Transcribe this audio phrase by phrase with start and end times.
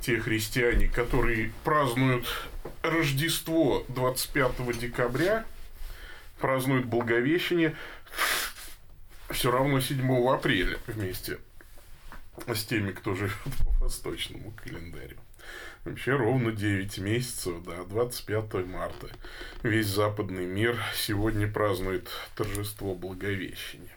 [0.00, 2.26] те христиане, которые празднуют
[2.82, 5.44] Рождество 25 декабря,
[6.38, 7.76] празднуют Благовещение
[9.30, 11.38] все равно 7 апреля вместе
[12.46, 15.16] с теми, кто живет по восточному календарю.
[15.84, 19.08] Вообще ровно 9 месяцев, да, 25 марта.
[19.62, 23.96] Весь западный мир сегодня празднует торжество Благовещения.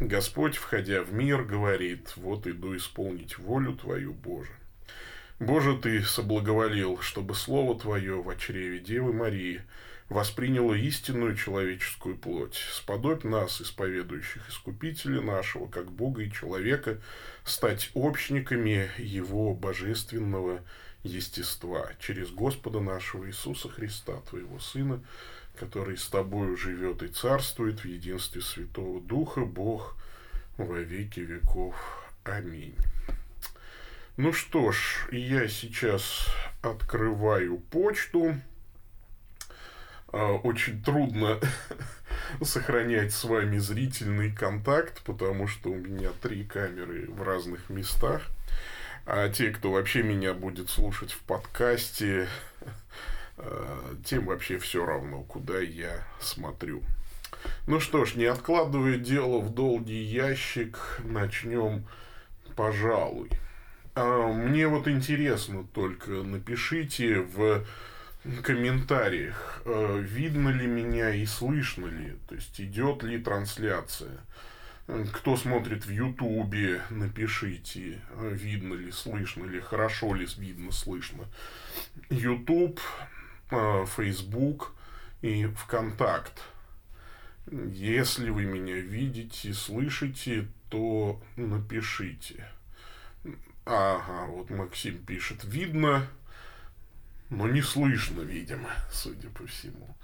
[0.00, 4.52] Господь, входя в мир, говорит, вот иду исполнить волю Твою, Боже.
[5.40, 9.62] Боже, Ты соблаговолил, чтобы Слово Твое в чреве Девы Марии
[10.08, 12.60] восприняло истинную человеческую плоть.
[12.72, 17.00] Сподобь нас, исповедующих Искупителя нашего, как Бога и человека,
[17.44, 20.62] стать общниками Его божественного
[21.02, 25.02] естества через Господа нашего Иисуса Христа, Твоего Сына,
[25.58, 29.96] который с Тобою живет и царствует в единстве Святого Духа, Бог
[30.56, 31.74] во веки веков.
[32.24, 32.74] Аминь.
[34.16, 36.26] Ну что ж, я сейчас
[36.62, 38.34] открываю почту.
[40.08, 41.38] А, очень трудно
[42.42, 48.22] сохранять с вами зрительный контакт, потому что у меня три камеры в разных местах.
[49.06, 52.28] А те, кто вообще меня будет слушать в подкасте,
[54.04, 56.82] тем вообще все равно, куда я смотрю.
[57.66, 61.86] Ну что ж, не откладывая дело в долгий ящик, начнем,
[62.56, 63.30] пожалуй.
[63.94, 67.64] А, мне вот интересно только, напишите в
[68.42, 74.20] комментариях, э, видно ли меня и слышно ли, то есть идет ли трансляция.
[75.12, 81.24] Кто смотрит в Ютубе, напишите, видно ли, слышно ли, хорошо ли видно, слышно.
[82.08, 82.80] Ютуб,
[83.50, 84.74] Фейсбук
[85.22, 86.42] и ВКонтакт.
[87.50, 92.46] Если вы меня видите, слышите, то напишите.
[93.64, 96.06] Ага, вот Максим пишет, видно,
[97.30, 99.94] но не слышно, видимо, судя по всему.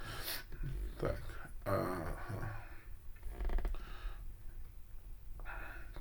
[1.00, 1.22] Так.
[1.64, 2.16] Ага.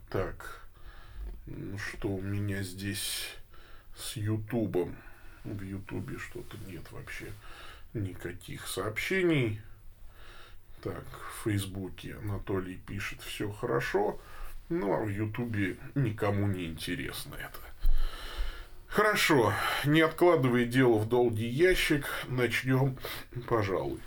[0.10, 0.68] Так.
[1.46, 3.36] Ну что у меня здесь
[3.98, 4.96] с Ютубом?
[5.44, 7.32] В Ютубе что-то нет вообще
[7.94, 9.62] никаких сообщений.
[10.82, 14.20] Так, в Фейсбуке Анатолий пишет все хорошо,
[14.70, 17.60] а в Ютубе никому не интересно это.
[18.88, 19.54] Хорошо,
[19.86, 22.98] не откладывая дело в долгий ящик, начнем,
[23.48, 24.00] пожалуй.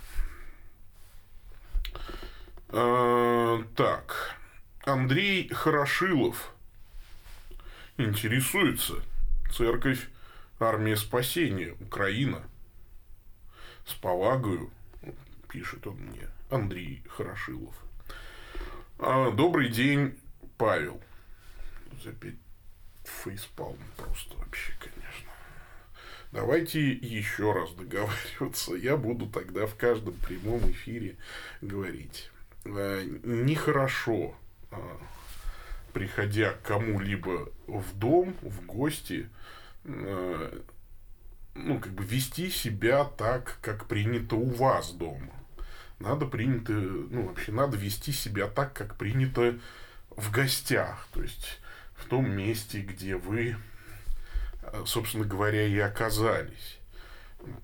[2.69, 4.35] А, так,
[4.83, 6.53] Андрей Хорошилов
[7.97, 8.95] интересуется.
[9.51, 10.07] Церковь
[10.59, 12.43] Армия спасения, Украина.
[13.85, 14.71] С повагою,
[15.49, 17.75] пишет он мне, Андрей Хорошилов.
[18.99, 20.17] А, добрый день,
[20.57, 20.99] Павел.
[22.05, 22.35] Опять
[23.03, 25.31] фейспалм просто вообще, конечно.
[26.31, 28.73] Давайте еще раз договариваться.
[28.75, 31.17] Я буду тогда в каждом прямом эфире
[31.61, 32.29] говорить.
[32.65, 34.35] Э, нехорошо,
[34.71, 34.77] э,
[35.93, 39.29] приходя к кому-либо в дом, в гости,
[39.87, 40.61] э,
[41.55, 45.33] ну, как бы вести себя так, как принято у вас дома.
[45.99, 49.57] Надо принято, ну, вообще надо вести себя так, как принято
[50.11, 51.07] в гостях.
[51.11, 51.59] То есть
[51.95, 53.57] в том месте, где вы
[54.71, 56.79] Э, собственно говоря, и оказались.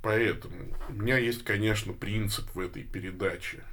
[0.01, 0.55] Поэтому
[0.89, 3.63] у меня есть, конечно, принцип в этой передаче.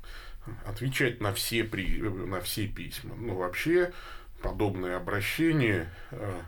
[0.65, 3.15] Отвечать на все, при, на все письма.
[3.15, 3.93] Но вообще
[4.43, 6.41] подобные обращения э,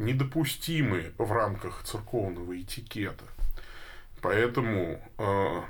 [0.00, 3.24] недопустимы в рамках церковного этикета.
[4.20, 5.62] Поэтому э,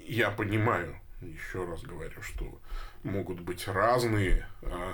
[0.00, 2.60] я понимаю, еще раз говорю, что
[3.02, 4.92] могут быть разные э,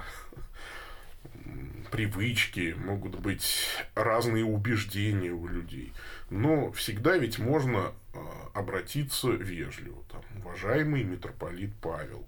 [1.91, 5.93] привычки, могут быть разные убеждения у людей.
[6.31, 10.03] Но всегда ведь можно а, обратиться вежливо.
[10.11, 12.27] Там, уважаемый митрополит Павел.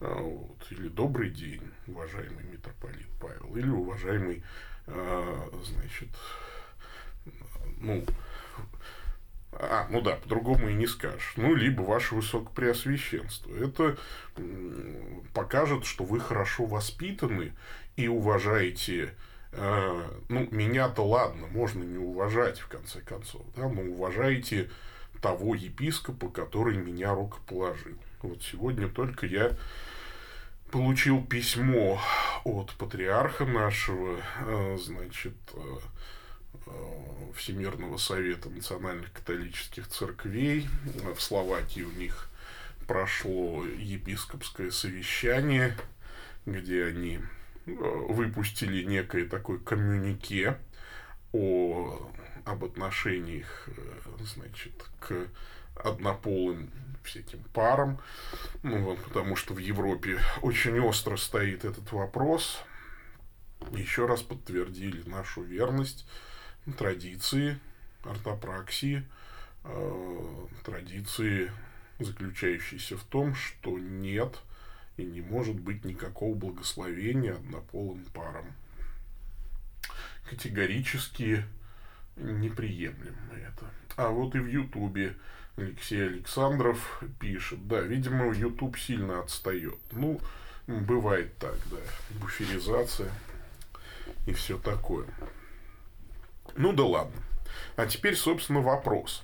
[0.00, 3.56] А, вот, или добрый день, уважаемый митрополит Павел.
[3.56, 4.42] Или уважаемый,
[4.86, 6.08] значит,
[7.78, 8.04] ну,
[9.52, 11.34] а, ну да, по-другому и не скажешь.
[11.36, 13.54] Ну, либо ваше высокопреосвященство.
[13.54, 13.96] Это
[15.32, 17.52] покажет, что вы хорошо воспитаны
[17.96, 19.14] и уважаете
[19.52, 24.70] э, ну, меня-то ладно, можно не уважать, в конце концов, да, но уважаете
[25.22, 27.92] того епископа, который меня рукоположил.
[28.22, 29.52] Вот сегодня только я
[30.74, 32.00] получил письмо
[32.42, 35.60] от патриарха нашего, э, значит, э,
[37.36, 40.68] Всемирного совета национальных католических церквей.
[41.16, 42.28] В Словакии у них
[42.88, 45.76] прошло епископское совещание,
[46.44, 47.20] где они
[47.66, 50.58] выпустили некое такое коммюнике
[51.32, 52.10] о,
[52.44, 53.68] об отношениях
[54.18, 55.28] значит, к
[55.76, 56.68] однополым
[57.04, 58.00] всяким парам,
[58.62, 62.62] ну, потому что в Европе очень остро стоит этот вопрос.
[63.72, 66.06] Еще раз подтвердили нашу верность
[66.76, 67.58] традиции
[68.02, 69.04] ортопраксии,
[69.64, 71.50] э, традиции,
[71.98, 74.40] заключающейся в том, что нет–
[74.96, 78.46] и не может быть никакого благословения однополым парам.
[80.28, 81.44] Категорически
[82.16, 83.70] неприемлемо это.
[83.96, 85.16] А вот и в Ютубе
[85.56, 89.78] Алексей Александров пишет, да, видимо, Ютуб сильно отстает.
[89.92, 90.20] Ну,
[90.66, 91.76] бывает так, да,
[92.20, 93.10] буферизация
[94.26, 95.06] и все такое.
[96.56, 97.20] Ну да ладно.
[97.76, 99.22] А теперь, собственно, вопрос.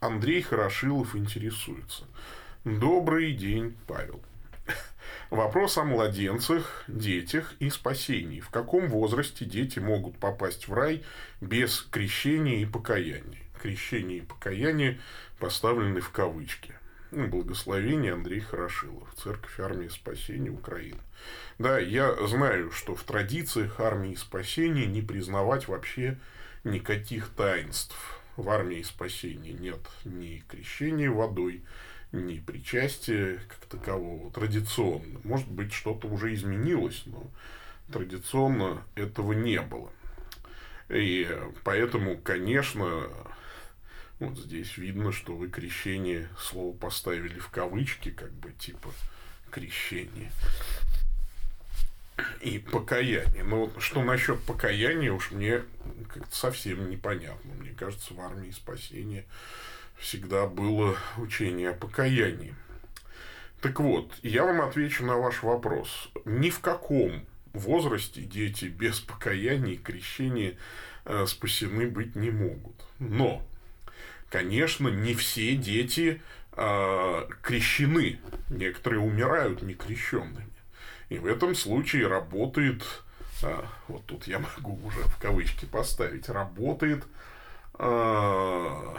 [0.00, 2.04] Андрей Хорошилов интересуется.
[2.64, 4.22] Добрый день, Павел.
[5.30, 8.40] Вопрос о младенцах, детях и спасении.
[8.40, 11.04] В каком возрасте дети могут попасть в рай
[11.40, 13.40] без крещения и покаяния?
[13.60, 15.00] Крещение и покаяние
[15.42, 16.72] поставлены в кавычки.
[17.10, 21.00] Ну, благословение Андрей Хорошилов, Церковь Армии Спасения Украины.
[21.58, 26.16] Да, я знаю, что в традициях Армии Спасения не признавать вообще
[26.62, 27.96] никаких таинств.
[28.36, 31.64] В Армии Спасения нет ни крещения водой,
[32.12, 35.18] ни причастия как такового традиционно.
[35.24, 37.26] Может быть, что-то уже изменилось, но
[37.92, 39.90] традиционно этого не было.
[40.88, 41.28] И
[41.64, 43.08] поэтому, конечно,
[44.26, 48.90] вот здесь видно, что вы крещение слово поставили в кавычки, как бы типа
[49.50, 50.32] крещение.
[52.40, 53.42] И покаяние.
[53.42, 55.62] Но вот что насчет покаяния, уж мне
[56.12, 57.52] как-то совсем непонятно.
[57.54, 59.24] Мне кажется, в армии спасения
[59.98, 62.54] всегда было учение о покаянии.
[63.60, 66.10] Так вот, я вам отвечу на ваш вопрос.
[66.24, 70.56] Ни в каком возрасте дети без покаяния и крещения
[71.04, 72.74] э, спасены быть не могут.
[72.98, 73.46] Но,
[74.32, 76.22] конечно, не все дети
[76.52, 78.18] э, крещены.
[78.48, 80.48] Некоторые умирают некрещенными.
[81.10, 82.82] И в этом случае работает,
[83.42, 87.04] э, вот тут я могу уже в кавычки поставить, работает
[87.78, 88.96] э,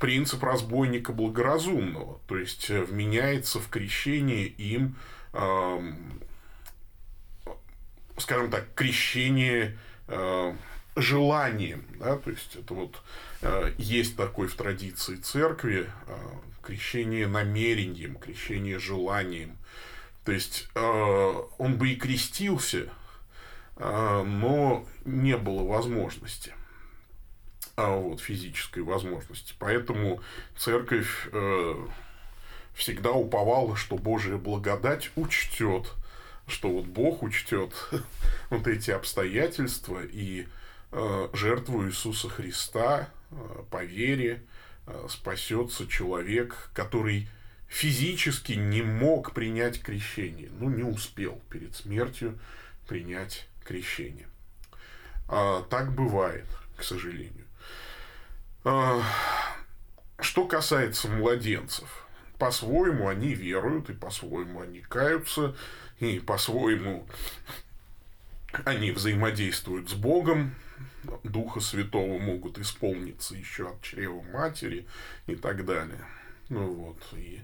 [0.00, 4.96] принцип разбойника благоразумного, то есть э, вменяется в крещение им,
[5.34, 5.92] э,
[8.18, 10.54] скажем так, крещение э,
[10.96, 13.00] желанием, да, то есть это вот
[13.78, 16.16] есть такой в традиции церкви э,
[16.62, 19.58] крещение намерением, крещение желанием,
[20.24, 22.88] то есть э, он бы и крестился,
[23.76, 26.54] э, но не было возможности
[27.76, 29.54] а вот, физической возможности.
[29.58, 30.20] Поэтому
[30.56, 31.86] церковь э,
[32.74, 35.92] всегда уповала, что Божья благодать учтет,
[36.46, 37.72] что вот Бог учтет
[38.50, 40.46] вот эти обстоятельства и
[40.92, 43.21] э, жертву Иисуса Христа э,
[43.70, 44.42] по вере
[44.86, 47.28] э, спасется человек, который
[47.68, 52.38] физически не мог принять крещение, ну, не успел перед смертью
[52.86, 54.28] принять крещение.
[55.28, 56.46] А, так бывает,
[56.76, 57.46] к сожалению.
[58.64, 59.02] А,
[60.20, 62.06] что касается младенцев,
[62.38, 65.56] по-своему они веруют, и по-своему они каются,
[65.98, 67.06] и по-своему
[68.64, 70.54] они взаимодействуют с Богом,
[71.24, 74.86] Духа Святого могут исполниться еще от чрева матери
[75.26, 76.04] и так далее.
[76.48, 77.40] Ну вот, и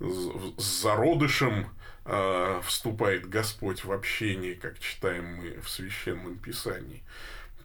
[0.00, 1.68] с зародышем
[2.04, 7.02] э, вступает Господь в общение, как читаем мы в Священном Писании.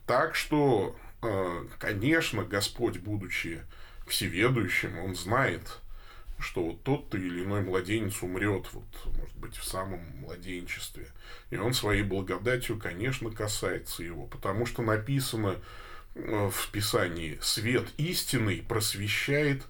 [0.05, 3.61] Так что, э, конечно, Господь, будучи
[4.07, 5.80] всеведущим, Он знает,
[6.41, 8.85] что вот тот-то или иной младенец умрет, вот,
[9.17, 11.07] может быть, в самом младенчестве.
[11.49, 15.57] И он своей благодатью, конечно, касается его, потому что написано
[16.15, 19.63] э, в Писании, свет истинный просвещает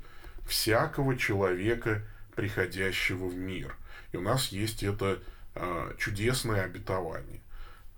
[0.48, 2.04] всякого человека,
[2.36, 3.76] приходящего в мир.
[4.12, 5.22] И у нас есть это
[5.56, 7.42] э, чудесное обетование.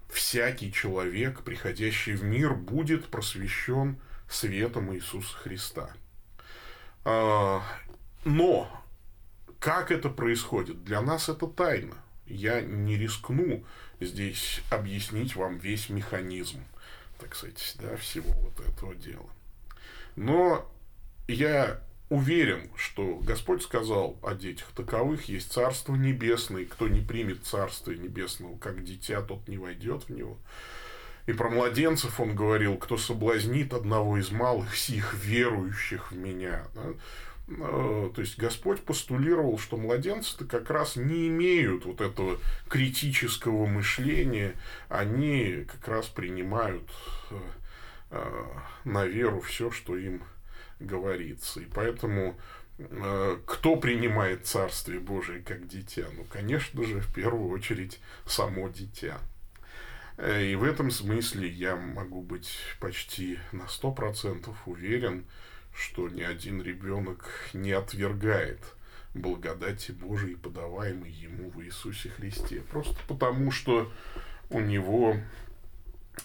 [0.10, 3.98] Всякий человек, приходящий в мир, будет просвещен
[4.30, 5.94] светом Иисуса Христа.
[8.26, 8.70] Но
[9.60, 10.84] как это происходит?
[10.84, 11.96] Для нас это тайна.
[12.26, 13.64] Я не рискну
[14.00, 16.64] здесь объяснить вам весь механизм,
[17.20, 19.30] так сказать, да, всего вот этого дела.
[20.16, 20.70] Но
[21.28, 27.92] я уверен, что Господь сказал о детях таковых есть Царство Небесное, кто не примет Царство
[27.92, 30.38] Небесного как дитя, тот не войдет в него.
[31.26, 36.66] И про младенцев он говорил, кто соблазнит одного из малых сих верующих в меня.
[36.76, 36.84] Да?
[37.48, 44.54] Э, то есть Господь постулировал, что младенцы-то как раз не имеют вот этого критического мышления,
[44.90, 46.90] они как раз принимают
[47.32, 47.40] э,
[48.12, 48.44] э,
[48.86, 50.24] на веру все, что им
[50.80, 51.60] говорится.
[51.60, 52.38] И поэтому
[53.46, 56.08] кто принимает Царствие Божие как дитя?
[56.18, 59.20] Ну, конечно же, в первую очередь, само дитя.
[60.18, 65.26] И в этом смысле я могу быть почти на сто процентов уверен,
[65.74, 68.60] что ни один ребенок не отвергает
[69.14, 72.62] благодати Божией, подаваемой ему в Иисусе Христе.
[72.62, 73.92] Просто потому, что
[74.50, 75.18] у него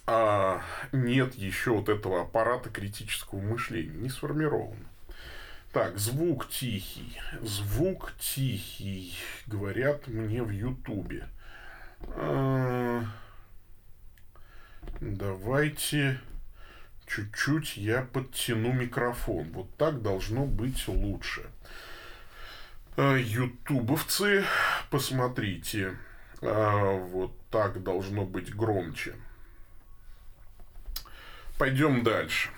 [0.06, 0.62] а,
[0.92, 4.78] нет еще вот этого аппарата критического мышления, не сформирован.
[5.72, 7.18] Так, звук тихий.
[7.42, 9.14] Звук тихий,
[9.46, 11.28] говорят мне в Ютубе.
[12.14, 13.04] А,
[15.00, 16.20] давайте
[17.08, 19.50] чуть-чуть я подтяну микрофон.
[19.52, 21.46] Вот так должно быть лучше.
[22.96, 24.44] А, ютубовцы,
[24.90, 25.96] посмотрите.
[26.42, 29.14] А, вот так должно быть громче.
[31.58, 32.50] Пойдем дальше.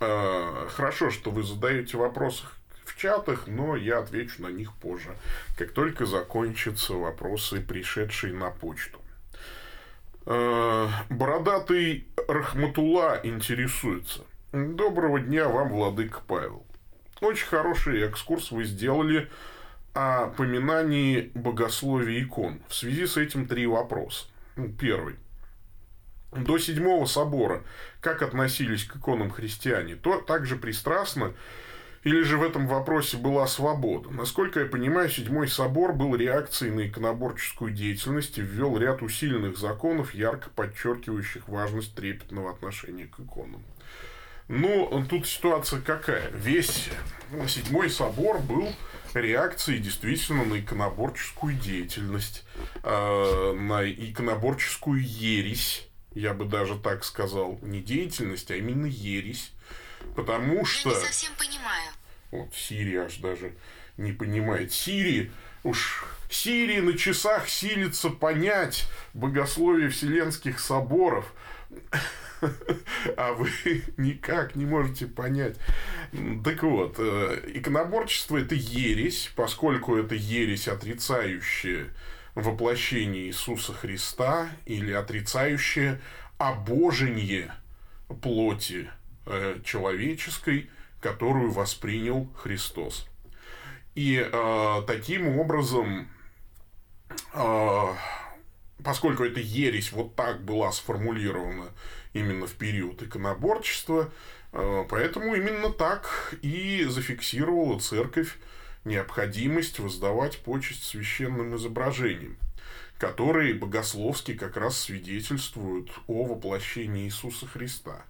[0.00, 2.44] А, хорошо, что вы задаете вопросы
[2.84, 5.16] в чатах, но я отвечу на них позже,
[5.56, 9.00] как только закончатся вопросы, пришедшие на почту.
[10.26, 14.24] Э, бородатый Рахматула интересуется.
[14.52, 16.66] Доброго дня вам, Владыка Павел.
[17.20, 19.30] Очень хороший экскурс вы сделали
[19.94, 22.60] о поминании богословия икон.
[22.68, 24.26] В связи с этим три вопроса.
[24.56, 25.14] Ну, первый.
[26.32, 27.62] До седьмого собора
[28.00, 29.94] как относились к иконам христиане?
[29.94, 31.34] То также пристрастно
[32.06, 34.10] или же в этом вопросе была свобода?
[34.10, 40.14] Насколько я понимаю, Седьмой собор был реакцией на иконоборческую деятельность и ввел ряд усиленных законов,
[40.14, 43.64] ярко подчеркивающих важность трепетного отношения к иконам.
[44.46, 46.30] Ну, тут ситуация какая?
[46.30, 46.90] Весь
[47.48, 48.68] Седьмой собор был
[49.12, 52.44] реакцией действительно на иконоборческую деятельность,
[52.84, 59.50] э, на иконоборческую ересь, я бы даже так сказал, не деятельность, а именно ересь.
[60.14, 60.90] Потому что...
[60.90, 61.90] Я не совсем понимаю.
[62.30, 63.52] Вот Сирия аж даже
[63.96, 64.72] не понимает.
[64.72, 65.30] Сирии,
[65.62, 71.32] уж Сирии на часах силится понять богословие Вселенских соборов.
[73.16, 73.48] А вы
[73.96, 75.56] никак не можете понять.
[76.44, 81.86] Так вот, э, иконоборчество– это ересь, поскольку это ересь, отрицающая
[82.34, 85.98] воплощение Иисуса Христа или отрицающее
[86.36, 87.54] обожение
[88.20, 88.90] плоти
[89.28, 90.70] Э, человеческой,
[91.06, 93.06] которую воспринял Христос.
[93.94, 96.08] И э, таким образом,
[97.32, 97.82] э,
[98.82, 101.66] поскольку эта ересь вот так была сформулирована
[102.12, 104.10] именно в период иконоборчества,
[104.52, 108.36] э, поэтому именно так и зафиксировала церковь
[108.84, 112.36] необходимость воздавать почесть священным изображениям.
[112.98, 118.06] которые богословски как раз свидетельствуют о воплощении Иисуса Христа.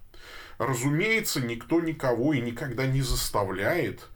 [0.57, 4.07] Разумеется, никто никого и никогда не заставляет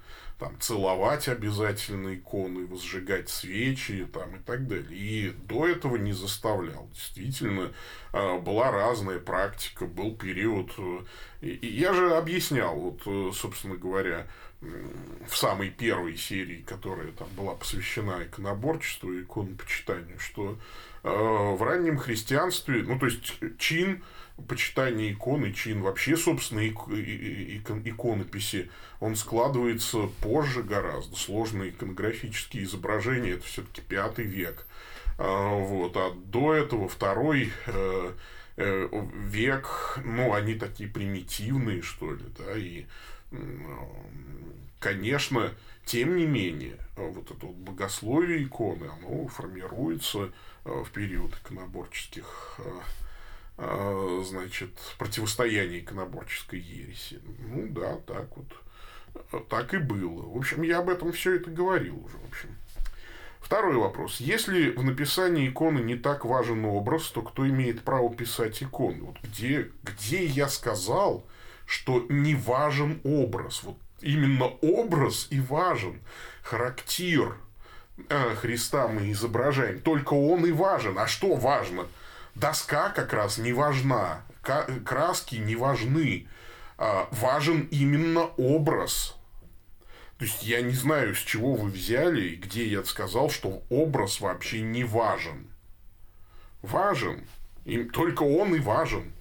[0.41, 4.87] там, целовать обязательно иконы, возжигать свечи там, и так далее.
[4.91, 6.89] И до этого не заставлял.
[6.93, 7.71] Действительно,
[8.11, 10.71] а, была разная практика, был период.
[10.79, 11.01] Э,
[11.41, 14.25] и я же объяснял, вот, э, собственно говоря,
[15.27, 20.57] в самой первой серии, которая там была посвящена иконоборчеству и иконопочитанию, что
[21.03, 24.03] э, в раннем христианстве, ну, то есть чин
[24.47, 28.69] почитание иконы, чин вообще, собственно, икон, иконописи,
[28.99, 31.15] он складывается позже гораздо.
[31.15, 34.65] Сложные иконографические изображения, это все-таки пятый век.
[35.17, 35.95] А, вот.
[35.97, 38.13] А до этого второй э,
[38.57, 42.85] э, век, ну, они такие примитивные, что ли, да, и,
[44.79, 45.51] конечно,
[45.85, 50.31] тем не менее, вот это вот богословие иконы, оно формируется
[50.65, 52.59] э, в период иконоборческих
[54.23, 57.19] значит, противостояние иконоборческой ереси.
[57.39, 59.47] Ну да, так вот.
[59.49, 60.23] Так и было.
[60.29, 62.55] В общем, я об этом все это говорил уже, в общем.
[63.41, 64.21] Второй вопрос.
[64.21, 69.01] Если в написании иконы не так важен образ, то кто имеет право писать иконы?
[69.03, 71.25] Вот где, где я сказал,
[71.65, 73.63] что не важен образ?
[73.63, 75.99] Вот именно образ и важен.
[76.43, 77.35] Характер
[78.09, 79.81] э, Христа мы изображаем.
[79.81, 80.97] Только он и важен.
[80.97, 81.87] А что важно?
[82.35, 86.27] Доска как раз не важна, краски не важны.
[86.83, 89.15] А, важен именно образ.
[90.17, 94.19] То есть я не знаю, с чего вы взяли и где я сказал, что образ
[94.19, 95.47] вообще не важен.
[96.63, 97.23] Важен.
[97.65, 99.11] Им только он и важен.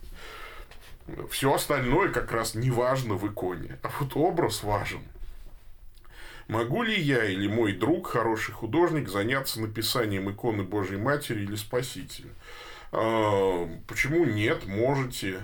[1.30, 3.78] Все остальное как раз не важно в иконе.
[3.82, 5.02] А вот образ важен.
[6.48, 12.30] Могу ли я или мой друг, хороший художник, заняться написанием иконы Божьей Матери или Спасителя?
[12.92, 14.66] А, почему нет?
[14.66, 15.40] Можете.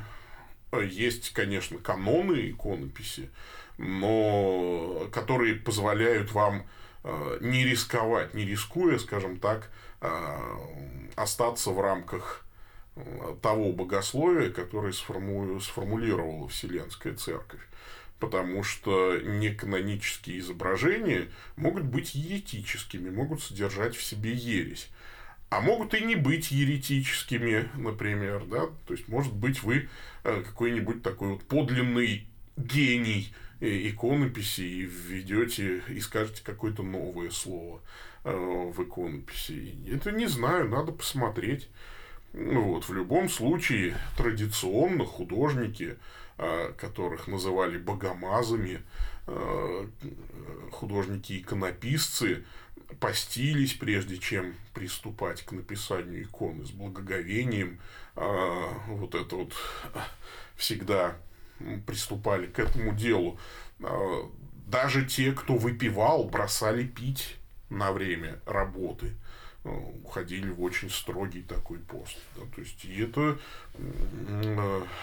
[0.72, 3.30] Есть, конечно, каноны иконописи,
[3.78, 6.66] но которые позволяют вам
[7.02, 10.40] а, не рисковать, не рискуя, скажем так, а,
[11.14, 12.42] остаться в рамках
[13.42, 17.60] того богословия, которое сформулировала Вселенская Церковь.
[18.18, 24.90] Потому что неканонические изображения могут быть еретическими, могут содержать в себе ересь
[25.48, 29.88] а могут и не быть еретическими, например, да, то есть, может быть, вы
[30.24, 37.80] э, какой-нибудь такой вот подлинный гений э, иконописи и введете и скажете какое-то новое слово
[38.24, 39.72] э, в иконописи.
[39.92, 41.68] Это не знаю, надо посмотреть.
[42.32, 45.96] Вот, в любом случае, традиционно художники,
[46.76, 48.82] которых называли богомазами,
[50.70, 52.44] художники-иконописцы,
[53.00, 57.80] постились, прежде чем приступать к написанию иконы с благоговением.
[58.14, 59.52] А, вот это вот
[60.56, 61.16] всегда
[61.86, 63.38] приступали к этому делу.
[63.82, 64.30] А,
[64.66, 67.36] даже те, кто выпивал, бросали пить
[67.68, 69.14] на время работы
[70.04, 72.16] уходили в очень строгий такой пост.
[72.36, 73.38] Да, то есть, и это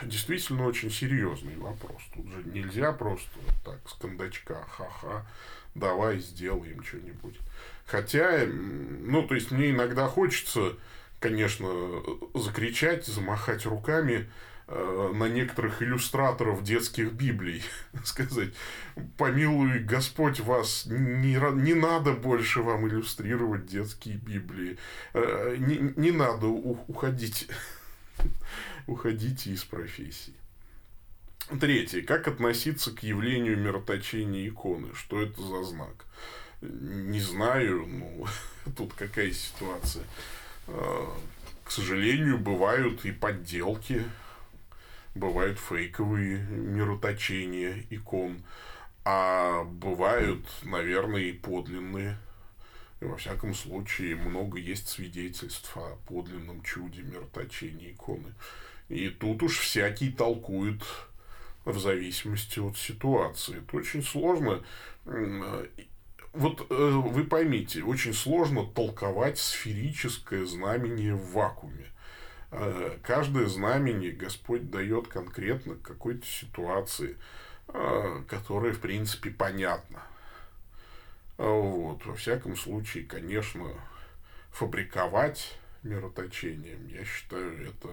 [0.04, 2.02] действительно очень серьезный вопрос.
[2.14, 3.30] Тут же нельзя просто
[3.64, 5.26] так с кондачка, ха-ха,
[5.76, 7.40] давай сделаем что-нибудь.
[7.86, 10.76] Хотя, ну, то есть, мне иногда хочется,
[11.20, 11.70] конечно,
[12.34, 14.30] закричать, замахать руками
[14.68, 17.62] э, на некоторых иллюстраторов детских Библий,
[18.04, 18.54] сказать,
[19.18, 24.78] помилуй Господь вас, не, не надо больше вам иллюстрировать детские Библии,
[25.14, 27.50] э, не, не надо уходить,
[28.88, 30.34] уходите из профессии.
[31.60, 32.02] Третье.
[32.02, 34.94] Как относиться к явлению мироточения иконы?
[34.96, 36.06] Что это за знак?
[36.64, 38.26] Не знаю, ну,
[38.78, 40.04] тут какая ситуация.
[40.68, 41.14] А,
[41.64, 44.04] к сожалению, бывают и подделки,
[45.16, 48.42] бывают фейковые мироточения икон,
[49.06, 52.18] а бывают, наверное, и подлинные.
[53.02, 58.34] И во всяком случае, много есть свидетельств о подлинном чуде мироточения иконы.
[58.88, 60.82] И тут уж всякий толкует
[61.66, 63.58] в зависимости от ситуации.
[63.58, 64.64] Это очень сложно.
[66.34, 71.92] Вот э, вы поймите, очень сложно толковать сферическое знамение в вакууме.
[72.52, 77.18] Э, каждое знамение Господь дает конкретно какой-то ситуации,
[77.68, 80.02] э, которая, в принципе, понятна.
[81.38, 82.04] Вот.
[82.06, 83.68] Во всяком случае, конечно,
[84.52, 87.90] фабриковать мироточением, я считаю, это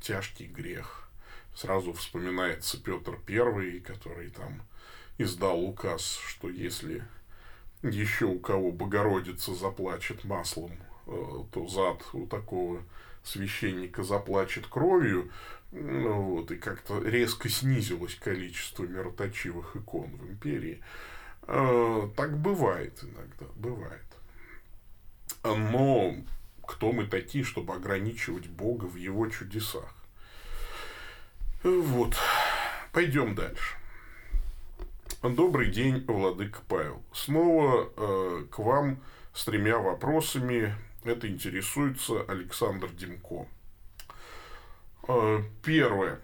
[0.00, 1.08] тяжкий грех
[1.54, 4.62] сразу вспоминается Петр I, который там
[5.18, 7.02] издал указ, что если
[7.88, 10.72] еще у кого Богородица заплачет маслом
[11.06, 12.82] то зад у такого
[13.22, 15.30] священника заплачет кровью,
[15.72, 20.80] ну, вот, и как-то резко снизилось количество мироточивых икон в империи.
[21.42, 24.02] Э, так бывает иногда, бывает.
[25.42, 26.14] Но
[26.66, 29.94] кто мы такие, чтобы ограничивать Бога в его чудесах?
[31.62, 32.16] Вот.
[32.92, 33.76] Пойдем дальше.
[35.22, 37.02] Добрый день, Владыка Павел.
[37.12, 39.00] Снова э, к вам
[39.34, 40.74] с тремя вопросами.
[41.04, 43.46] Это интересуется Александр Демко.
[45.08, 46.20] Э, первое.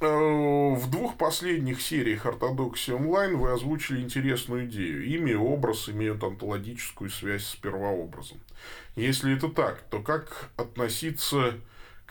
[0.00, 5.04] Э, в двух последних сериях «Ортодоксии онлайн» вы озвучили интересную идею.
[5.04, 8.40] Имя и образ имеют онтологическую связь с первообразом.
[8.96, 11.54] Если это так, то как относиться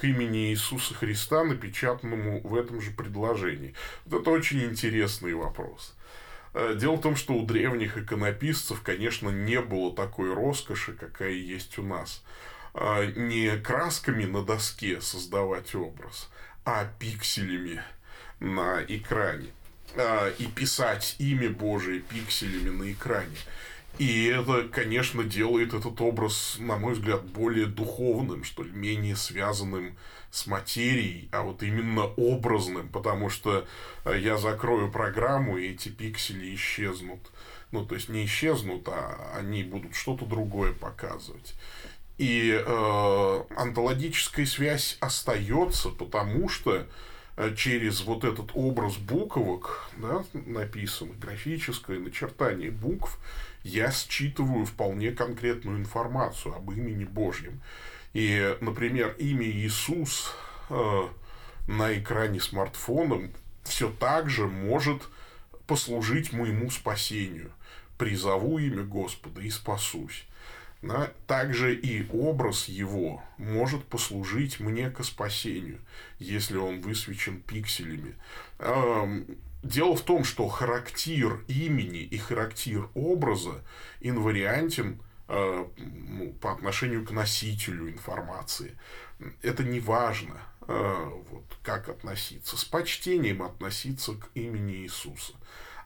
[0.04, 3.74] имени Иисуса Христа, напечатанному в этом же предложении?
[4.06, 5.96] Вот это очень интересный вопрос.
[6.54, 11.78] Э, дело в том, что у древних иконописцев, конечно, не было такой роскоши, какая есть
[11.78, 12.24] у нас–
[12.74, 16.30] а, не красками на доске создавать образ,
[16.64, 17.84] а пикселями
[18.40, 19.50] на экране.
[19.96, 23.38] А, и писать имя Божие пикселями на экране.
[24.02, 29.96] И это, конечно, делает этот образ, на мой взгляд, более духовным, что ли, менее связанным
[30.32, 33.68] с материей, а вот именно образным, потому что
[34.04, 37.20] а, я закрою программу, и эти пиксели исчезнут.
[37.72, 41.54] Ну, то есть не исчезнут, а они будут что-то другое показывать.
[42.18, 46.88] И э, онтологическая связь остается, потому что
[47.38, 53.20] э, через вот этот образ буквок, да, написанных, графическое начертание букв,
[53.64, 57.62] я считываю вполне конкретную информацию об имени Божьем.
[58.14, 60.34] И, например, имя Иисус
[60.70, 61.08] э,
[61.68, 63.30] на экране смартфона
[63.64, 65.02] все так же может
[65.68, 67.52] послужить моему спасению.
[67.98, 70.26] Призову имя Господа и спасусь
[70.82, 75.80] да, также и образ его может послужить мне к спасению,
[76.20, 78.16] если он высвечен пикселями.
[79.64, 83.64] Дело в том, что характер имени и характер образа
[84.00, 88.78] инвариантен э, ну, по отношению к носителю информации.
[89.44, 92.58] Это не важно, э, вот, как относиться.
[92.58, 95.34] С почтением относиться к имени Иисуса.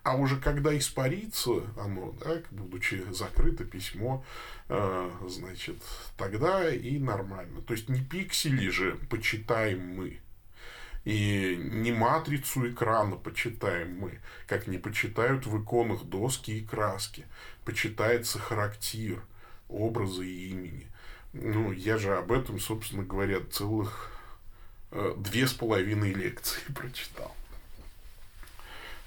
[0.04, 4.24] А уже когда испарится оно, да, будучи закрыто письмо,
[4.70, 5.82] э, значит,
[6.16, 7.62] тогда и нормально.
[7.62, 10.20] То есть не пиксели же почитаем мы.
[11.06, 17.28] И не матрицу экрана почитаем мы, как не почитают в иконах доски и краски.
[17.64, 19.22] Почитается характер,
[19.70, 20.88] образы и имени.
[21.34, 24.12] Ну, я же об этом, собственно говоря, целых
[24.92, 27.36] э, две с половиной лекции прочитал.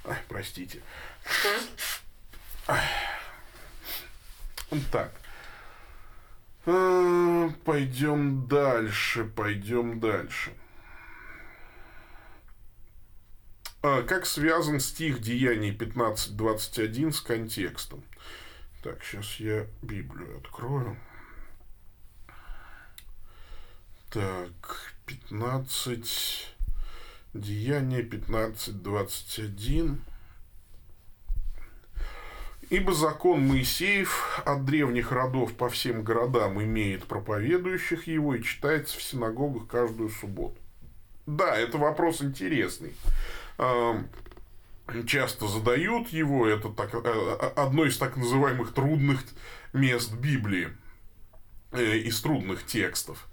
[0.04, 0.80] Ай, простите.
[4.92, 5.12] Так.
[6.64, 10.52] А, пойдем дальше, пойдем дальше.
[10.52, 10.68] А,
[13.80, 18.02] как связан стих Деяний 15.21 с контекстом?
[18.82, 20.96] Так, сейчас я Библию открою.
[24.10, 26.54] Так, 15...
[27.34, 29.98] Деяние 15.21.
[32.70, 39.02] Ибо закон Моисеев от древних родов по всем городам имеет проповедующих его и читается в
[39.02, 40.56] синагогах каждую субботу.
[41.26, 42.94] Да, это вопрос интересный.
[45.06, 49.20] Часто задают его, это так, э, э, одно из так называемых трудных
[49.74, 50.70] мест Библии,
[51.72, 53.26] э, из трудных текстов.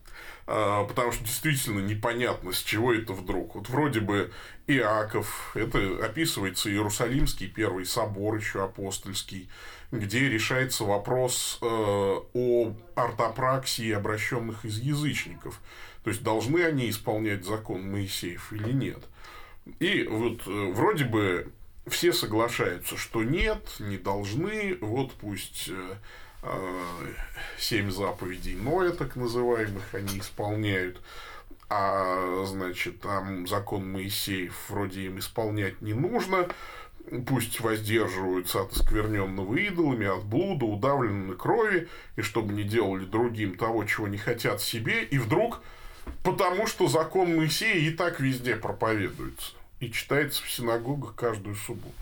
[0.45, 3.55] Потому что действительно непонятно, с чего это вдруг.
[3.55, 4.31] Вот вроде бы
[4.67, 9.49] Иаков, это описывается Иерусалимский первый собор еще апостольский,
[9.91, 15.59] где решается вопрос о ортопраксии обращенных из язычников.
[16.03, 19.03] То есть, должны они исполнять закон Моисеев или нет.
[19.80, 21.51] И вот э, вроде бы
[21.88, 25.95] все соглашаются, что нет, не должны, вот пусть э,
[27.58, 31.01] семь заповедей Ноя, так называемых, они исполняют.
[31.67, 36.47] А, значит, там закон Моисеев вроде им исполнять не нужно.
[37.28, 43.84] Пусть воздерживаются от оскверненного идолами, от блуда, удавленной крови, и чтобы не делали другим того,
[43.86, 45.62] чего не хотят себе, и вдруг,
[46.24, 51.94] потому что закон Моисея и так везде проповедуется и читается в синагогах каждую субботу.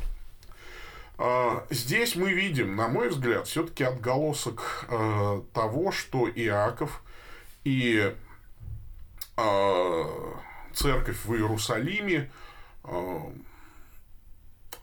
[1.17, 7.03] А, здесь мы видим, на мой взгляд, все-таки отголосок э, того, что Иаков
[7.63, 8.13] и
[9.37, 10.39] а,
[10.73, 12.31] церковь в Иерусалиме,
[12.83, 13.31] а,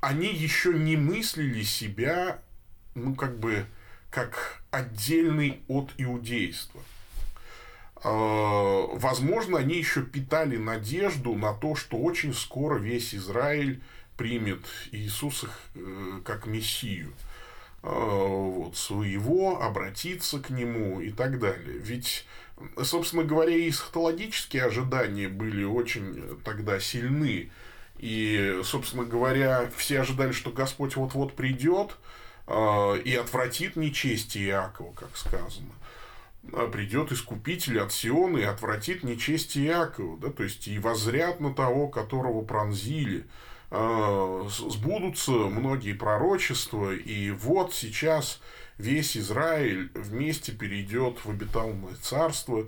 [0.01, 2.41] они еще не мыслили себя,
[2.95, 3.67] ну, как бы,
[4.11, 6.81] как отдельный от иудейства.
[8.03, 13.83] А, возможно, они еще питали надежду на то, что очень скоро весь Израиль
[14.17, 17.13] примет Иисуса э, как Мессию
[17.83, 21.79] а, вот, своего, обратиться к нему и так далее.
[21.79, 22.27] Ведь,
[22.83, 27.51] собственно говоря, и эсхатологические ожидания были очень тогда сильны.
[27.99, 31.97] И, собственно говоря, все ожидали, что Господь вот-вот придет
[32.47, 35.75] э, и отвратит нечестие Иакова, как сказано.
[36.53, 41.55] А придет искупитель от Сиона и отвратит нечестие Иакова, да, то есть и возрят на
[41.55, 43.27] того, которого пронзили.
[43.71, 48.41] Э, сбудутся многие пророчества, и вот сейчас
[48.79, 52.67] весь Израиль вместе перейдет в обетованное царство,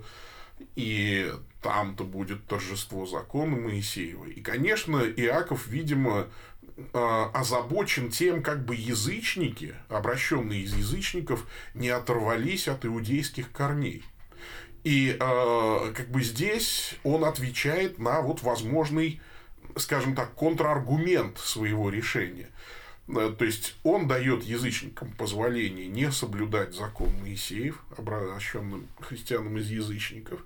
[0.75, 4.25] и там-то будет торжество закона Моисеева.
[4.25, 6.27] И, конечно, Иаков, видимо, а,
[6.93, 14.03] озабочен тем, как бы язычники, обращенные из язычников, не оторвались от иудейских корней.
[14.83, 19.21] И э, как бы здесь он отвечает на вот возможный,
[19.77, 22.49] скажем так, контраргумент своего решения.
[23.07, 30.41] Э, то есть он дает язычникам позволение не соблюдать закон Моисеев, обращенным христианам из язычников.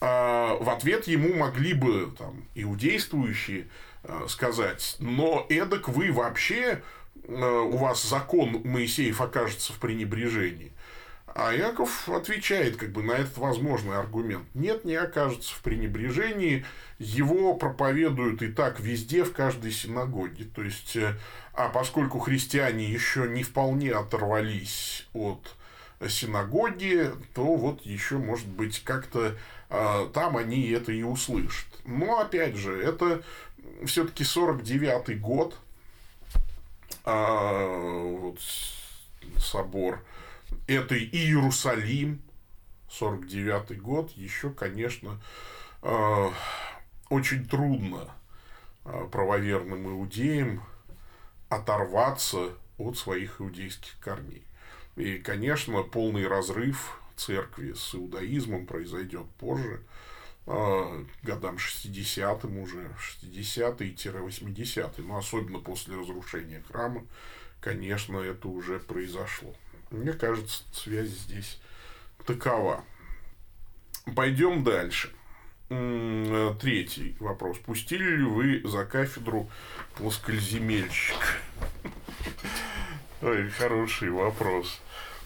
[0.00, 3.66] А в ответ ему могли бы там, иудействующие
[4.28, 6.82] сказать, но эдак вы вообще,
[7.24, 10.72] э, у вас закон Моисеев окажется в пренебрежении.
[11.34, 14.44] А Яков отвечает как бы на этот возможный аргумент.
[14.54, 16.64] Нет, не окажется в пренебрежении.
[16.98, 20.46] Его проповедуют и так везде, в каждой синагоге.
[20.46, 21.16] То есть, э,
[21.52, 25.54] а поскольку христиане еще не вполне оторвались от
[26.08, 29.36] синагоги, то вот еще, может быть, как-то
[29.70, 31.66] э, там они это и услышат.
[31.84, 33.22] Но, опять же, это
[33.84, 35.56] все-таки 49-й год,
[37.04, 38.40] э, вот,
[39.38, 40.04] собор
[40.66, 42.22] это Иерусалим,
[42.90, 45.20] 49 год, еще, конечно,
[45.82, 46.30] э,
[47.10, 48.08] очень трудно
[48.84, 50.62] э, правоверным иудеям
[51.48, 54.44] оторваться от своих иудейских корней.
[54.96, 59.82] И, конечно, полный разрыв церкви с иудаизмом произойдет позже,
[61.22, 62.90] годам 60-м уже,
[63.22, 67.04] 60-е-80-е, но особенно после разрушения храма,
[67.60, 69.54] конечно, это уже произошло.
[69.90, 71.60] Мне кажется, связь здесь
[72.26, 72.82] такова.
[74.16, 75.10] Пойдем дальше.
[75.68, 77.58] Третий вопрос.
[77.58, 79.50] Пустили ли вы за кафедру
[79.96, 81.42] плоскоземельщик?
[83.20, 84.80] Ой, хороший вопрос.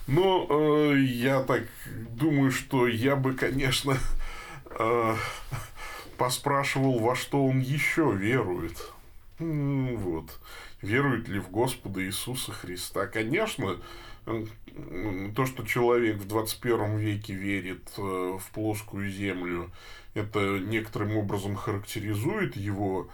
[0.08, 1.62] Ну, э, я так
[2.10, 4.21] думаю, что я бы, конечно, э,
[6.16, 8.92] поспрашивал, во что он еще верует.
[9.38, 10.38] Вот.
[10.80, 13.06] Верует ли в Господа Иисуса Христа?
[13.06, 13.78] Конечно,
[14.24, 19.70] то, что человек в 21 веке верит э, в плоскую землю,
[20.14, 23.08] это некоторым образом характеризует его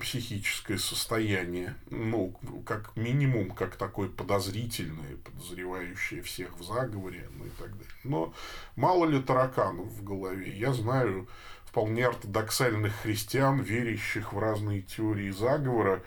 [0.00, 7.72] психическое состояние, ну, как минимум, как такое подозрительное, подозревающее всех в заговоре, ну и так
[7.72, 7.94] далее.
[8.04, 8.34] Но
[8.76, 10.56] мало ли тараканов в голове.
[10.56, 11.28] Я знаю
[11.64, 16.02] вполне ортодоксальных христиан, верящих в разные теории заговора,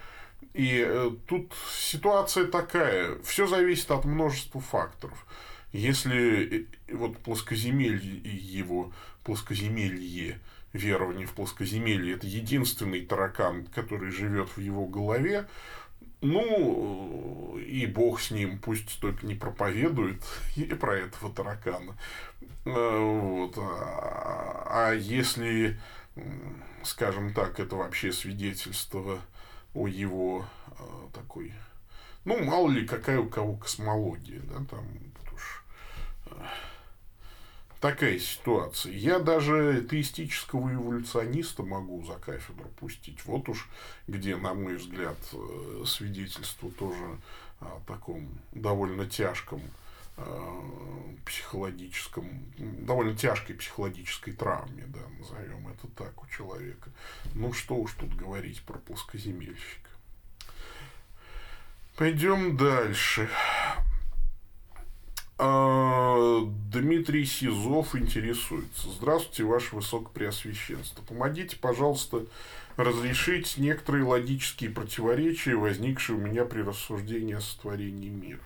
[0.54, 5.26] и э, тут ситуация такая, все зависит от множества факторов.
[5.72, 8.92] Если э, вот плоскоземелье его,
[9.24, 10.40] плоскоземелье,
[10.74, 15.48] верование в плоскоземелье, это единственный таракан, который живет в его голове,
[16.22, 20.24] ну, и бог с ним, пусть только не проповедует
[20.56, 21.98] и про этого таракана.
[22.66, 23.58] Э, вот.
[23.58, 25.80] А, а если,
[26.84, 29.20] скажем так, это вообще свидетельство
[29.74, 31.54] о его э, такой,
[32.24, 34.86] ну, мало ли, какая у кого космология, да, там,
[35.34, 35.66] уж,
[36.28, 36.32] э,
[37.82, 38.94] такая ситуация.
[38.94, 43.26] Я даже теистического эволюциониста могу за кафедру пустить.
[43.26, 43.68] Вот уж
[44.08, 47.18] где, на мой взгляд, э, свидетельство тоже
[47.60, 49.62] о таком довольно тяжком
[50.18, 56.92] э, психологическом, довольно тяжкой психологической травме, да, назовем это так, у человека.
[57.34, 59.90] Ну, что уж тут говорить про плоскоземельщика.
[61.98, 63.28] Пойдем дальше.
[65.44, 68.90] А, Дмитрий Сизов интересуется.
[68.96, 71.02] Здравствуйте, Ваше Высокопреосвященство.
[71.02, 72.28] Помогите, пожалуйста,
[72.78, 78.40] разрешить некоторые логические противоречия, возникшие у меня при рассуждении о сотворении мира.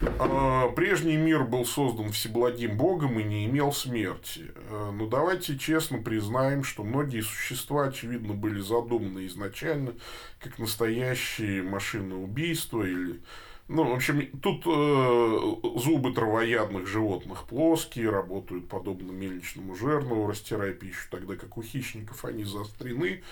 [0.00, 4.50] А, прежний мир был создан всеблагим Богом и не имел смерти.
[4.70, 9.94] А, но давайте честно признаем, что многие существа, очевидно, были задуманы изначально
[10.40, 13.20] как настоящие машины убийства или
[13.68, 21.06] Ну, в общем, тут э, зубы травоядных животных плоские, работают подобно мельничному жернову, растирая пищу,
[21.10, 23.22] тогда как у хищников они заострены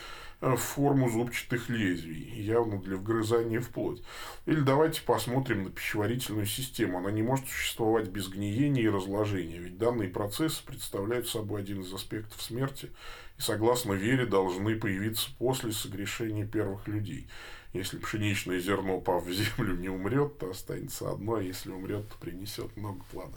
[0.42, 4.03] э, в форму зубчатых лезвий, явно для вгрызания в плоть.
[4.44, 6.99] Или давайте посмотрим на пищеварительную систему.
[6.99, 11.90] Она не может существовать без гниения и разложения, ведь данные процессы представляют собой один из
[11.94, 12.90] аспектов смерти
[13.38, 17.27] и, согласно вере, должны появиться после согрешения первых людей–
[17.77, 22.17] если пшеничное зерно, упав в землю, не умрет, то останется одно, а если умрет, то
[22.19, 23.37] принесет много плода.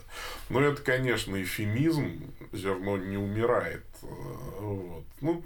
[0.49, 3.85] Но это, конечно, эфемизм, зерно не умирает.
[4.01, 5.03] Вот.
[5.21, 5.43] Ну,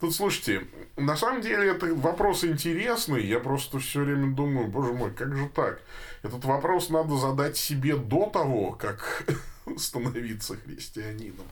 [0.00, 5.12] тут, слушайте, на самом деле это вопрос интересный, я просто все время думаю, боже мой,
[5.12, 5.80] как же так?
[6.22, 9.24] Этот вопрос надо задать себе до того, как
[9.76, 11.46] становиться христианином.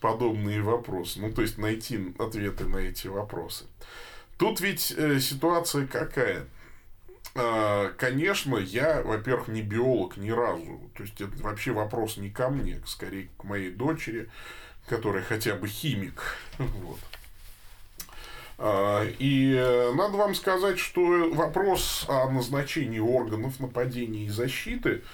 [0.00, 1.20] Подобные вопросы.
[1.20, 3.64] Ну, то есть найти ответы на эти вопросы.
[4.42, 6.46] Тут ведь э, ситуация какая?
[7.36, 10.80] Э, конечно, я, во-первых, не биолог ни разу.
[10.96, 14.28] То есть, это вообще вопрос не ко мне, скорее к моей дочери,
[14.88, 16.20] которая хотя бы химик.
[16.58, 16.98] Вот.
[18.58, 25.04] А, и э, надо вам сказать, что вопрос о назначении органов нападения и защиты,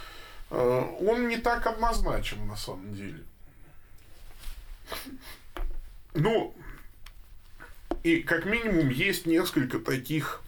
[0.51, 3.23] э, он не так однозначен на самом деле.
[6.14, 6.55] Ну,
[8.03, 10.43] и как минимум есть несколько таких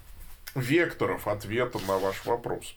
[0.54, 2.76] векторов ответа на ваш вопрос.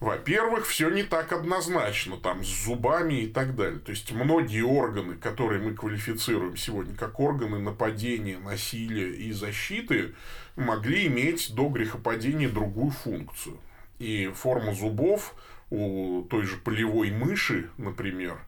[0.00, 3.78] Во-первых, все не так однозначно, там, с зубами и так далее.
[3.78, 10.16] То есть, многие органы, которые мы квалифицируем сегодня как органы нападения, насилия и защиты,
[10.56, 13.60] могли иметь до грехопадения другую функцию.
[14.00, 15.36] И форма зубов
[15.70, 18.40] у той же полевой мыши, например,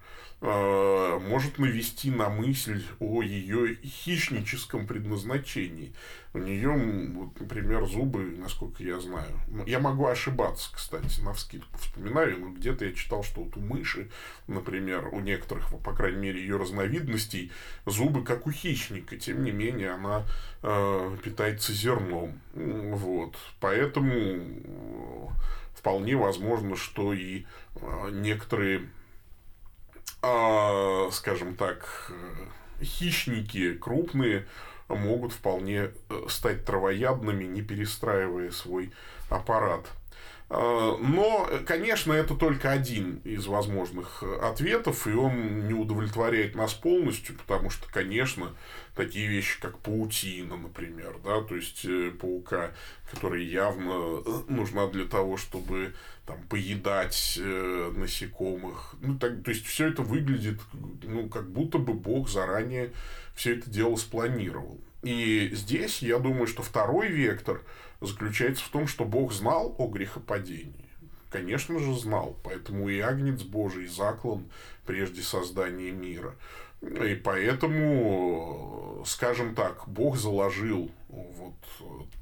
[0.44, 5.94] может навести на мысль о ее хищническом предназначении.
[6.34, 6.70] У нее,
[7.14, 9.40] вот, например, зубы, насколько я знаю.
[9.48, 13.60] Ну, я могу ошибаться, кстати, на вскидку вспоминаю, но где-то я читал, что вот у
[13.60, 14.10] мыши,
[14.48, 17.52] например, у некоторых, по крайней мере, ее разновидностей,
[17.86, 19.16] зубы как у хищника.
[19.16, 20.24] Тем не менее, она
[20.62, 22.40] э, питается зерном.
[22.52, 23.36] Вот.
[23.60, 25.28] Поэтому э,
[25.74, 27.44] вполне возможно, что и
[27.76, 28.88] э, некоторые
[30.26, 32.10] а, скажем так,
[32.82, 34.46] хищники крупные
[34.88, 38.90] могут вполне э, стать травоядными, не перестраивая свой
[39.28, 39.86] аппарат.
[40.50, 47.36] А, но, конечно, это только один из возможных ответов, и он не удовлетворяет нас полностью,
[47.36, 48.52] потому что, конечно,
[48.94, 52.72] такие вещи, как паутина, например, да, то есть э, паука,
[53.10, 55.94] которая явно э, нужна для того, чтобы
[56.26, 58.94] там, поедать э, насекомых.
[59.00, 60.60] Ну, так, то есть, все это выглядит,
[61.02, 62.92] ну, как будто бы Бог заранее
[63.34, 64.80] все это дело спланировал.
[65.02, 67.60] И здесь, я думаю, что второй вектор
[68.06, 70.90] заключается в том, что Бог знал о грехопадении.
[71.30, 72.36] Конечно же, знал.
[72.44, 74.44] Поэтому и Агнец Божий заклан
[74.86, 76.36] прежде создания мира.
[76.80, 81.54] И поэтому, скажем так, Бог заложил вот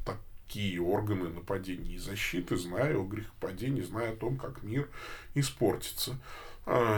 [0.07, 0.19] так,
[0.53, 4.87] такие органы нападения и защиты, зная о грехопадении, зная о том, как мир
[5.35, 6.19] испортится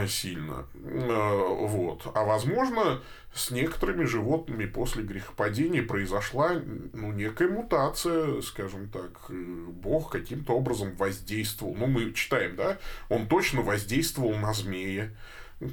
[0.07, 0.65] сильно.
[0.83, 2.11] А, вот.
[2.13, 3.01] А возможно,
[3.33, 6.61] с некоторыми животными после грехопадения произошла
[6.93, 9.29] ну, некая мутация, скажем так.
[9.29, 11.75] Бог каким-то образом воздействовал.
[11.75, 12.77] Ну, мы читаем, да?
[13.09, 15.11] Он точно воздействовал на змея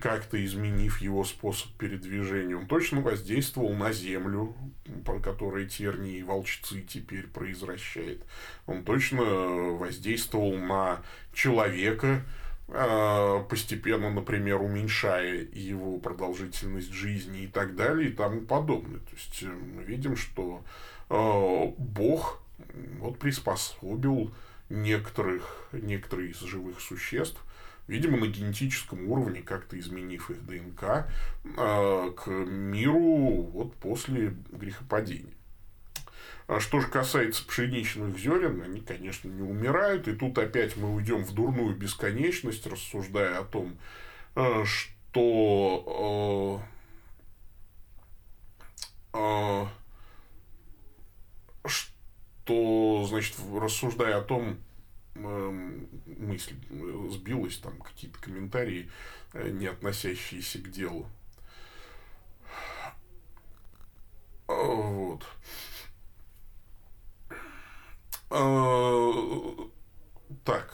[0.00, 2.56] как-то изменив его способ передвижения.
[2.56, 4.54] Он точно воздействовал на землю,
[5.04, 8.24] по которой тернии и волчцы теперь произвращает.
[8.66, 11.02] Он точно воздействовал на
[11.32, 12.41] человека, а,
[13.48, 19.00] постепенно, например, уменьшая его продолжительность жизни и так далее и тому подобное.
[19.00, 20.64] То есть э, мы видим, что
[21.10, 22.42] а, Бог
[22.98, 24.32] вот приспособил
[24.70, 27.42] некоторых, некоторые из живых существ
[27.88, 31.06] видимо, на генетическом уровне, как-то изменив их ДНК,
[31.56, 35.34] а, к миру вот после грехопадения.
[36.46, 40.08] А что же касается пшеничных зерен, они, конечно, не умирают.
[40.08, 43.76] И тут опять мы уйдем в дурную бесконечность, рассуждая о том,
[44.34, 46.62] а, что
[52.44, 54.58] что, значит, рассуждая о том,
[55.14, 58.90] мысль э, сбилась, там какие-то комментарии,
[59.32, 61.06] э, не относящиеся к делу.
[64.46, 65.24] Вот.
[68.34, 69.70] А,
[70.44, 70.72] так.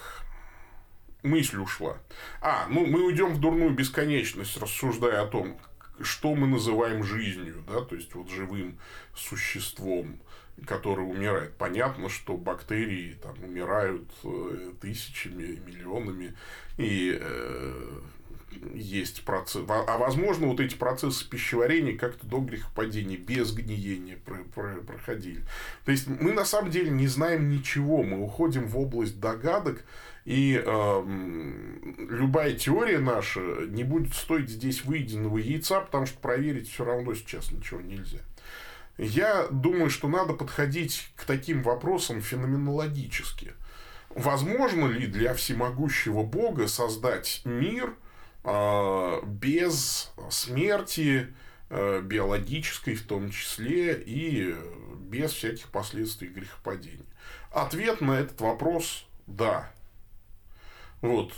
[1.24, 1.98] Мысль ушла.
[2.40, 5.58] А, ну мы уйдем в дурную бесконечность, рассуждая о том,
[6.00, 8.78] что мы называем жизнью, да, то есть вот живым
[9.16, 10.20] существом,
[10.64, 11.56] которое умирает.
[11.56, 16.36] Понятно, что бактерии там умирают э, тысячами, миллионами,
[16.76, 18.00] и э,
[18.74, 19.62] есть процесс.
[19.68, 24.18] А возможно, вот эти процессы пищеварения как-то до грехопадения без гниения
[24.86, 25.42] проходили.
[25.84, 29.84] То есть мы на самом деле не знаем ничего, мы уходим в область догадок,
[30.24, 31.02] и э,
[32.10, 37.50] любая теория наша не будет стоить здесь выеденного яйца, потому что проверить все равно сейчас
[37.50, 38.18] ничего нельзя.
[38.98, 43.52] Я думаю, что надо подходить к таким вопросам феноменологически.
[44.10, 47.94] Возможно ли для всемогущего Бога создать мир–
[49.24, 51.28] без смерти
[51.70, 54.54] э, биологической в том числе и
[55.00, 57.06] без всяких последствий грехопадения?
[57.50, 59.70] Ответ на этот вопрос– да.
[61.02, 61.32] Вот.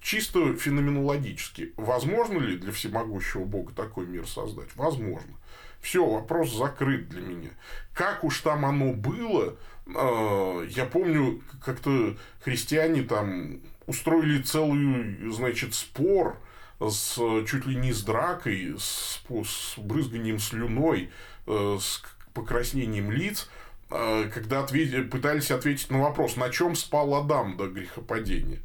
[0.00, 1.72] Чисто феноменологически.
[1.76, 4.74] Возможно ли для всемогущего Бога такой мир создать?
[4.74, 5.32] Возможно.
[5.80, 7.50] Все, вопрос закрыт для меня.
[7.94, 9.56] Как уж там оно было,
[9.86, 16.38] э, я помню, как-то христиане там устроили целый, значит, спор
[16.80, 17.16] с
[17.46, 21.10] чуть ли не с дракой, с, с брызганием слюной,
[21.46, 22.02] э, с
[22.34, 23.48] покраснением лиц,
[23.90, 25.10] э, когда ответ...
[25.10, 28.60] пытались ответить на вопрос, на чем спал Адам до грехопадения.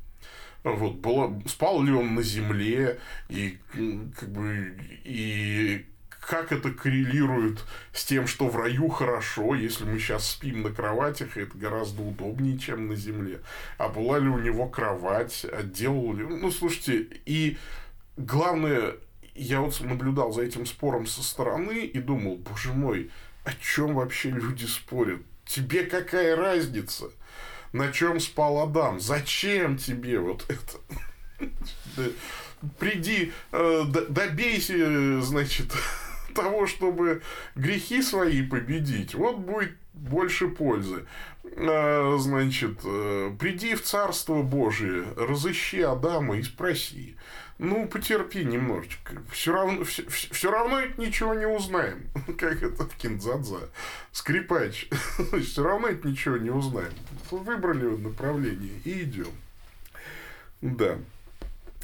[0.64, 3.00] Вот, было, спал ли он на земле,
[3.30, 5.86] и, как бы, и
[6.22, 11.36] как это коррелирует с тем, что в раю хорошо, если мы сейчас спим на кроватях,
[11.36, 13.42] это гораздо удобнее, чем на земле.
[13.80, 16.24] А была ли у него кровать, отделал ли...
[16.24, 17.58] Ну, слушайте, и
[18.18, 18.96] главное,
[19.36, 23.12] я вот наблюдал за этим спором со стороны и думал, боже мой,
[23.44, 25.22] о чем вообще люди спорят?
[25.46, 27.06] Тебе какая разница?
[27.74, 29.00] На чем спал Адам?
[29.00, 31.50] Зачем тебе вот это?
[32.80, 35.74] Приди, э, добейся, значит,
[36.36, 37.22] того, чтобы
[37.56, 39.16] грехи свои победить.
[39.16, 41.06] Вот будет больше пользы.
[41.44, 47.16] Э, значит, э, приди в Царство Божие, разыщи Адама и спроси.
[47.64, 49.22] Ну, потерпи немножечко.
[49.32, 52.10] Все равно, все, все равно ничего не узнаем.
[52.40, 53.70] Как это в Кинзадза.
[54.12, 54.90] Скрипач.
[55.44, 56.92] Все равно это ничего не узнаем.
[57.30, 59.28] Выбрали направление и идем.
[60.62, 60.98] Да.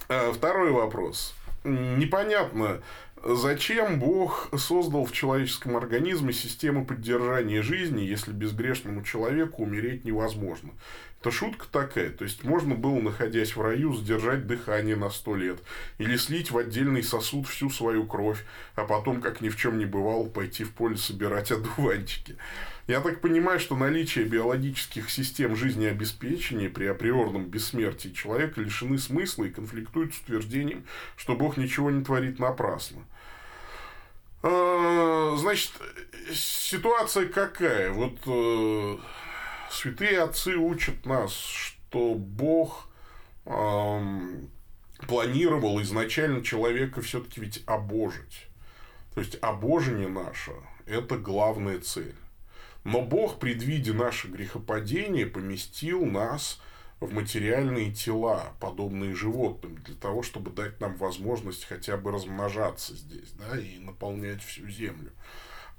[0.10, 1.36] А, второй вопрос.
[1.64, 2.82] Непонятно,
[3.24, 10.70] Зачем Бог создал в человеческом организме систему поддержания жизни, если безгрешному человеку умереть невозможно?
[11.20, 12.10] Это шутка такая.
[12.12, 15.60] То есть, можно было, находясь в раю, сдержать дыхание на сто лет.
[15.98, 18.46] Или слить в отдельный сосуд всю свою кровь,
[18.76, 22.38] а потом, как ни в чем не бывало, пойти в поле собирать одуванчики.
[22.88, 29.50] Я так понимаю, что наличие биологических систем жизнеобеспечения при априорном бессмертии человека лишены смысла и
[29.50, 30.86] конфликтуют с утверждением,
[31.18, 33.04] что Бог ничего не творит напрасно.
[34.42, 35.72] А, значит,
[36.32, 37.92] ситуация какая?
[37.92, 38.98] Вот э,
[39.72, 42.88] святые отцы учат нас, что Бог
[45.08, 48.48] планировал изначально человека все-таки ведь обожить.
[49.14, 50.52] То есть обожение наше–
[50.86, 52.16] это главная цель.
[52.84, 56.62] Но Бог, предвидя наше грехопадение, поместил нас
[57.00, 63.32] в материальные тела, подобные животным, для того, чтобы дать нам возможность хотя бы размножаться здесь,
[63.32, 65.12] да, и наполнять всю землю.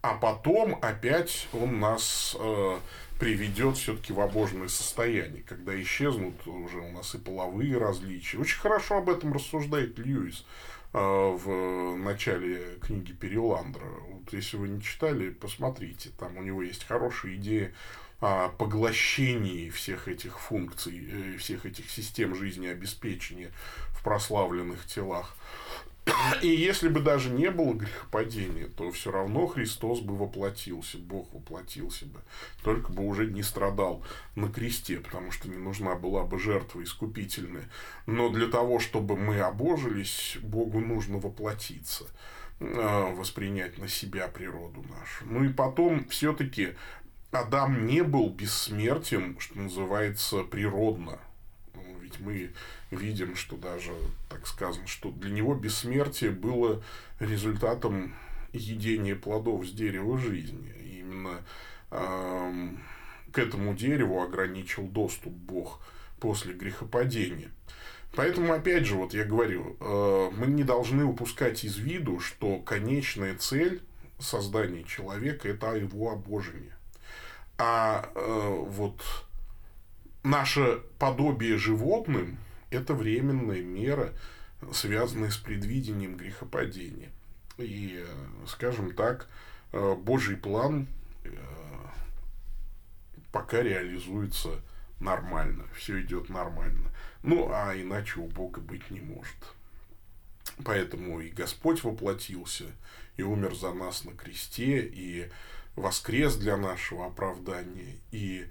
[0.01, 2.79] А потом опять он нас э,
[3.19, 8.39] приведет все-таки в обоженное состояние, когда исчезнут уже у нас и половые различия.
[8.39, 10.45] Очень хорошо об этом рассуждает Льюис
[10.93, 13.87] э, в начале книги Переландра.
[14.11, 16.11] Вот если вы не читали, посмотрите.
[16.19, 17.73] Там у него есть хорошая идея
[18.21, 23.51] о поглощении всех этих функций, э, всех этих систем жизнеобеспечения
[23.93, 25.37] в прославленных телах.
[26.43, 32.07] И если бы даже не было грехопадения, то все равно Христос бы воплотился, Бог воплотился
[32.07, 32.21] бы,
[32.63, 34.05] только бы уже не страдал
[34.35, 37.69] на кресте, потому что не нужна была бы жертва искупительная.
[38.07, 42.07] Но для того, чтобы мы обожились, Богу нужно воплотиться
[42.61, 45.25] э, воспринять на себя природу нашу.
[45.27, 46.75] Ну и потом все-таки
[47.31, 51.19] Адам не был бессмертен, что называется, природно.
[52.09, 52.51] Ведь мы
[52.91, 53.93] видим, что даже,
[54.31, 56.83] так сказано, что для него бессмертие было
[57.21, 58.15] результатом
[58.53, 60.73] едения плодов с дерева жизни.
[60.83, 61.43] И именно
[61.91, 62.69] э,
[63.31, 65.81] к этому дереву ограничил доступ Бог
[66.19, 67.51] после грехопадения.
[68.15, 73.37] Поэтому, опять же, вот я говорю, э, мы не должны упускать из виду, что конечная
[73.37, 73.83] цель
[74.19, 76.75] создания человека– это его обожение.
[77.59, 79.03] А э, вот
[80.23, 82.39] наше подобие животным–
[82.71, 84.13] это временная мера,
[84.73, 87.11] связанная с предвидением грехопадения.
[87.57, 88.05] И,
[88.47, 89.29] скажем так,
[89.73, 90.87] Божий план
[93.33, 94.61] пока реализуется
[95.01, 96.91] нормально, все идет нормально.
[97.23, 99.37] Ну, а иначе у Бога быть не может.
[100.65, 102.65] Поэтому и Господь воплотился,
[103.17, 105.31] и умер за нас на кресте, и
[105.77, 108.49] воскрес для нашего оправдания, и э,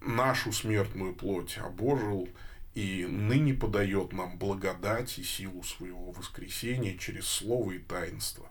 [0.00, 2.28] нашу смертную плоть обожил,
[2.74, 8.48] и ныне подает нам благодать и силу своего воскресения через слово и таинство,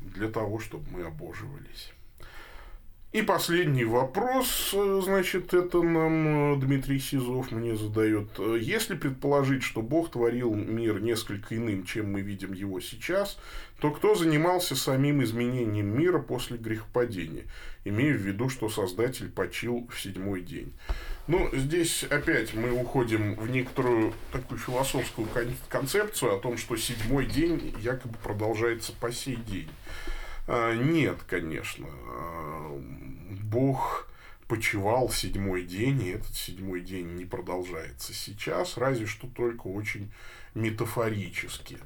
[0.00, 1.92] для того, чтобы мы обоживались.
[3.12, 8.38] И последний вопрос, э, значит, это нам э, Дмитрий Сизов мне задает.
[8.38, 13.38] Если предположить, что Бог творил мир несколько иным, чем мы видим его сейчас,
[13.80, 17.44] то кто занимался самим изменением мира после грехопадения,
[17.84, 20.72] имея в виду, что Создатель почил в седьмой день?
[21.26, 25.28] Ну, здесь опять мы уходим в некоторую такую философскую
[25.68, 29.68] концепцию о том, что седьмой день якобы продолжается по сей день.
[30.46, 31.86] А, нет, конечно.
[31.88, 32.80] А,
[33.42, 34.08] Бог
[34.48, 40.12] почевал седьмой день, и этот седьмой день не продолжается сейчас, разве что только очень
[40.54, 41.78] метафорически.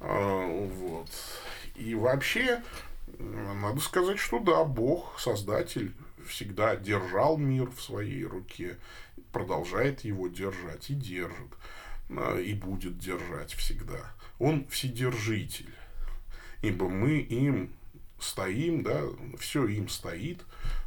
[0.00, 1.10] А, вот.
[1.74, 2.62] И вообще,
[3.18, 5.92] надо сказать, что да, Бог, Создатель,
[6.26, 8.78] всегда держал мир в своей руке,
[9.32, 11.52] продолжает его держать и держит,
[12.42, 14.12] и будет держать всегда.
[14.38, 15.72] Он вседержитель,
[16.62, 17.75] ибо мы им
[18.18, 19.02] стоим, да,
[19.38, 20.44] все им стоит,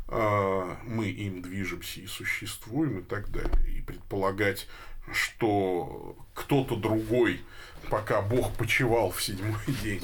[0.08, 3.72] а, мы им движемся и существуем и так далее.
[3.72, 4.68] И предполагать,
[5.12, 7.42] что кто-то другой,
[7.90, 10.04] пока Бог почевал в седьмой день,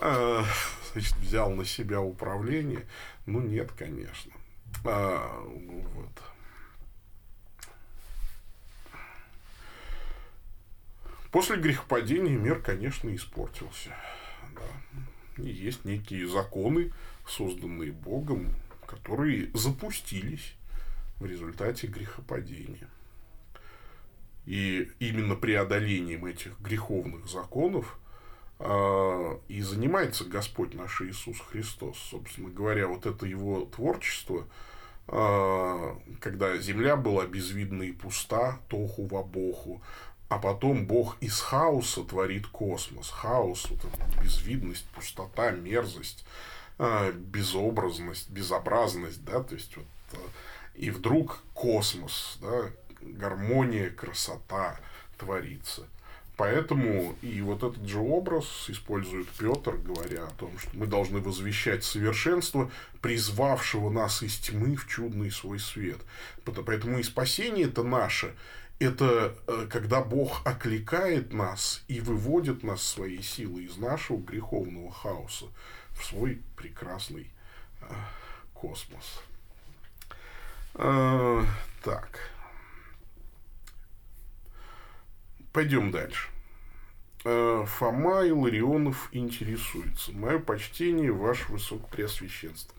[0.00, 0.44] а,
[0.92, 2.86] значит, взял на себя управление,
[3.26, 4.32] ну нет, конечно.
[4.84, 6.22] А, вот.
[11.30, 13.94] После грехопадения мир, конечно, испортился.
[15.48, 16.92] Есть некие законы,
[17.26, 18.48] созданные Богом,
[18.86, 20.54] которые запустились
[21.20, 22.88] в результате грехопадения.
[24.46, 27.98] И именно преодолением этих греховных законов
[28.58, 31.98] э, и занимается Господь наш Иисус Христос.
[31.98, 34.46] Собственно говоря, вот это его творчество,
[35.08, 39.82] э, когда земля была безвидна и пуста, тоху в обоху,
[40.30, 43.10] а потом Бог из хаоса творит космос.
[43.10, 46.24] Хаос, вот эта безвидность, пустота, мерзость,
[46.78, 50.16] а, безобразность, безобразность, да, то есть вот э,
[50.76, 52.70] и вдруг космос, да,
[53.00, 54.78] гармония, красота
[55.18, 55.88] творится.
[56.36, 61.82] Поэтому и вот этот же образ использует Петр, говоря о том, что мы должны возвещать
[61.82, 62.70] совершенство,
[63.02, 65.98] призвавшего нас из тьмы в чудный свой свет.
[66.44, 68.34] Поэтому и спасение это наше,
[68.80, 75.46] это э, когда Бог окликает нас и выводит нас своей силой из нашего греховного хаоса
[75.90, 77.30] в свой прекрасный
[77.82, 77.92] э,
[78.54, 79.22] космос.
[80.74, 81.44] Э,
[81.84, 82.30] так.
[85.52, 86.28] Пойдем дальше.
[87.22, 90.10] Фома Илларионов интересуется.
[90.12, 92.74] Мое почтение, ваше высокопреосвященство.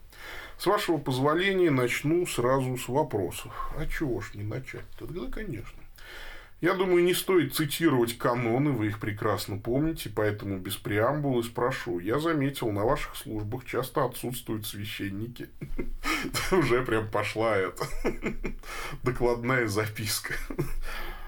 [0.58, 3.52] С вашего позволения начну сразу с вопросов.
[3.76, 5.06] А чего ж не начать-то?
[5.06, 5.81] Да, конечно.
[6.62, 11.98] Я думаю, не стоит цитировать каноны, вы их прекрасно помните, поэтому без преамбулы спрошу.
[11.98, 15.48] Я заметил, на ваших службах часто отсутствуют священники.
[16.52, 17.84] Уже прям пошла эта
[19.02, 20.34] докладная записка.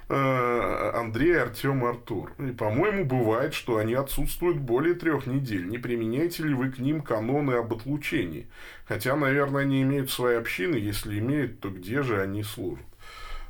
[0.08, 2.32] Э, Андрей, Артем, Артур.
[2.38, 5.66] И, по-моему, бывает, что они отсутствуют более трех недель.
[5.66, 8.46] Не применяете ли вы к ним каноны об отлучении?
[8.86, 10.76] Хотя, наверное, они имеют свои общины.
[10.76, 12.86] Если имеют, то где же они служат?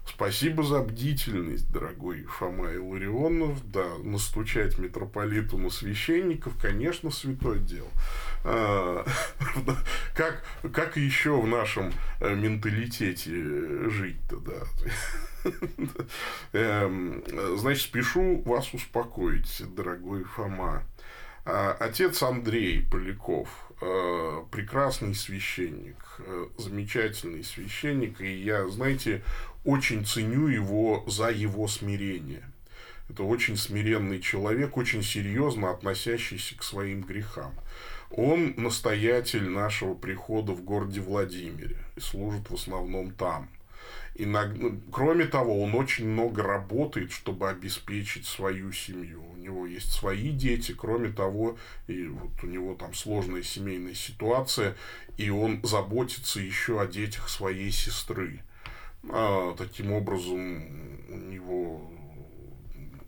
[0.07, 3.65] Спасибо за бдительность, дорогой Фома Илларионов.
[3.71, 7.89] Да, настучать митрополиту на священников, конечно, святое дело.
[8.45, 9.05] А,
[10.15, 15.51] как, как еще в нашем э, менталитете жить-то, да?
[16.53, 17.23] Эм,
[17.57, 20.83] значит, спешу вас успокоить, дорогой Фома.
[21.47, 23.49] А, отец Андрей Поляков,
[23.83, 29.23] э, прекрасный священник, э, замечательный священник, и я, знаете,
[29.65, 32.45] очень ценю его за его смирение.
[33.11, 37.53] Это очень смиренный человек, очень серьезно относящийся к своим грехам.
[38.11, 43.49] Он настоятель нашего прихода в городе Владимире и служит в основном там.
[44.15, 49.25] Иногда, ну, кроме того, он очень много работает, чтобы обеспечить свою семью.
[49.33, 51.59] У него есть свои дети, кроме того,
[51.89, 54.77] и вот у него там сложная семейная ситуация,
[55.17, 58.41] и он заботится еще о детях своей сестры.
[59.11, 60.65] А, таким образом,
[61.09, 61.95] у него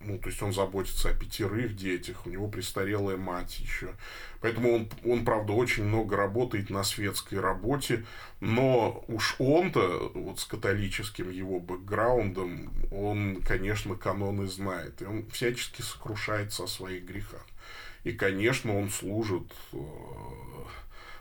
[0.07, 3.93] ну, то есть он заботится о пятерых детях, у него престарелая мать еще.
[4.39, 8.05] Поэтому он, он, правда, очень много работает на светской работе,
[8.39, 15.81] но уж он-то, вот с католическим его бэкграундом, он, конечно, каноны знает, и он всячески
[15.81, 17.45] сокрушается о своих грехах.
[18.05, 19.77] И, конечно, он служит, э,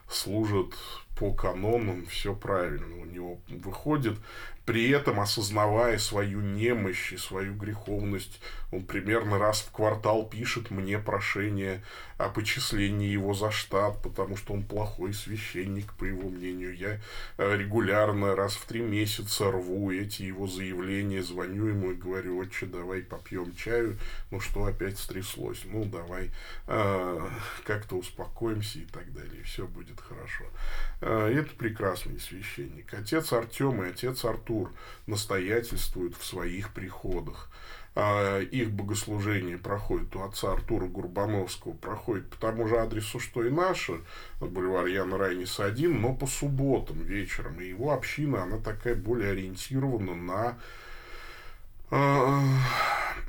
[0.09, 0.74] служит
[1.17, 4.19] по канонам, все правильно у него выходит
[4.67, 8.41] при этом осознавая свою немощь и свою греховность,
[8.73, 11.85] он примерно раз в квартал пишет мне прошение
[12.19, 16.77] о почислении его за штат, потому что он плохой священник, по его мнению.
[16.77, 17.01] Я
[17.39, 22.67] э, регулярно раз в три месяца рву эти его заявления, звоню ему и говорю, отче,
[22.67, 23.97] давай попьем чаю,
[24.33, 26.33] ну что опять стряслось, ну давай
[26.67, 27.29] э,
[27.64, 30.45] как-то успокоимся и так далее, все будет хорошо.
[31.09, 32.92] Э, это прекрасный священник.
[32.92, 34.72] Отец Артем и отец Артур Тур
[35.07, 37.48] настоятельствуют в своих приходах.
[37.94, 43.50] А их богослужение проходит у отца Артура Гурбановского, проходит по тому же адресу, что и
[43.50, 44.00] наше,
[44.40, 47.61] бульвар Яна Райниса 1, но по субботам вечером.
[47.61, 50.59] И его община, она такая более ориентирована на
[51.90, 52.40] э,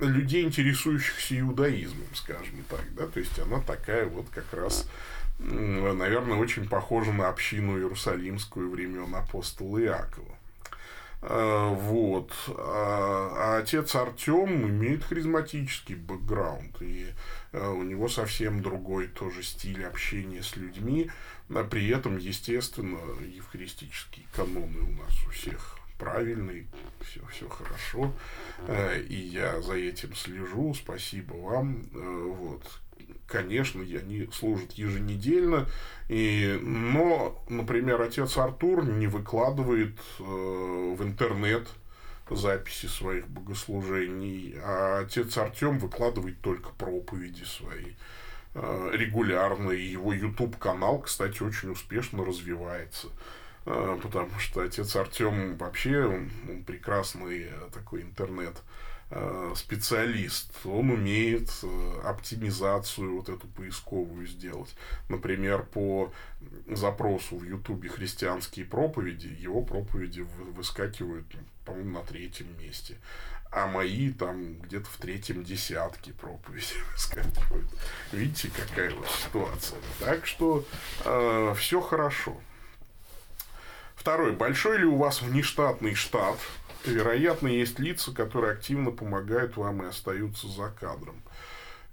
[0.01, 4.87] людей, интересующихся иудаизмом, скажем так, да, то есть она такая вот как раз,
[5.39, 10.37] наверное, очень похожа на общину Иерусалимскую времен апостола Иакова.
[11.21, 12.31] Э, вот.
[12.49, 17.07] А, а отец Артем имеет харизматический бэкграунд, и
[17.51, 21.09] э, у него совсем другой тоже стиль общения с людьми.
[21.49, 26.67] А при этом, естественно, евхаристические каноны у нас у всех правильные,
[27.01, 28.13] все, все хорошо,
[28.67, 32.61] э, и я за этим слежу, спасибо вам, вот,
[33.27, 35.67] конечно, они служат еженедельно,
[36.07, 41.67] и, но, например, отец Артур не выкладывает э, в интернет
[42.29, 47.93] записи своих богослужений, а отец Артем выкладывает только проповеди свои
[48.53, 53.07] э, регулярно, и его YouTube-канал, кстати, очень успешно развивается
[53.65, 56.29] э, потому что отец Артем вообще он,
[56.65, 58.76] прекрасный такой интернет Э,
[59.55, 64.75] специалист, он умеет э, оптимизацию вот эту поисковую сделать.
[65.07, 66.11] Например, по
[66.67, 71.25] запросу в Ютубе христианские проповеди, его проповеди выскакивают,
[71.63, 72.97] по-моему, на третьем месте.
[73.49, 77.69] А мои там где-то в третьем десятке проповеди выскакивают.
[78.11, 79.79] Видите, какая вот ситуация.
[80.01, 80.65] Так что
[81.05, 82.35] э, все хорошо.
[83.95, 84.33] Второй.
[84.33, 86.37] Большой ли у вас внештатный штат?
[86.85, 91.21] Вероятно, есть лица, которые активно помогают вам и остаются за кадром.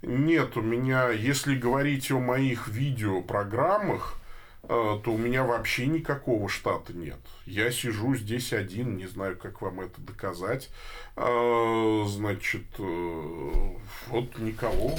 [0.01, 4.15] Нет, у меня, если говорить о моих видеопрограммах,
[4.63, 7.19] э, то у меня вообще никакого штата нет.
[7.45, 10.69] Я сижу здесь один, не знаю, как вам это доказать.
[11.15, 13.69] Э, значит, э,
[14.07, 14.95] вот никого.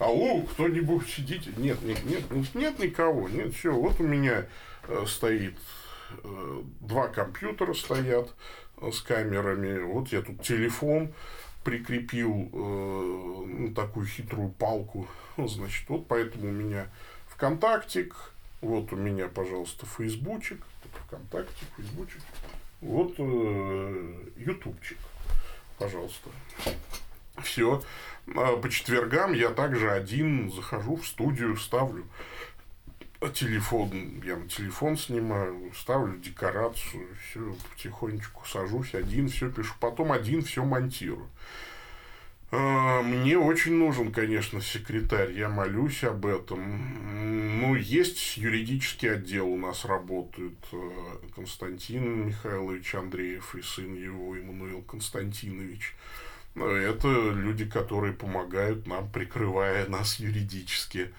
[0.00, 1.52] Ау, кто-нибудь сидите?
[1.56, 3.28] Нет, нет, нет, нет никого.
[3.28, 4.46] Нет, все, вот у меня
[5.06, 5.54] стоит
[6.80, 8.34] два компьютера стоят,
[8.92, 9.80] с камерами.
[9.80, 11.12] Вот я тут телефон
[11.64, 15.06] прикрепил э, ну, такую хитрую палку.
[15.36, 16.88] Значит, вот поэтому у меня
[17.28, 18.14] ВКонтактик,
[18.60, 20.60] вот у меня, пожалуйста, Фейсбучик,
[21.06, 22.22] ВКонтакте, Фейсбучик,
[22.80, 24.98] вот э, Ютубчик,
[25.78, 26.30] пожалуйста.
[27.42, 27.82] Все.
[28.34, 32.04] А по четвергам я также один захожу в студию, ставлю
[33.26, 40.42] телефон, я на телефон снимаю, ставлю декорацию, все потихонечку сажусь один, все пишу, потом один
[40.42, 41.28] все монтирую.
[42.50, 47.60] А, мне очень нужен, конечно, секретарь, я молюсь об этом.
[47.60, 50.56] Ну, есть юридический отдел у нас работает.
[50.72, 50.90] Э,
[51.34, 55.94] Константин Михайлович Андреев и сын его, Иммануил Константинович.
[56.54, 61.12] Это люди, которые помогают нам, прикрывая нас юридически.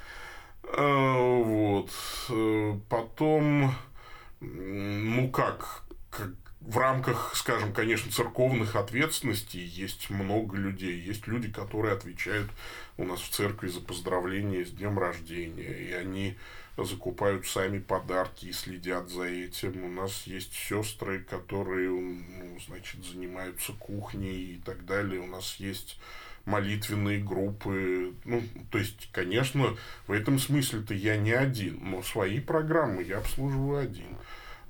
[0.71, 1.91] А, вот.
[2.29, 3.73] Э, потом,
[4.39, 10.99] ну как, как в рамках, скажем, конечно, церковных ответственностей есть много людей.
[10.99, 12.51] Есть люди, которые отвечают
[12.97, 15.73] у нас в церкви за поздравления с днем рождения.
[15.73, 16.37] И они
[16.77, 19.83] закупают сами подарки и следят за этим.
[19.83, 25.21] У нас есть сестры, которые, ну, значит, занимаются кухней и так далее.
[25.21, 25.97] У нас есть
[26.45, 28.13] молитвенные группы.
[28.25, 29.75] Ну, то есть, конечно,
[30.07, 34.17] в этом смысле-то я не один, но свои программы я обслуживаю один.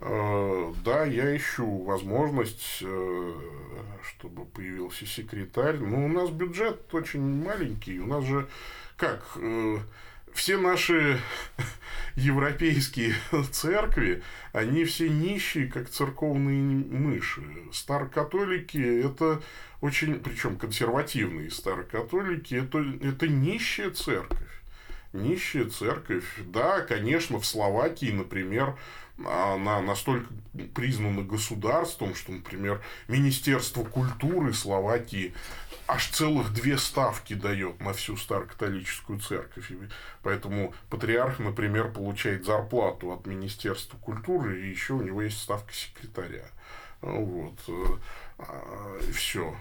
[0.02, 3.34] Э, да, я ищу возможность, э,
[4.04, 5.78] чтобы появился секретарь.
[5.78, 8.00] Но у нас бюджет очень маленький.
[8.00, 8.48] У нас же
[8.96, 9.78] как э,
[10.34, 11.20] все наши
[12.16, 13.14] европейские
[13.52, 17.44] церкви, они все нищие, как церковные мыши.
[17.74, 19.42] Старокатолики– это
[19.82, 24.38] очень, причем консервативные старокатолики, это, это нищая церковь.
[25.14, 26.26] Нищая церковь.
[26.46, 28.76] Да, конечно, в Словакии, например,
[29.26, 30.28] она настолько
[30.74, 35.34] признана государством, что, например, Министерство культуры Словакии
[35.88, 39.72] аж целых две ставки дает на всю старокатолическую церковь.
[40.22, 46.46] Поэтому патриарх, например, получает зарплату от Министерства культуры, и еще у него есть ставка секретаря.
[47.02, 47.58] Вот.
[48.38, 49.56] А, Все.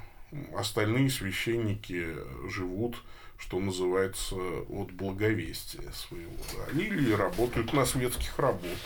[0.55, 2.15] Остальные священники
[2.49, 2.97] живут,
[3.39, 6.33] что называется, от благовестия своего.
[6.55, 6.81] Да.
[6.81, 8.79] Или работают на светских работах.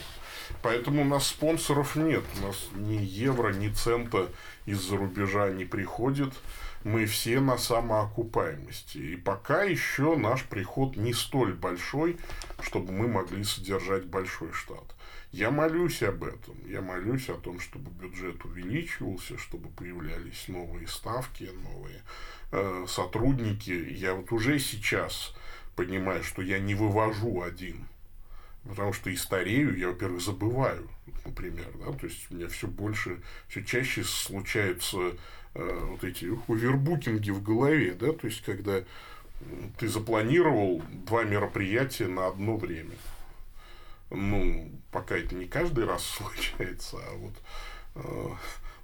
[0.60, 2.22] Поэтому у нас спонсоров нет.
[2.38, 4.28] У нас ни евро, ни цента
[4.66, 6.32] из-за рубежа не приходит.
[6.84, 8.98] Мы все на самоокупаемости.
[8.98, 12.18] И пока еще наш приход не столь большой,
[12.60, 14.84] чтобы мы могли содержать большой штат.
[15.32, 16.56] Я молюсь об этом.
[16.66, 22.02] Я молюсь о том, чтобы бюджет увеличивался, чтобы появлялись новые ставки, новые
[22.52, 23.70] э, сотрудники.
[23.70, 25.34] Я вот уже сейчас
[25.74, 27.86] понимаю, что я не вывожу один
[28.68, 30.88] Потому что и старею, я, во-первых, забываю,
[31.24, 35.16] например, да, то есть у меня все больше, все чаще случаются
[35.54, 38.84] э, вот эти овербукинги в голове, да, то есть когда
[39.78, 42.94] ты запланировал два мероприятия на одно время.
[44.14, 47.34] Ну, пока это не каждый раз случается, а вот
[47.96, 48.28] э,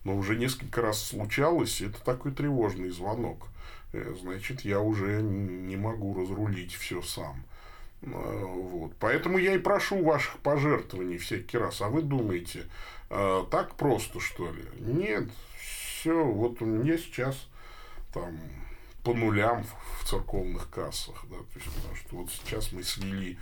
[0.05, 3.49] но уже несколько раз случалось, это такой тревожный звонок.
[3.93, 7.45] Э, значит, я уже не могу разрулить все сам.
[8.03, 8.93] Э, вот.
[8.99, 11.81] Поэтому я и прошу ваших пожертвований всякий раз.
[11.83, 12.65] А вы думаете,
[13.09, 14.65] так просто, что ли?
[14.81, 15.31] Нет.
[15.59, 17.49] Все, вот у меня сейчас
[18.13, 18.39] там
[19.09, 19.65] по нулям
[20.01, 21.25] в церковных кассах.
[21.31, 23.37] Да, то есть, потому что вот сейчас мы свели э,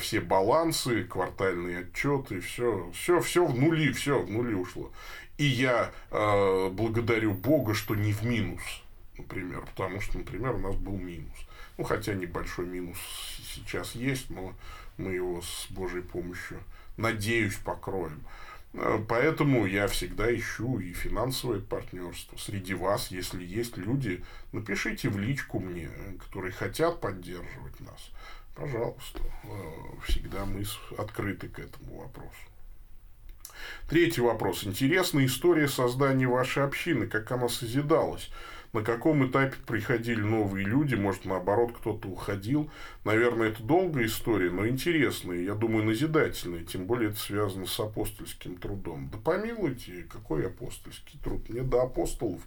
[0.00, 4.90] все балансы, квартальные отчеты, все, все, все в нули, все в нули ушло.
[5.40, 8.60] И я э, благодарю Бога, что не в минус,
[9.16, 11.32] например, потому что, например, у нас был минус.
[11.78, 12.98] Ну, хотя небольшой минус
[13.54, 14.52] сейчас есть, но
[14.98, 16.58] мы его с Божьей помощью,
[16.98, 18.20] надеюсь, покроем.
[18.74, 22.36] Э, поэтому я всегда ищу и финансовое партнерство.
[22.36, 28.10] Среди вас, если есть люди, напишите в личку мне, которые хотят поддерживать нас.
[28.54, 29.48] Пожалуйста, э,
[30.06, 30.64] всегда мы
[30.98, 32.30] открыты к этому вопросу.
[33.88, 34.64] Третий вопрос.
[34.64, 38.30] Интересная история создания вашей общины, как она созидалась
[38.72, 42.70] на каком этапе приходили новые люди, может, наоборот, кто-то уходил.
[43.04, 48.56] Наверное, это долгая история, но интересная, я думаю, назидательная, тем более это связано с апостольским
[48.56, 49.10] трудом.
[49.10, 51.48] Да помилуйте, какой апостольский труд?
[51.48, 52.40] Мне до апостолов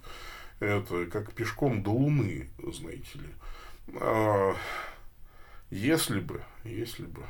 [0.60, 4.54] это как пешком до Луны, знаете ли.
[5.74, 7.22] Если бы, если бы.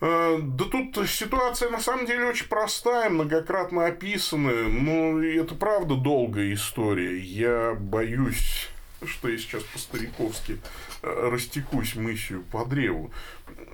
[0.00, 6.52] Э, да тут ситуация на самом деле очень простая, многократно описанная, но это правда долгая
[6.52, 7.20] история.
[7.20, 8.68] Я боюсь,
[9.04, 10.58] что я сейчас по-стариковски
[11.02, 13.12] э, растекусь мысью по древу.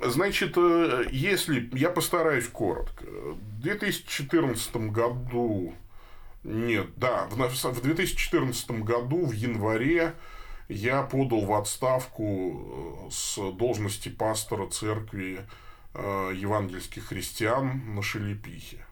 [0.05, 1.71] Значит, э, если...
[1.73, 3.07] Я постараюсь коротко.
[3.07, 5.75] В 2014 году...
[6.45, 10.13] Нет, да, в 2014 году, в январе,
[10.69, 15.41] я подал в отставку с должности пастора церкви
[15.95, 18.87] Э, евангельских христиан на Шелепихе.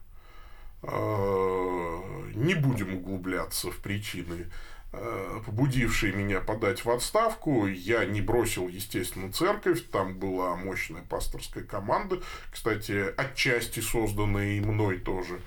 [0.82, 2.00] Э,
[2.34, 4.48] не будем углубляться в причины,
[4.92, 7.66] э, побудившие меня подать в отставку.
[7.66, 9.82] Я не бросил, естественно, церковь.
[9.90, 12.20] Там была мощная пасторская команда.
[12.50, 15.40] Кстати, отчасти созданная и мной тоже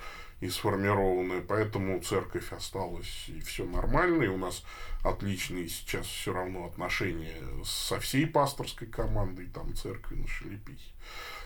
[0.43, 1.41] и сформированная.
[1.41, 4.23] Поэтому церковь осталась и все нормально.
[4.23, 4.63] И у нас
[5.03, 10.91] отличные сейчас все равно отношения со всей пасторской командой там церкви на Шелепихе.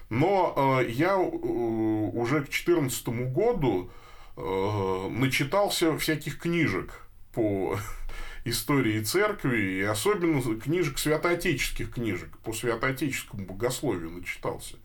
[0.09, 3.91] Но э, я э, уже к 2014 году
[4.35, 7.77] э, начитался всяких книжек по
[8.45, 14.77] истории церкви, и особенно книжек, святоотеческих книжек, по святоотеческому богословию начитался.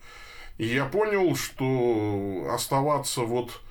[0.58, 3.62] И я понял, что оставаться вот,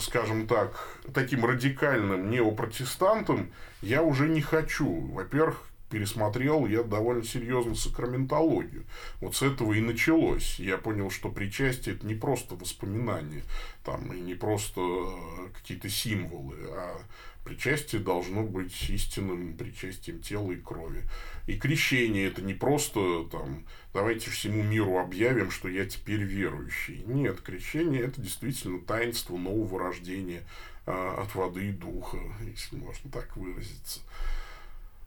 [0.00, 3.52] скажем так, таким радикальным неопротестантом
[3.82, 5.06] я уже не хочу.
[5.12, 8.84] Во-первых, пересмотрел я довольно серьезно сакраментологию.
[9.20, 10.58] Вот с этого и началось.
[10.58, 13.42] Я понял, что причастие это не просто воспоминания,
[13.84, 17.00] там, и не просто э, какие-то символы, а
[17.48, 21.02] причастие должно быть истинным причастием тела и крови.
[21.46, 27.02] И крещение это не просто там, давайте всему миру объявим, что я теперь верующий.
[27.06, 30.42] Нет, крещение это действительно таинство нового рождения
[30.84, 34.00] а, от воды и духа, если можно так выразиться.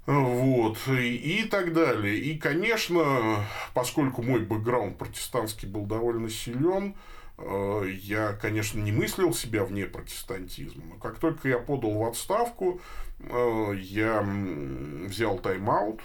[0.07, 2.17] Вот, и, и так далее.
[2.17, 6.95] И, конечно, поскольку мой бэкграунд протестантский был довольно силен,
[7.37, 10.83] я, конечно, не мыслил себя вне протестантизма.
[10.85, 12.79] Но как только я подал в отставку,
[13.19, 16.01] э, я взял тайм-аут,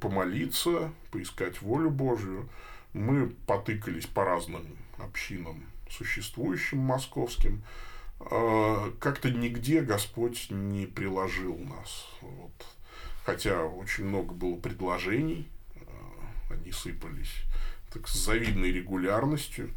[0.00, 2.48] помолиться, поискать волю Божию.
[2.92, 4.64] Мы потыкались по разным
[4.98, 7.62] общинам, существующим московским.
[8.20, 12.06] Э, как-то нигде Господь не приложил нас.
[12.22, 12.66] Вот
[13.24, 15.80] хотя очень много было предложений, э,
[16.50, 17.42] они сыпались
[17.94, 19.70] так, с завидной регулярностью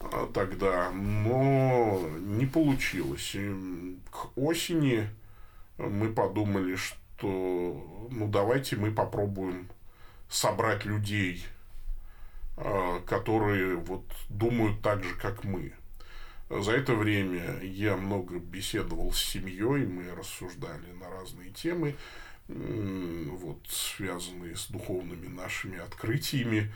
[0.00, 3.34] э, тогда, но не получилось.
[3.34, 5.08] И к осени
[5.76, 9.68] мы подумали, что ну давайте мы попробуем
[10.30, 11.44] собрать людей,
[12.56, 15.72] э, которые вот думают так же, как мы.
[16.48, 21.94] За это время я много беседовал с семьей, мы рассуждали на разные темы
[22.48, 26.72] вот, связанные с духовными нашими открытиями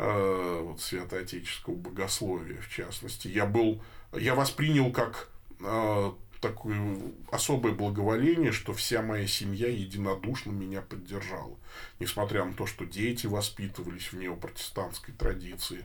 [0.00, 3.28] вот, святоотеческого богословия, в частности.
[3.28, 3.82] Я был,
[4.12, 5.30] я воспринял как
[5.60, 11.56] э, такое особое благоволение, что вся моя семья единодушно меня поддержала.
[11.98, 15.84] Несмотря на то, что дети воспитывались в неопротестантской традиции,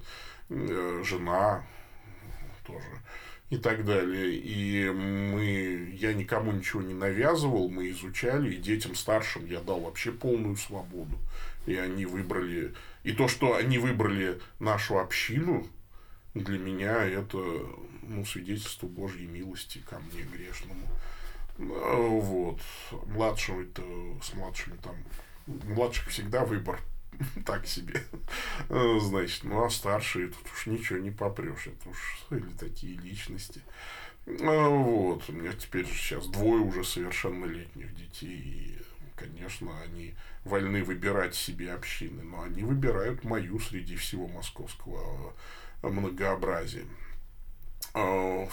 [0.49, 1.65] э, жена
[2.65, 3.01] тоже
[3.51, 4.33] и так далее.
[4.33, 10.11] И мы, я никому ничего не навязывал, мы изучали, и детям старшим я дал вообще
[10.11, 11.17] полную свободу.
[11.67, 12.73] И они выбрали,
[13.03, 15.67] и то, что они выбрали нашу общину,
[16.33, 17.37] для меня это
[18.03, 20.87] ну, свидетельство Божьей милости ко мне грешному.
[21.57, 22.59] Вот.
[23.07, 23.83] Младшего-то
[24.21, 24.95] с младшими там
[25.47, 26.79] младших всегда выбор
[27.45, 28.03] так себе.
[28.69, 31.67] Э, значит, ну а старшие тут уж ничего не попрешь.
[31.67, 33.61] Это уж или такие личности.
[34.25, 35.29] Э, вот.
[35.29, 38.37] У меня теперь сейчас двое уже совершеннолетних детей.
[38.37, 38.77] И,
[39.21, 42.23] конечно, они вольны выбирать себе общины.
[42.23, 45.33] Но они выбирают мою среди всего московского
[45.83, 46.85] э, многообразия.
[47.93, 48.49] В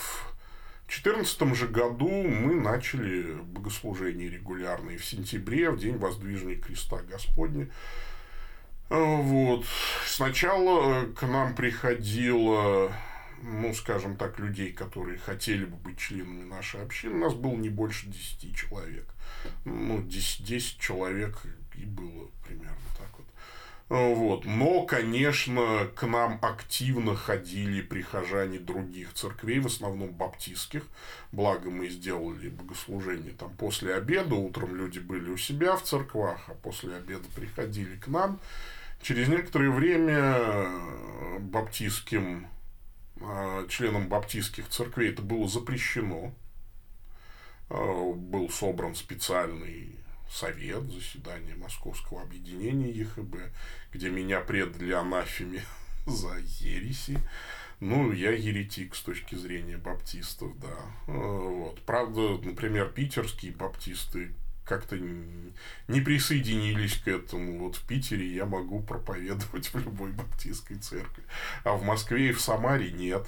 [0.89, 7.69] 2014 же году мы начали богослужение регулярные в сентябре, в день воздвижения креста Господня.
[8.89, 9.67] Вот.
[10.07, 12.91] Сначала к нам приходило,
[13.43, 17.15] ну, скажем так, людей, которые хотели бы быть членами нашей общины.
[17.15, 19.07] У нас было не больше 10 человек.
[19.65, 21.43] Ну, 10, 10 человек
[21.75, 23.27] и было примерно так вот.
[23.89, 24.45] Вот.
[24.45, 30.85] Но, конечно, к нам активно ходили прихожане других церквей, в основном баптистских.
[31.33, 34.35] Благо мы сделали богослужение там после обеда.
[34.35, 38.41] Утром люди были у себя в церквах, а после обеда приходили к нам.
[39.01, 40.69] Через некоторое время
[41.39, 42.49] баптистским,
[43.69, 46.33] членам баптистских церквей это было запрещено.
[47.71, 49.95] Э, был собран специальный
[50.31, 53.37] совет, заседание Московского объединения ЕХБ,
[53.93, 55.63] где меня предали анафеме
[56.07, 57.19] за ереси.
[57.81, 60.77] Ну, я еретик с точки зрения баптистов, да.
[61.07, 61.81] Вот.
[61.83, 64.35] Правда, например, питерские баптисты
[64.69, 64.97] как-то
[65.89, 67.59] не присоединились к этому.
[67.59, 71.25] Вот в Питере я могу проповедовать в любой баптистской церкви,
[71.65, 73.27] а в Москве и в Самаре нет.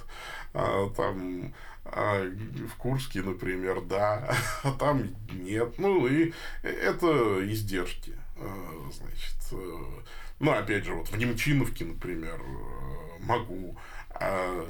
[0.53, 5.79] А, там а в Курске, например, да, а там нет.
[5.79, 6.33] Ну, и
[6.63, 8.13] это издержки.
[8.37, 9.83] А, значит, э,
[10.39, 13.77] ну, опять же, вот в Немчиновке, например, э, могу,
[14.09, 14.65] а,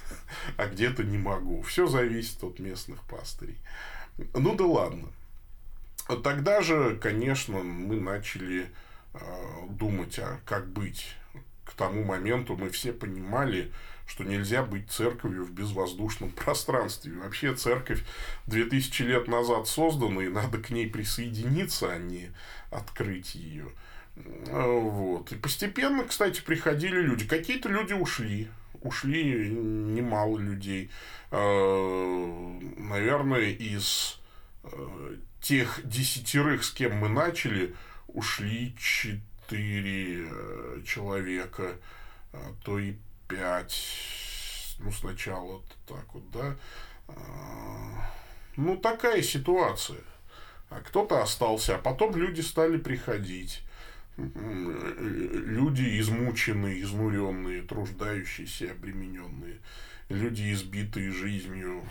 [0.56, 1.62] а где-то не могу.
[1.62, 3.58] Все зависит от местных пастырей.
[4.34, 5.08] Ну да ладно.
[6.22, 8.68] Тогда же, конечно, мы начали
[9.14, 9.18] э,
[9.70, 11.14] думать, а как быть.
[11.64, 13.72] К тому моменту мы все понимали,
[14.06, 17.12] что нельзя быть церковью в безвоздушном пространстве.
[17.14, 18.04] Вообще церковь
[18.46, 22.30] 2000 лет назад создана, и надо к ней присоединиться, а не
[22.70, 23.66] открыть ее.
[24.14, 25.32] Вот.
[25.32, 27.26] И постепенно, кстати, приходили люди.
[27.26, 28.48] Какие-то люди ушли.
[28.80, 30.90] Ушли немало людей.
[31.32, 34.20] Э, наверное, из
[35.40, 37.74] тех десятерых, с кем мы начали,
[38.08, 41.76] ушли четыре э, человека,
[42.32, 42.96] а то и
[43.28, 44.76] пять.
[44.78, 46.56] Ну, сначала так вот, да.
[47.08, 48.10] А,
[48.56, 50.00] ну, такая ситуация.
[50.68, 53.62] А кто-то остался, а потом люди стали приходить.
[54.16, 59.58] Люди измученные, изнуренные, труждающиеся, обремененные.
[60.08, 61.84] Люди, избитые жизнью,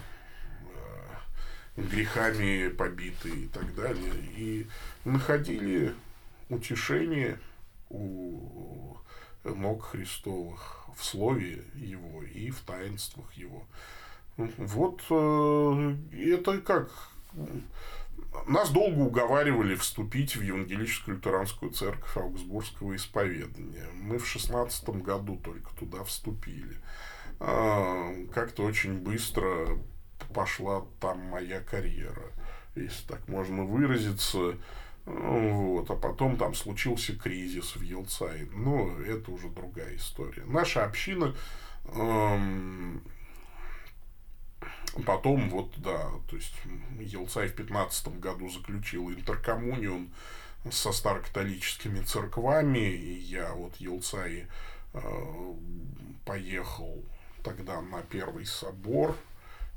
[1.78, 4.14] грехами побитые и так далее.
[4.36, 4.68] И
[5.04, 5.94] находили
[6.50, 7.40] утешение
[7.90, 8.98] у
[9.44, 13.64] ног Христовых в Слове Его и в таинствах Его.
[14.38, 16.90] Вот э, это как
[18.48, 23.88] нас долго уговаривали вступить в Евангелическую лютеранскую церковь Аугсбургского исповедания.
[23.94, 26.78] Мы в шестнадцатом году только туда вступили.
[27.40, 29.78] А, как-то очень быстро
[30.34, 32.32] пошла там моя карьера,
[32.76, 34.56] если так можно выразиться.
[35.06, 35.90] Вот.
[35.92, 38.48] А потом там случился кризис в Елцае.
[38.54, 40.44] Но это уже другая история.
[40.46, 41.36] Наша община
[41.86, 43.04] эм,
[45.04, 46.56] Потом вот, да, то есть
[47.00, 50.10] Елцай в 15 году заключил интеркоммунион
[50.72, 54.48] со старокатолическими церквами, и я вот Елцай
[54.94, 55.54] э,
[56.24, 57.04] поехал
[57.44, 59.18] тогда на Первый собор,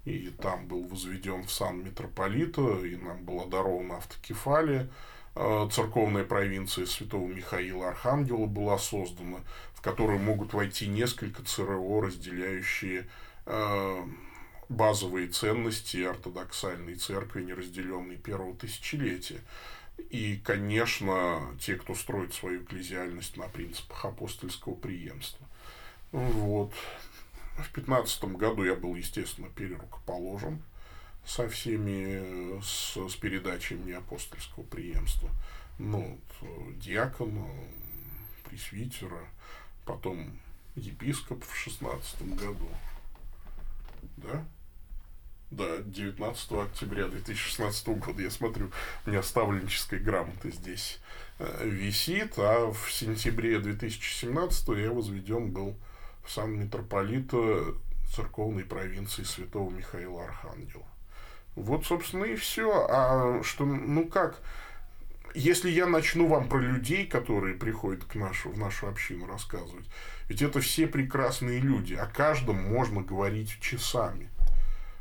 [0.08, 4.88] и там был возведен в сан митрополита, и нам была дарована автокефалия.
[5.34, 9.38] Э, церковная провинция Святого Михаила Архангела была создана,
[9.74, 13.06] в которую могут войти несколько ЦРО, разделяющие
[13.46, 14.04] э,
[14.68, 19.40] базовые ценности ортодоксальной церкви, неразделенной первого тысячелетия.
[20.10, 25.46] И, конечно, те, кто строит свою экклезиальность на принципах апостольского преемства.
[26.12, 26.72] Вот.
[27.58, 30.62] В пятнадцатом году я был, естественно, перерукоположен
[31.26, 35.28] со всеми, с, с передачей мне апостольского преемства.
[35.78, 36.18] Ну,
[36.76, 37.46] диакона,
[38.48, 39.24] пресвитера,
[39.84, 40.38] потом
[40.76, 42.68] епископ в шестнадцатом году.
[44.16, 44.44] Да?
[45.50, 48.70] Да, 19 октября 2016 года, я смотрю,
[49.06, 51.00] у меня ставленческая грамота здесь
[51.38, 55.74] э, висит, а в сентябре 2017 я возведен был
[56.28, 57.74] в сан митрополита
[58.14, 60.84] церковной провинции святого Михаила Архангела.
[61.56, 62.86] Вот, собственно, и все.
[62.88, 64.40] А что, ну как,
[65.34, 69.86] если я начну вам про людей, которые приходят к нашу, в нашу общину рассказывать,
[70.28, 74.28] ведь это все прекрасные люди, о каждом можно говорить часами.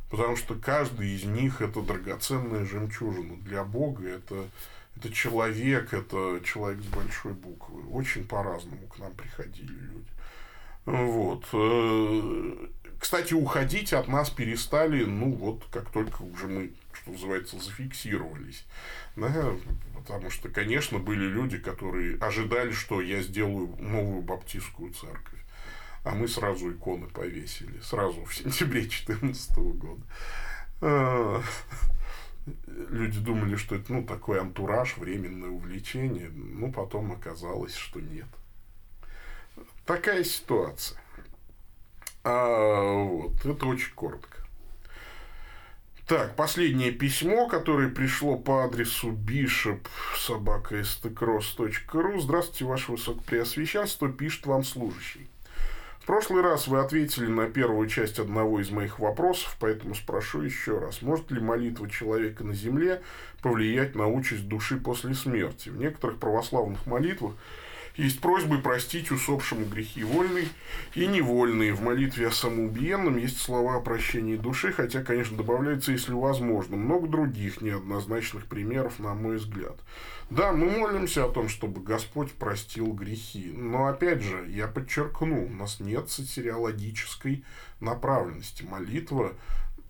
[0.10, 3.36] Потому что каждый из них это драгоценная жемчужина.
[3.42, 4.48] Для Бога это,
[4.96, 7.86] это человек, это человек с большой буквы.
[7.90, 10.08] Очень по-разному к нам приходили люди.
[10.88, 11.46] Вот.
[11.54, 12.68] Э,
[13.00, 18.66] кстати, уходить от нас перестали, ну, вот как только уже мы, что называется, зафиксировались.
[19.16, 19.52] Да?
[19.94, 25.38] Потому что, конечно, были люди, которые ожидали, что я сделаю новую баптистскую церковь
[26.08, 30.02] а мы сразу иконы повесили, сразу в сентябре 2014 года.
[30.80, 31.42] А,
[32.90, 38.28] люди думали, что это ну, такой антураж, временное увлечение, ну, потом оказалось, что нет.
[39.88, 41.00] Такая ситуация.
[42.26, 44.38] А, вот, это очень коротко.
[46.08, 50.76] Так, последнее письмо, которое пришло по адресу bishop собака
[52.20, 55.30] Здравствуйте, Ваше Высокопреосвященство, пишет вам служащий
[56.08, 61.02] прошлый раз вы ответили на первую часть одного из моих вопросов, поэтому спрошу еще раз.
[61.02, 63.02] Может ли молитва человека на земле
[63.42, 65.68] повлиять на участь души после смерти?
[65.68, 67.34] В некоторых православных молитвах
[67.98, 70.48] есть просьбы простить усопшему грехи вольные
[70.94, 71.74] и невольные.
[71.74, 77.08] В молитве о самоубиенном есть слова о прощении души, хотя, конечно, добавляется, если возможно, много
[77.08, 79.78] других неоднозначных примеров, на мой взгляд.
[80.30, 83.52] Да, мы молимся о том, чтобы Господь простил грехи.
[83.56, 87.44] Но, опять же, я подчеркну, у нас нет сатириологической
[87.80, 88.64] направленности.
[88.64, 89.34] Молитва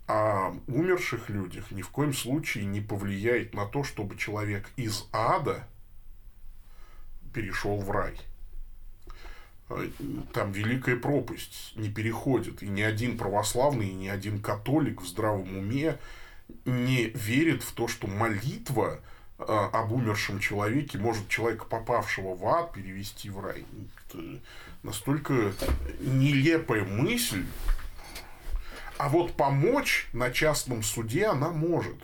[0.08, 5.68] о умерших людях ни в коем случае не повлияет на то, чтобы человек из ада
[7.38, 8.15] перешел в рай.
[10.33, 12.63] Там великая пропасть не переходит.
[12.63, 15.97] И ни один православный, и ни один католик в здравом уме
[16.65, 18.99] не верит в то, что молитва–
[19.39, 23.65] а, об умершем человеке может человека, попавшего в ад, перевести в рай.
[24.07, 24.39] Это
[24.81, 25.53] настолько
[25.99, 27.45] нелепая мысль.
[28.97, 31.97] А вот помочь на частном суде она может.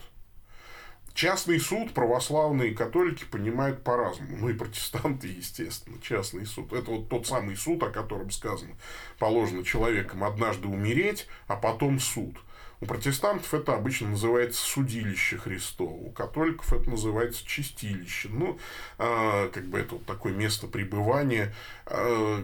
[1.14, 4.38] Частный суд православные католики понимают по-разному.
[4.38, 6.74] Ну и протестанты, естественно, частный суд.
[6.74, 8.76] Это вот тот самый суд, о котором сказано.
[9.20, 12.36] Положено человеком однажды умереть, а потом суд–
[12.84, 18.28] у протестантов это обычно называется судилище Христово, у католиков это называется чистилище.
[18.30, 18.59] Ну,
[18.97, 21.55] э, как бы это вот такое место пребывания,
[21.86, 22.43] э,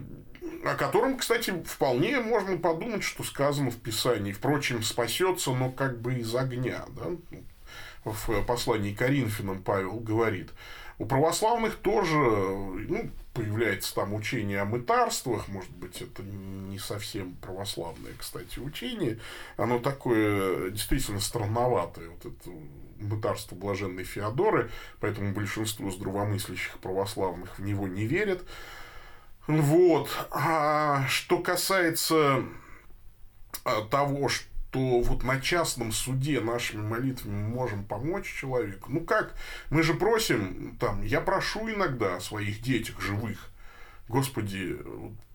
[0.63, 4.31] о котором, кстати, вполне можно подумать, что сказано в Писании.
[4.31, 6.85] Впрочем, спасется, но как бы из огня.
[6.95, 7.07] Да?
[8.03, 10.51] В послании Коринфянам Павел говорит.
[10.97, 18.11] У православных тоже ну, появляется там учение о мытарствах, может быть, это не совсем православное,
[18.17, 19.17] кстати, учение,
[19.55, 22.49] оно такое действительно странноватое, вот это
[22.99, 24.69] мытарство блаженной Феодоры,
[24.99, 28.43] поэтому большинство здравомыслящих православных в него не верят.
[29.47, 30.09] Вот.
[30.31, 32.43] А что касается
[33.63, 38.91] а, того, что вот на частном суде нашими молитвами мы можем помочь человеку.
[38.91, 39.35] Ну как?
[39.69, 43.49] Мы же просим, там, я прошу иногда о своих детях живых.
[44.07, 44.77] Господи,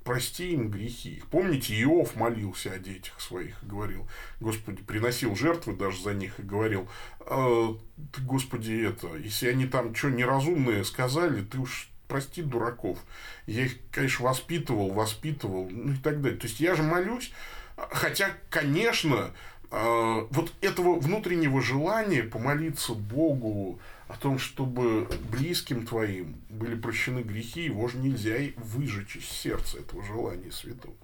[0.04, 1.22] прости им грехи.
[1.30, 4.06] Помните, Иов молился о детях своих и говорил,
[4.40, 6.88] Господи, приносил жертвы даже за них и говорил,
[7.20, 7.74] э,
[8.12, 12.98] ты, Господи, это, если они там что неразумное сказали, ты уж прости дураков.
[13.46, 16.38] Я их, конечно, воспитывал, воспитывал, ну и так далее.
[16.38, 17.32] То есть я же молюсь,
[17.76, 19.30] хотя, конечно,
[19.70, 27.64] э, вот этого внутреннего желания помолиться Богу о том, чтобы близким твоим были прощены грехи,
[27.64, 30.94] его же нельзя выжечь из сердца этого желания святого.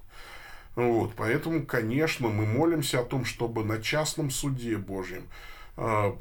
[0.77, 5.27] Вот, поэтому, конечно, мы молимся о том, чтобы на частном суде Божьем
[5.77, 6.13] э,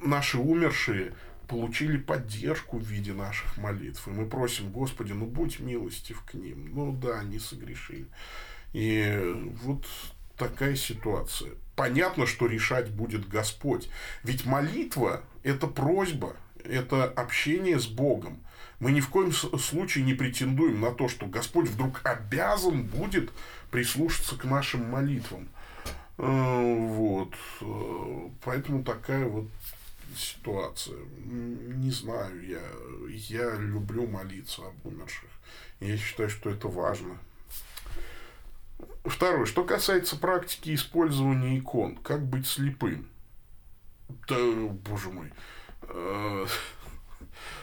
[0.00, 1.14] наши умершие
[1.48, 4.06] получили поддержку в виде наших молитв.
[4.08, 6.70] И мы просим, Господи, ну будь милостив к ним.
[6.74, 8.06] Ну да, они согрешили.
[8.74, 9.86] И вот
[10.36, 11.52] такая ситуация.
[11.76, 13.88] Понятно, что решать будет Господь.
[14.22, 18.40] Ведь молитва– это просьба, это общение с Богом.
[18.80, 23.30] Мы ни в коем случае не претендуем на то, что Господь вдруг обязан будет
[23.70, 25.48] прислушаться к нашим молитвам.
[26.18, 27.34] Э, вот.
[27.60, 29.48] Э, поэтому такая вот
[30.16, 30.98] ситуация.
[31.24, 32.60] Не знаю, я,
[33.28, 35.30] я люблю молиться об умерших.
[35.80, 37.18] Я считаю, что это важно.
[39.04, 39.46] Второе.
[39.46, 43.08] Что касается практики использования икон, как быть слепым?
[44.28, 44.36] Да,
[44.88, 45.32] боже мой.
[45.82, 46.46] Э,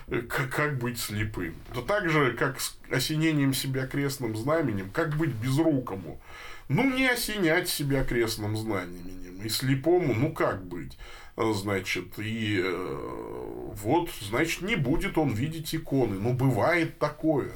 [0.29, 1.55] как, быть слепым?
[1.73, 6.21] Да так же, как с осенением себя крестным знаменем, как быть безрукому?
[6.67, 9.41] Ну, не осенять себя крестным знаменем.
[9.43, 10.97] И слепому, ну, как быть?
[11.35, 16.19] Значит, и э, вот, значит, не будет он видеть иконы.
[16.19, 17.51] Ну, бывает такое.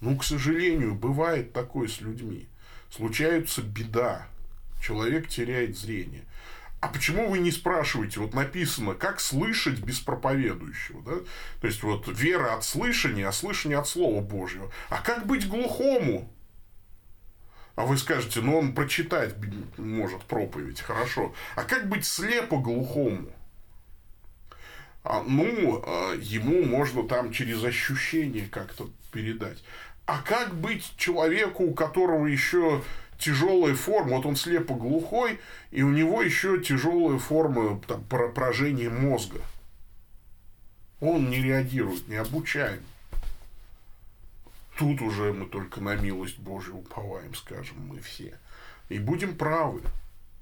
[0.00, 2.46] Ну, к сожалению, бывает такое с людьми.
[2.90, 4.26] Случается беда.
[4.80, 6.24] Человек теряет зрение.
[6.80, 11.24] А почему вы не спрашиваете, вот написано, как слышать без проповедующего, да?
[11.60, 14.70] То есть, вот вера от слышания, а слышание от Слова Божьего.
[14.88, 16.32] А как быть глухому?
[17.74, 19.36] А вы скажете, ну он прочитать
[19.76, 21.32] может проповедь, хорошо.
[21.54, 23.28] А как быть слепо глухому?
[25.04, 29.62] А, ну, а, ему можно там через ощущение как-то передать.
[30.08, 32.82] А как быть человеку, у которого еще
[33.18, 35.38] тяжелая форма, вот он слепо глухой,
[35.70, 39.42] и у него еще тяжелая форма там, поражения мозга.
[41.00, 42.80] Он не реагирует, не обучаем.
[44.78, 48.38] Тут уже мы только на милость Божью уповаем, скажем мы все.
[48.88, 49.82] И будем правы.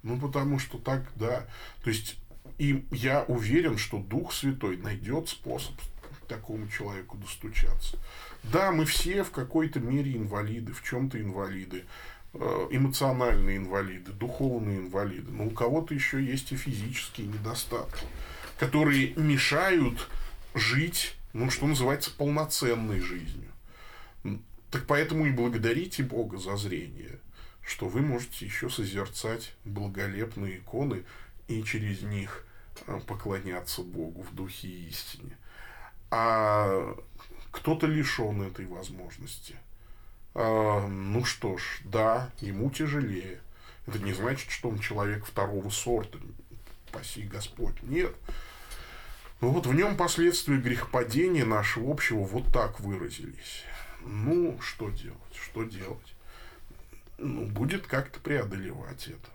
[0.05, 1.45] Ну, потому что так, да.
[1.83, 2.17] То есть,
[2.59, 5.75] и я уверен, что Дух Святой найдет способ
[6.27, 7.99] такому человеку достучаться.
[8.45, 11.85] Да, мы все в какой-то мере инвалиды, в чем-то инвалиды.
[12.39, 18.05] Э, эмоциональные инвалиды, духовные инвалиды, но у кого-то еще есть и физические недостатки,
[18.59, 20.09] которые мешают
[20.55, 23.51] жить, ну, что называется, полноценной жизнью.
[24.71, 27.21] Так поэтому и благодарите Бога за зрение,
[27.63, 31.05] что вы можете еще созерцать благолепные иконы
[31.49, 32.45] и через них
[32.87, 35.39] э, поклоняться Богу в духе истине.
[36.17, 36.97] А
[37.51, 39.57] кто-то лишен этой возможности–
[40.39, 43.41] а, ну что ж, да, ему тяжелее.
[43.87, 46.19] Это не значит, что он человек второго сорта.
[46.89, 47.83] Спаси Господь.
[47.83, 48.15] Нет.
[49.41, 53.65] Ну вот в нем последствия грехопадения нашего общего вот так выразились.
[54.03, 55.35] Ну, что делать?
[55.43, 56.15] Что делать?
[57.17, 59.31] Ну, будет как-то преодолевать это.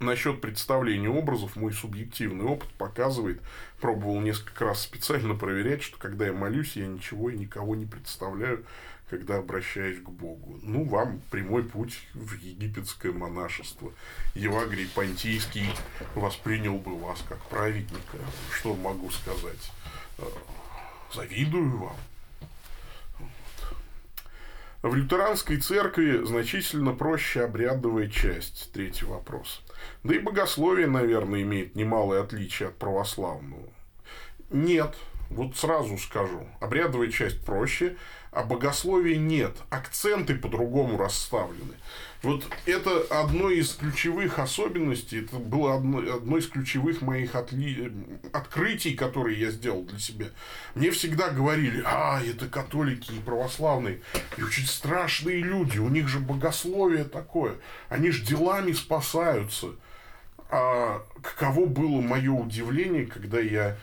[0.00, 3.40] Насчет представления образов мой субъективный опыт показывает,
[3.80, 8.64] пробовал несколько раз специально проверять, что когда я молюсь, я ничего и никого не представляю,
[9.08, 10.58] когда обращаюсь к Богу.
[10.62, 13.92] Ну, вам прямой путь в египетское монашество.
[14.34, 15.70] Евагрий Понтийский
[16.14, 18.18] воспринял бы вас как праведника.
[18.52, 19.70] Что могу сказать?
[20.18, 20.24] Э,
[21.14, 21.96] завидую вам.
[24.82, 28.70] В лютеранской церкви значительно проще обрядовая часть.
[28.72, 29.63] Третий вопрос.
[30.02, 33.68] Да и богословие, наверное, имеет немалое отличие от православного.
[34.50, 34.94] Нет,
[35.30, 36.46] вот сразу скажу.
[36.60, 37.96] Обрядовая часть проще,
[38.34, 39.56] а богословия нет.
[39.70, 41.74] Акценты по-другому расставлены.
[42.22, 47.92] Вот это одно из ключевых особенностей, это было одно, одно из ключевых моих отли...
[48.32, 50.26] открытий, которые я сделал для себя.
[50.74, 54.00] Мне всегда говорили, а, это католики и православные,
[54.38, 57.56] и очень страшные люди, у них же богословие такое,
[57.90, 59.68] они же делами спасаются.
[60.50, 63.76] А каково было мое удивление, когда я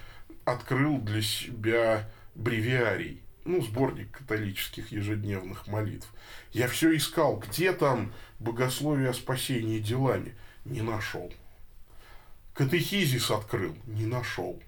[0.45, 6.13] открыл для себя бревиарий ну, сборник католических ежедневных молитв.
[6.51, 10.35] Я все искал, где там богословие о спасении делами.
[10.65, 11.31] Не нашел.
[12.53, 13.75] Катехизис открыл?
[13.87, 14.61] Не нашел.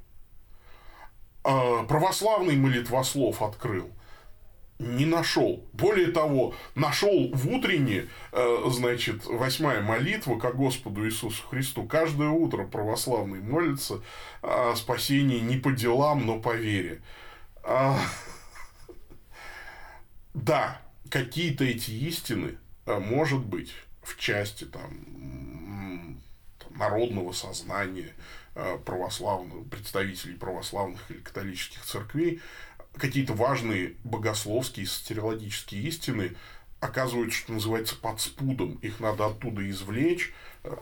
[1.44, 3.92] А, православный молитвослов открыл?
[4.80, 5.64] Не нашел.
[5.72, 11.86] Более того, нашел в утренне, э, значит, восьмая молитва ко Господу Иисусу Христу.
[11.86, 14.02] Каждое утро православный молится
[14.42, 17.02] о спасении не по делам, но по вере.
[17.64, 17.98] А,
[20.34, 26.20] да, какие-то эти истины, э, может быть, в части там,
[26.72, 28.14] народного сознания
[28.56, 32.42] э, православных, представителей православных или католических церквей,
[32.96, 36.36] какие-то важные богословские, стереологические истины
[36.80, 38.74] оказываются, что называется, под спудом.
[38.82, 40.34] Их надо оттуда извлечь,
[40.64, 40.76] э,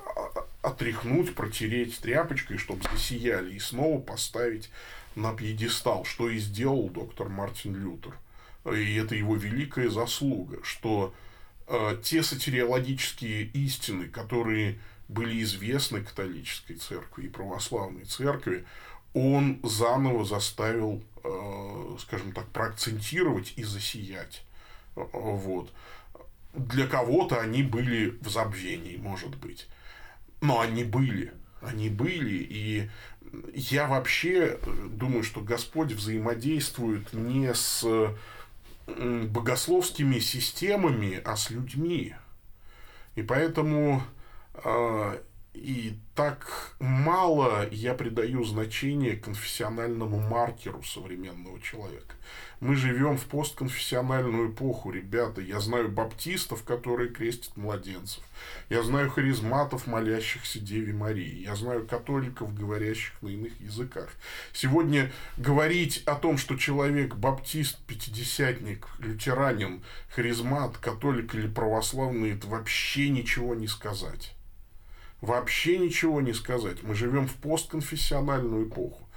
[0.61, 4.69] отряхнуть, протереть тряпочкой, чтобы засияли, и снова поставить
[5.15, 8.13] на пьедестал, что и сделал доктор Мартин Лютер.
[8.65, 11.13] И это его великая заслуга, что
[11.67, 18.65] э, те сатириологические истины, которые были известны католической церкви и православной церкви,
[19.13, 24.43] он заново заставил, э, скажем так, проакцентировать и засиять.
[24.95, 25.71] Вот.
[26.53, 29.67] Для кого-то они были в забвении, может быть.
[30.41, 31.33] Но они были.
[31.61, 32.45] Они были.
[32.49, 32.89] И
[33.53, 34.59] я вообще
[34.89, 37.85] думаю, что Господь взаимодействует не с
[38.87, 42.15] богословскими системами, а с людьми.
[43.15, 44.03] И поэтому
[44.53, 45.21] э,
[45.53, 52.15] и так мало я придаю значения конфессиональному маркеру современного человека.
[52.61, 55.41] Мы живем в постконфессиональную эпоху, ребята.
[55.41, 58.23] Я знаю баптистов, которые крестят младенцев.
[58.69, 61.43] Я знаю харизматов, молящихся Деве Марии.
[61.43, 64.09] Я знаю католиков, говорящих на иных языках.
[64.53, 73.09] Сегодня говорить о том, что человек баптист, пятидесятник, лютеранин, харизмат, католик или православный, это вообще
[73.09, 74.33] ничего не сказать
[75.22, 76.84] вообще ничего не сказать.
[76.84, 79.07] Мы живем в постконфессиональную эпоху.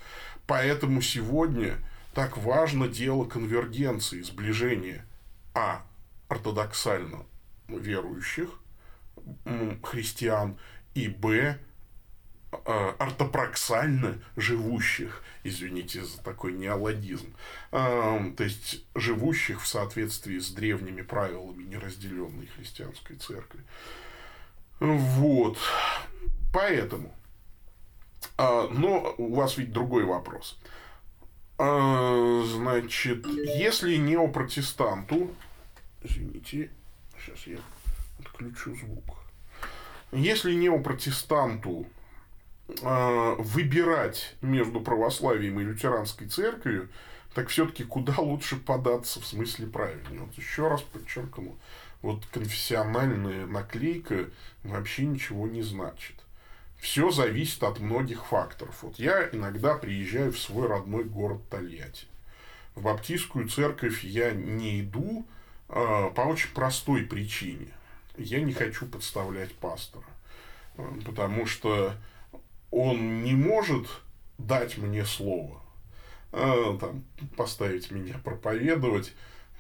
[0.47, 1.79] Поэтому сегодня
[2.15, 5.05] так важно дело конвергенции, сближения
[5.55, 5.83] а.
[6.29, 7.27] ортодоксально
[7.69, 8.51] верующих
[9.83, 10.59] христиан
[10.95, 11.59] и б.
[12.67, 17.35] А, ортопроксально живущих, извините за такой неологизм,
[17.71, 23.61] то есть живущих в соответствии с древними правилами неразделенной христианской церкви.
[24.81, 25.59] Вот.
[26.53, 27.13] Поэтому.
[28.37, 30.59] А, но у вас ведь другой вопрос.
[31.59, 35.31] А, значит, если неопротестанту...
[36.03, 36.71] Извините,
[37.19, 37.59] сейчас я
[38.21, 39.17] отключу звук.
[40.13, 41.87] Если неопротестанту
[42.69, 46.89] э, выбирать между православием и лютеранской церковью,
[47.35, 50.21] так все-таки куда лучше податься в смысле правильнее.
[50.21, 51.57] Вот еще раз подчеркну,
[52.05, 54.29] вот конфессиональная наклейка
[54.63, 56.17] вообще ничего не значит.
[56.77, 58.83] Все зависит от многих факторов.
[58.83, 62.05] Вот я иногда приезжаю в свой родной город Тольятти.
[62.75, 65.27] В баптистскую церковь я не иду
[65.71, 67.69] э, по очень простой причине.
[68.19, 70.05] Я не хочу подставлять пастора.
[70.77, 71.95] Э, потому что
[72.71, 73.87] он не может
[74.37, 75.59] дать мне слово,
[76.33, 77.03] э, там,
[77.35, 79.15] поставить меня проповедовать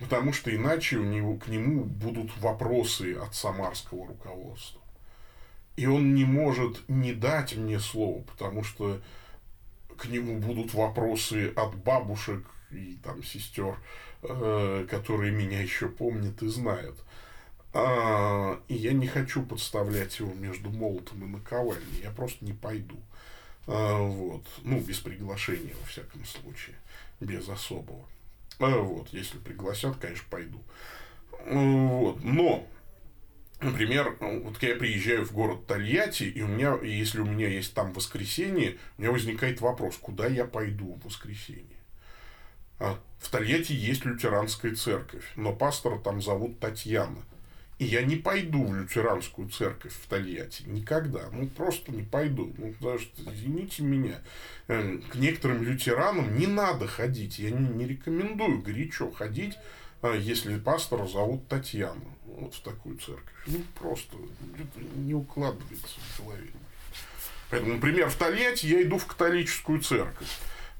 [0.04, 4.82] Потому что иначе у него, к нему будут вопросы от самарского руководства.
[5.76, 9.00] И он не может не дать мне слово, потому что
[9.96, 13.78] к нему будут вопросы от бабушек и там сестер,
[14.22, 16.98] э, которые меня еще помнят и знают.
[17.72, 22.02] А, и я не хочу подставлять его между молотом и наковальней.
[22.02, 22.98] Я просто не пойду.
[23.66, 24.44] А, вот.
[24.64, 26.76] Ну, без приглашения, во всяком случае.
[27.20, 28.04] Без особого.
[28.58, 30.62] А, вот, если пригласят, конечно, пойду.
[31.46, 32.22] Вот.
[32.22, 32.66] Но,
[33.60, 37.92] например, вот я приезжаю в город Тольятти, и у меня, если у меня есть там
[37.92, 41.76] воскресенье, у меня возникает вопрос, куда я пойду в воскресенье.
[42.78, 47.22] А в Тольятти есть лютеранская церковь, но пастора там зовут Татьяна.
[47.78, 50.62] И я не пойду в лютеранскую церковь в Тольятти.
[50.66, 51.28] Никогда.
[51.32, 52.54] Ну, просто не пойду.
[52.56, 54.20] Ну, потому что, извините меня,
[54.68, 57.38] э, к некоторым лютеранам не надо ходить.
[57.38, 59.54] Я не, не рекомендую горячо ходить,
[60.02, 62.00] э, если пастора зовут Татьяна.
[62.26, 63.34] Вот в такую церковь.
[63.46, 64.16] Ну, просто
[64.96, 66.50] не укладывается в голове.
[67.50, 70.28] Поэтому, например, в Тольятти я иду в католическую церковь.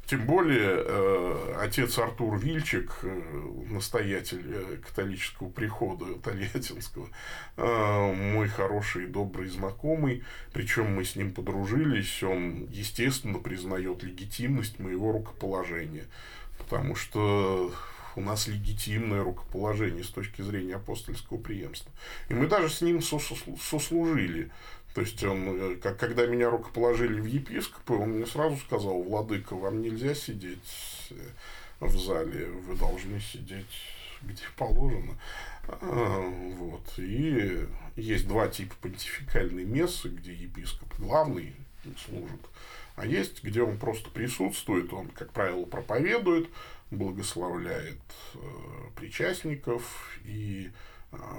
[0.07, 3.23] Тем более, э, отец Артур Вильчик, э,
[3.71, 7.09] настоятель э, католического прихода Тольяттинского,
[7.57, 10.23] мой хороший и добрый знакомый,
[10.53, 16.05] причем мы с ним подружились, он, естественно, признает легитимность моего рукоположения,
[16.59, 17.73] потому что
[18.17, 21.91] у нас легитимное рукоположение с точки зрения апостольского преемства.
[22.29, 24.51] И мы даже с ним сослужили.
[24.95, 29.55] То есть он, э, как, когда меня рукоположили в епископы, он мне сразу сказал, Владыка,
[29.55, 30.59] вам нельзя сидеть
[31.11, 31.15] э,
[31.81, 33.67] в зале, вы должны сидеть
[34.27, 35.19] где положено.
[35.69, 36.21] А,
[36.59, 36.99] вот.
[36.99, 37.67] И
[37.97, 41.55] есть два типа понтификальной мессы, где епископ главный
[42.07, 42.41] служит,
[42.97, 46.49] а есть, где он просто присутствует, он, как правило, проповедует,
[46.91, 48.01] благословляет
[48.35, 48.39] э,
[48.97, 50.71] причастников и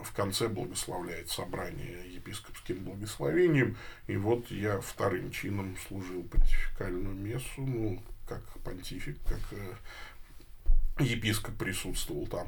[0.04, 3.78] в конце благословляет собрание епископским благословением.
[4.08, 12.28] И вот я вторым чином служил понтификальную мессу, ну, как понтифик, как э, епископ присутствовал
[12.28, 12.48] там.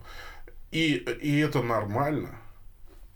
[0.72, 2.36] И, и это нормально.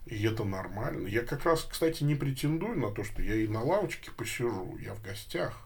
[0.06, 1.06] И это нормально.
[1.06, 4.94] Я как раз, кстати, не претендую на то, что я и на лавочке посижу, я
[4.94, 5.58] в гостях.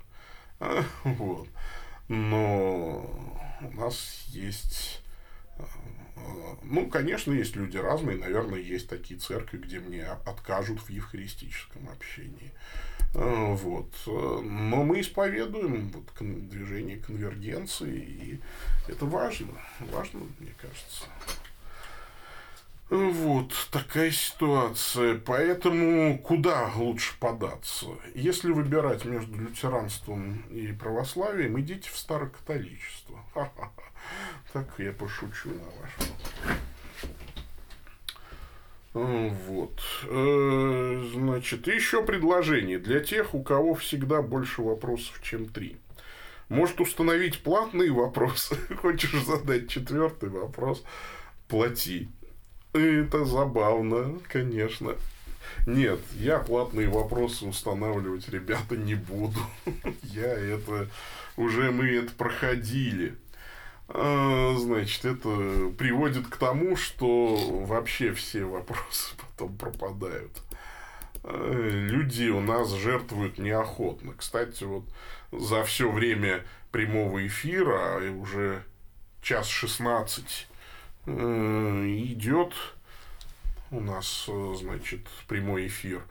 [1.04, 1.48] Вот.
[2.08, 5.02] Но у нас есть...
[6.62, 8.16] Ну, конечно, есть люди разные.
[8.16, 12.52] Наверное, есть такие церкви, где мне откажут в евхаристическом общении.
[13.14, 13.92] Э, вот.
[14.06, 18.40] Но мы исповедуем вот, движение конвергенции, и
[18.88, 19.52] это важно.
[19.92, 21.04] Важно, мне кажется.
[22.88, 25.18] Вот такая ситуация.
[25.18, 27.86] Поэтому куда лучше податься?
[28.14, 33.24] Если выбирать между лютеранством и православием, идите в старокатоличество.
[34.52, 36.10] Так я пошучу на ваш
[38.96, 39.78] вот.
[40.08, 45.76] Э, значит, еще предложение для тех, у кого всегда больше вопросов, чем три.
[46.48, 48.56] Может установить платные вопросы.
[48.76, 50.82] Хочешь задать четвертый вопрос?
[51.48, 52.08] Плати.
[52.72, 54.94] Это забавно, конечно.
[55.66, 59.40] Нет, я платные вопросы устанавливать, ребята, не буду.
[60.02, 60.88] Я это...
[61.36, 63.14] Уже мы это проходили.
[63.88, 67.36] А, значит, это приводит к тому, что
[67.66, 70.42] вообще все вопросы потом пропадают.
[71.22, 74.14] А, люди у нас жертвуют неохотно.
[74.16, 74.84] Кстати, вот
[75.32, 78.62] за все время прямого эфира, а уже
[79.22, 80.48] час 16
[81.06, 82.52] Э, идет
[83.70, 86.02] у нас, э, значит, прямой эфир.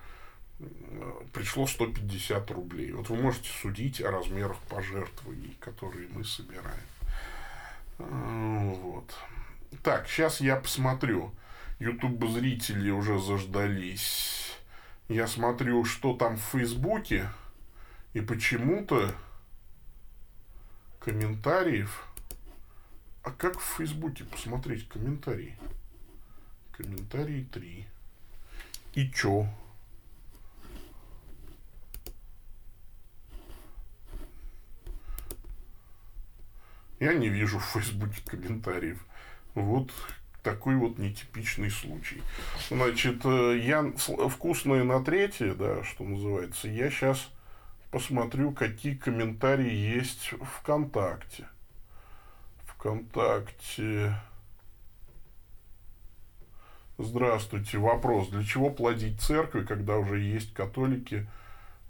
[1.34, 2.94] Пришло 150 рублей.
[2.94, 6.80] Вот вы можете судить о размерах пожертвований, которые мы собираем.
[7.98, 9.14] Вот.
[9.84, 11.34] Так, сейчас я посмотрю.
[11.80, 14.54] YouTube зрители уже заждались.
[15.08, 17.30] Я смотрю, что там в Фейсбуке.
[18.14, 19.12] И почему-то
[21.00, 22.08] комментариев
[23.26, 25.58] а как в Фейсбуке посмотреть комментарии?
[26.74, 27.88] Комментарии 3.
[28.94, 29.50] И чё?
[37.00, 39.06] Я не вижу в Фейсбуке комментариев.
[39.54, 39.92] Вот
[40.44, 42.22] такой вот нетипичный случай.
[42.70, 43.84] Значит, э, я
[44.30, 46.68] вкусное на третье, да, что называется.
[46.68, 47.30] Я сейчас
[47.92, 51.48] посмотрю, какие комментарии есть ВКонтакте.
[52.66, 54.16] ВКонтакте.
[56.98, 57.78] Здравствуйте.
[57.78, 58.30] Вопрос.
[58.30, 61.28] Для чего плодить церкви, когда уже есть католики,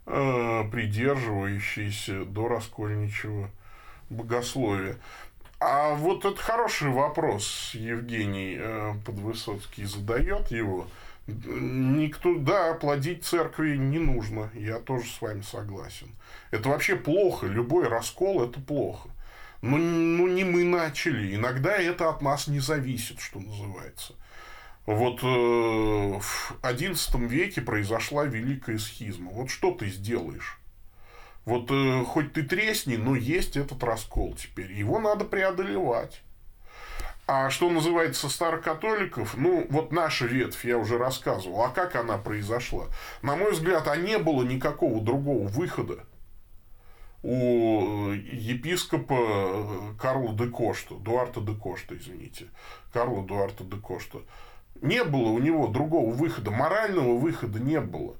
[0.05, 3.49] э, придерживающиеся до раскольничего
[4.09, 4.97] богословия?
[5.59, 10.87] А вот это хороший вопрос, Евгений э, Подвысоцкий задает его.
[11.27, 14.51] Никто, да, плодить церкви не нужно.
[14.53, 16.09] Я тоже с вами согласен.
[16.51, 17.47] Это вообще плохо.
[17.47, 19.09] Любой раскол– это плохо.
[19.61, 21.35] Ну, ну, не мы начали.
[21.35, 24.13] Иногда это от нас не зависит, что называется.
[24.85, 29.31] Вот э, в XI веке произошла великая схизма.
[29.31, 30.59] Вот что ты сделаешь?
[31.45, 34.71] Вот э, хоть ты тресни, но есть этот раскол теперь.
[34.71, 36.21] Его надо преодолевать.
[37.27, 42.85] А что называется старокатоликов, ну, вот наша ветвь, я уже рассказывал, а как она произошла?
[43.23, 46.05] На мой взгляд, а не было никакого другого выхода
[47.25, 52.45] у епископа э, Карла де Кошта, Дуарта де Кошта, извините,
[52.93, 54.19] Карла Дуарта де Кошта.
[54.81, 58.15] Не было у него другого выхода, морального выхода не было.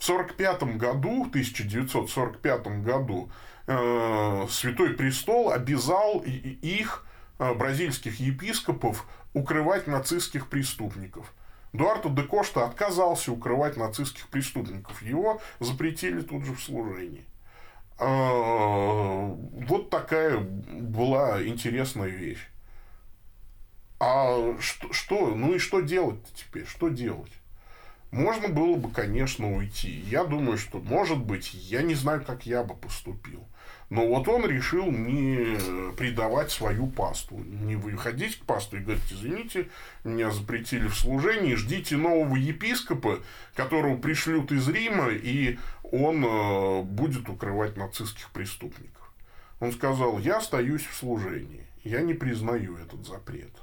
[0.00, 3.30] В 1945 году, 1945 году,
[3.66, 7.04] э, Святой Престол обязал их,
[7.38, 11.34] э, бразильских епископов, укрывать нацистских преступников.
[11.74, 15.02] Дуарто де Кошта отказался укрывать нацистских преступников.
[15.02, 17.26] Его запретили тут же в служении.
[17.98, 19.36] А,
[19.68, 22.48] вот такая была интересная вещь.
[24.00, 26.66] А что, что, ну и что делать теперь?
[26.66, 27.32] Что делать?
[28.10, 29.90] Можно было бы, конечно, уйти.
[30.06, 33.46] Я думаю, что, может быть, я не знаю, как я бы поступил.
[33.88, 35.56] Но вот он решил не
[35.96, 39.68] предавать свою пасту, не выходить к пасту и говорить, извините,
[40.04, 43.18] меня запретили в служении, ждите нового епископа,
[43.54, 49.12] которого пришлют из Рима, и он э, будет укрывать нацистских преступников.
[49.58, 53.59] Он сказал, я остаюсь в служении, я не признаю этот запрет.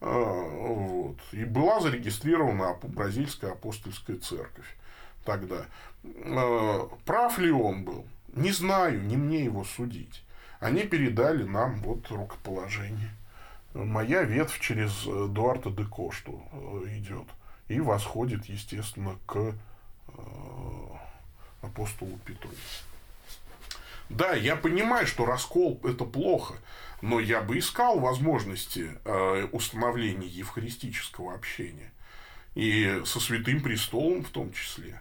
[0.00, 1.18] А, вот.
[1.32, 4.76] И была зарегистрирована бразильская апостольская церковь
[5.24, 5.66] тогда.
[6.04, 8.06] А, прав ли он был?
[8.34, 10.24] Не знаю, не мне его судить.
[10.60, 13.10] Они передали нам вот рукоположение.
[13.74, 17.26] Моя ветвь через Дуарта де Кошту э, идет.
[17.68, 19.52] И восходит, естественно, к э,
[21.62, 22.50] апостолу Петру.
[24.10, 26.54] Да, я понимаю, что раскол– это плохо,
[27.00, 31.92] но я бы искал возможности э, установления евхаристического общения.
[32.56, 35.00] И со Святым Престолом в том числе.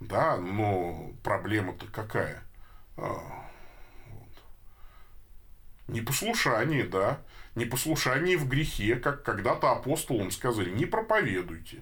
[0.00, 2.42] Да, но проблема-то какая?
[2.98, 3.48] А.
[5.88, 7.20] Непослушание, да.
[7.54, 11.78] Непослушание в грехе, как когда-то апостолам сказали, не проповедуйте.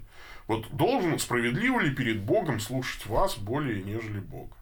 [0.47, 4.55] Вот должен справедливо ли перед Богом слушать вас более, нежели Бога?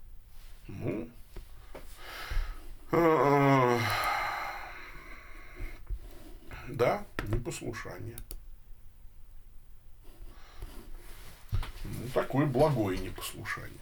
[0.66, 1.10] Ну,
[6.68, 8.16] да, непослушание.
[11.84, 13.78] Ну, такое благое непослушание.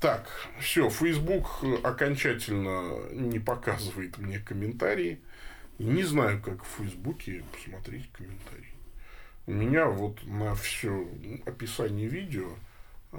[0.00, 0.28] Так,
[0.60, 5.20] все, Facebook окончательно не показывает мне комментарии.
[5.78, 8.74] Не знаю, как в Фейсбуке посмотреть комментарии.
[9.46, 11.08] У меня вот на все
[11.46, 12.50] описание видео
[13.12, 13.18] а,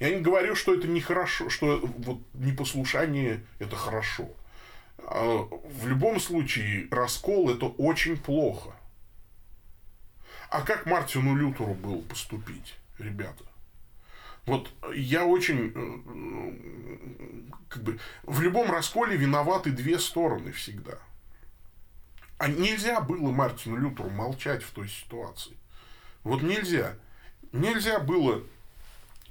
[0.00, 4.30] я не говорю, что это нехорошо, что вот непослушание это хорошо.
[4.98, 8.70] А в любом случае раскол это очень плохо.
[10.48, 13.44] А как Мартину Лютеру было поступить, ребята?
[14.46, 20.98] Вот я очень, э, как бы, в любом расколе виноваты две стороны всегда.
[22.38, 25.56] А нельзя было Мартину Лютеру молчать в той ситуации.
[26.24, 26.96] Вот нельзя.
[27.52, 28.42] Нельзя было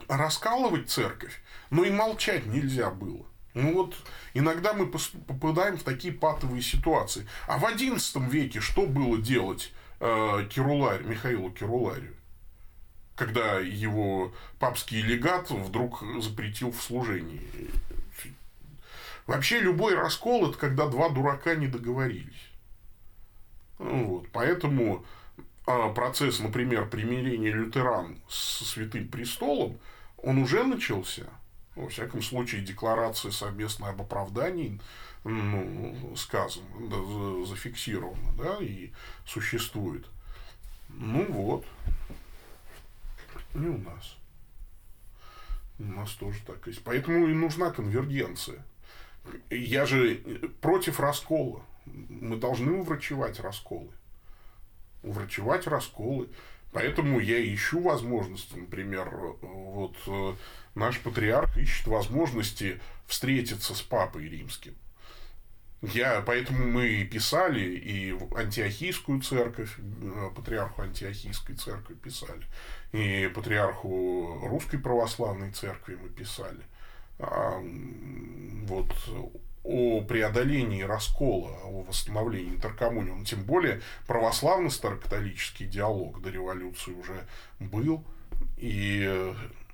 [0.10, 3.26] раскалывать церковь, но и молчать нельзя было.
[3.54, 3.96] Ну вот
[4.34, 7.28] иногда мы попадаем в такие патовые ситуации.
[7.48, 12.16] А в XI веке что было делать э, Кируларь, Михаилу Кируларию,
[13.16, 17.42] когда его папский легат вдруг запретил в служении.
[19.28, 22.50] Вообще любой раскол– это когда два дурака не договорились.
[23.78, 25.06] Ну вот, поэтому
[25.68, 29.80] а, процесс, например, примирения лютеран со Святым Престолом,
[30.24, 31.26] он уже начался.
[31.76, 34.80] Во всяком случае, декларация совместная об оправдании
[35.24, 38.92] ну, сказано, да, зафиксировано, да, и
[39.26, 40.06] существует.
[40.90, 41.66] Ну вот.
[43.54, 44.18] Не у нас.
[45.80, 46.84] У нас тоже так есть.
[46.84, 48.64] Поэтому и нужна конвергенция.
[49.50, 50.16] Я же
[50.62, 51.62] против раскола.
[51.86, 53.92] Мы должны уврачевать расколы.
[55.04, 56.30] Уврачевать расколы.
[56.72, 59.10] Поэтому я ищу возможности, например,
[59.42, 60.34] вот э,
[60.76, 64.76] наш патриарх ищет возможности встретиться с папой римским.
[65.82, 72.46] Я, поэтому мы писали и в антиохийскую церковь, э, патриарху антиохийской церкви писали,
[72.92, 76.62] и патриарху русской православной церкви мы писали.
[77.18, 77.60] А,
[78.68, 78.94] вот
[79.70, 87.28] о преодолении раскола, о восстановлении интеркоммунии, ну, тем более православный старокатолический диалог до революции уже
[87.60, 88.04] был,
[88.58, 89.32] и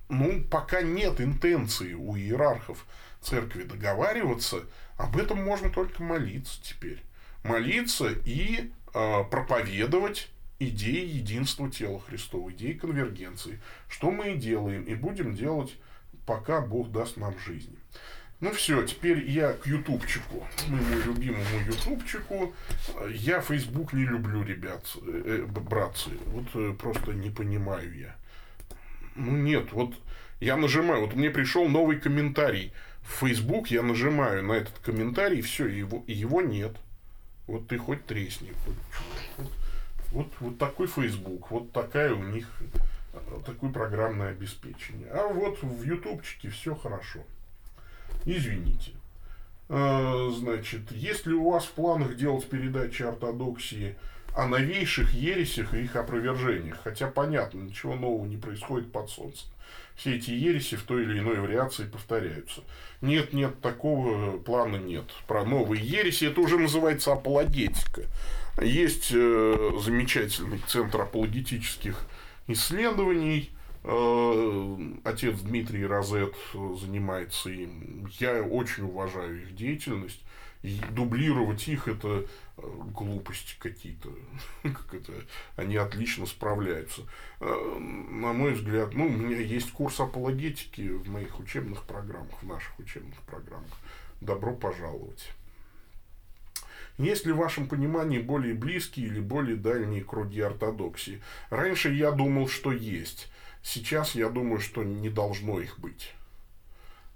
[0.10, 2.86] ну, пока нет интенции у иерархов
[3.22, 4.64] церкви договариваться,
[4.98, 7.02] об этом можно только молиться теперь.
[7.44, 13.62] Молиться и э, проповедовать идеи единства тела Христова, идеи конвергенции.
[13.88, 15.74] Что мы и делаем, и будем делать,
[16.26, 17.78] пока Бог даст нам жизнь.
[18.42, 22.54] Ну все, теперь я к ютубчику, моему любимому ютубчику.
[23.10, 26.12] Я Facebook не люблю, ребят, э, э братцы.
[26.28, 28.16] Вот э, просто не понимаю я.
[29.16, 29.96] Ну нет, вот
[30.42, 35.68] я нажимаю, вот мне пришел новый комментарий в Facebook, я нажимаю на этот комментарий, все,
[35.68, 36.76] его, его нет.
[37.48, 38.54] Вот ты хоть тресни.
[39.38, 39.48] Вот,
[40.12, 42.50] вот, вот такой Facebook, вот такая у них,
[43.46, 45.08] такое программное обеспечение.
[45.12, 47.22] А вот в ютубчике все хорошо.
[48.26, 48.92] Извините.
[49.70, 53.96] А, значит, есть ли у вас в планах делать передачи ортодоксии
[54.36, 56.80] о новейших ересях и их опровержениях?
[56.84, 59.48] Хотя понятно, ничего нового не происходит под солнцем.
[59.96, 62.62] Все эти ереси в той или иной вариации повторяются.
[63.02, 65.06] Нет, нет, такого плана нет.
[65.28, 68.04] Про новые ереси это уже называется апологетика.
[68.62, 71.98] Есть э, замечательный центр апологетических
[72.48, 73.52] исследований
[75.04, 78.08] отец Дмитрий Розет занимается им.
[78.20, 80.22] Я очень уважаю их деятельность.
[80.66, 82.26] И дублировать их это
[82.58, 84.10] э, глупости какие-то.
[84.64, 85.14] как это,
[85.58, 87.04] они отлично справляются.
[87.40, 92.48] Э, на мой взгляд, ну, у меня есть курс апологетики в моих учебных программах, в
[92.48, 93.70] наших учебных программах.
[94.22, 95.30] Добро пожаловать.
[96.98, 101.22] Есть ли в вашем понимании более близкие или более дальние круги ортодоксии?
[101.52, 103.30] Раньше я думал, что есть.
[103.66, 106.14] Сейчас я думаю, что не должно их быть.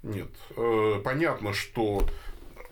[0.02, 0.30] Нет.
[0.56, 2.04] Э, понятно, что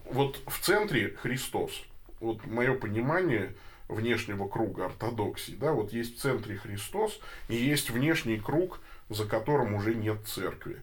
[0.04, 1.84] вот в центре Христос.
[2.18, 3.54] Вот мое понимание
[3.86, 8.80] внешнего круга ортодоксии, да, вот есть в центре Христос и есть внешний круг,
[9.10, 10.82] за которым уже нет церкви.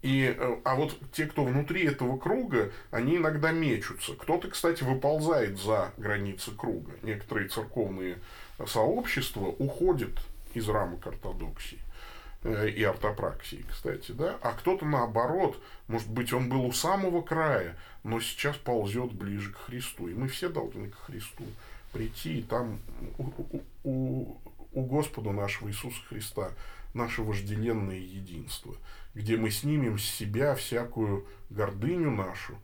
[0.00, 4.14] И, э, а вот те, кто внутри этого круга, они иногда мечутся.
[4.14, 6.92] Кто-то, кстати, выползает за границы круга.
[7.02, 8.18] Некоторые церковные
[8.68, 10.12] сообщества уходят
[10.54, 11.80] из рамок ортодоксии.
[12.42, 17.76] Э, и ортопраксии, кстати, да, а кто-то наоборот, может быть, он был у самого края,
[18.02, 21.44] но сейчас ползет ближе к Христу, и мы все должны к Христу
[21.92, 22.80] прийти, и там
[23.18, 23.52] у,
[23.84, 24.40] у,
[24.72, 26.52] у Господа нашего Иисуса Христа
[26.94, 28.74] наше вожделенное единство,
[29.14, 32.58] где мы снимем с себя всякую гордыню нашу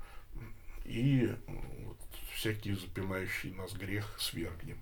[0.86, 1.34] и
[1.84, 1.98] вот,
[2.32, 4.78] всякие запинающие нас грех свергнем.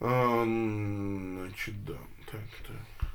[0.00, 1.98] Значит, да.
[2.32, 3.10] Так, так.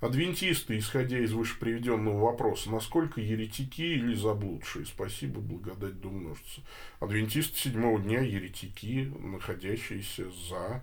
[0.00, 4.84] Адвентисты, исходя из вышеприведенного вопроса, насколько еретики или заблудшие?
[4.84, 6.62] Спасибо, благодать да умножится.
[6.98, 10.82] Адвентисты седьмого дня еретики, находящиеся за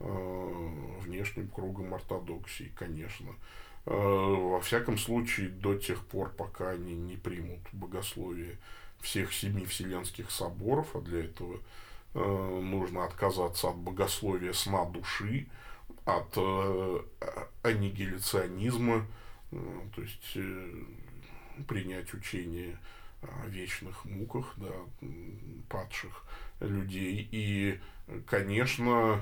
[0.00, 3.28] э, внешним кругом ортодоксии, конечно.
[3.86, 8.58] Э, во всяком случае, до тех пор, пока они не примут богословие
[9.00, 11.60] всех семи вселенских соборов, а для этого
[12.14, 15.46] нужно отказаться от богословия сна души,
[16.04, 17.00] от э,
[17.62, 19.06] аннигиляционизма,
[19.52, 20.38] э, то есть
[21.66, 22.78] принять учение
[23.22, 24.72] о вечных муках да,
[25.68, 26.24] падших
[26.60, 27.28] людей.
[27.30, 27.80] И,
[28.26, 29.20] конечно,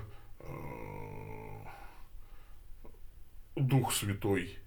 [3.57, 4.59] Дух Святой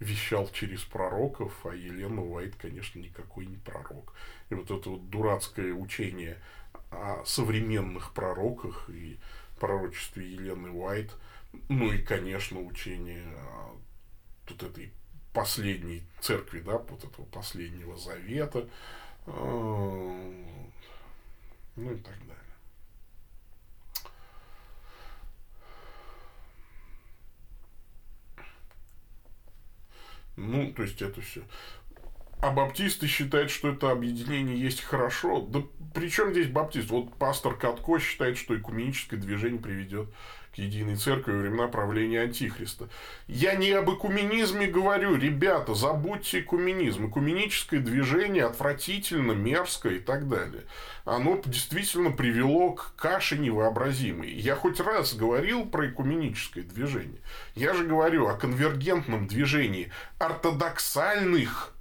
[0.00, 4.14] вещал через пророков, а Елена Уайт, конечно, никакой не пророк.
[4.48, 6.38] И вот это вот дурацкое учение
[6.90, 9.18] о современных пророках и
[9.60, 11.14] пророчестве Елены Уайт,
[11.68, 13.76] ну и, конечно, учение о
[14.48, 14.92] вот этой
[15.32, 18.68] последней церкви, да, вот этого последнего завета,
[19.26, 19.32] э,
[21.76, 22.39] ну и так далее.
[30.36, 31.42] Ну, то есть это все.
[32.40, 35.42] А баптисты считают, что это объединение есть хорошо.
[35.42, 35.62] Да
[35.94, 36.88] при чем здесь баптист?
[36.90, 40.08] Вот пастор Катко считает, что экуменическое движение приведет
[40.54, 42.88] к единой церкви во времена правления Антихриста.
[43.28, 45.16] Я не об экуменизме говорю.
[45.16, 47.08] Ребята, забудьте экуменизм.
[47.08, 50.64] Экуменическое движение отвратительно, мерзкое и так далее.
[51.04, 54.32] Оно действительно привело к каше невообразимой.
[54.32, 57.20] Я хоть раз говорил про экуменическое движение.
[57.54, 61.74] Я же говорю о конвергентном движении ортодоксальных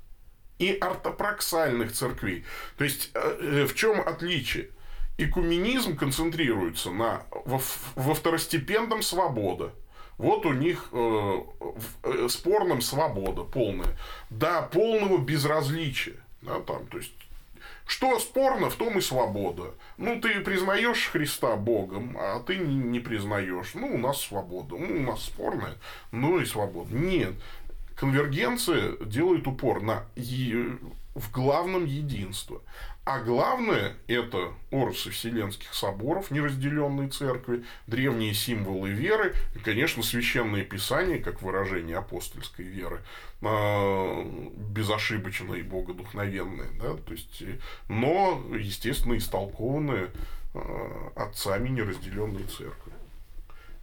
[0.60, 2.46] и ортопроксальных церквей.
[2.78, 4.70] То есть, э, в чем отличие?
[5.22, 7.62] Экуменизм концентрируется на, во,
[7.96, 9.72] во второстепенном свобода.
[10.18, 11.42] Вот у них э,
[12.04, 13.98] э, спорном свобода полная.
[14.30, 16.16] До полного безразличия.
[16.42, 17.14] Да, там, то есть,
[17.86, 19.74] что спорно, в том и свобода.
[19.98, 23.74] Ну, ты признаешь Христа Богом, а ты не признаешь.
[23.74, 24.76] Ну, у нас свобода.
[24.78, 25.76] Ну, у нас спорная,
[26.12, 26.94] ну и свобода.
[26.94, 27.34] Нет
[28.00, 30.06] конвергенция делает упор на
[31.16, 32.62] в главном единство.
[33.06, 41.18] А главное– это оросы Вселенских соборов, неразделенной церкви, древние символы веры и, конечно, священное писание,
[41.18, 43.02] как выражение апостольской веры,
[43.42, 44.24] а,
[44.56, 46.70] безошибочное и богодухновенное.
[46.80, 46.96] Да?
[46.98, 47.42] То есть,
[47.88, 50.12] но, естественно, истолкованное
[50.54, 52.94] а, отцами неразделенной церкви.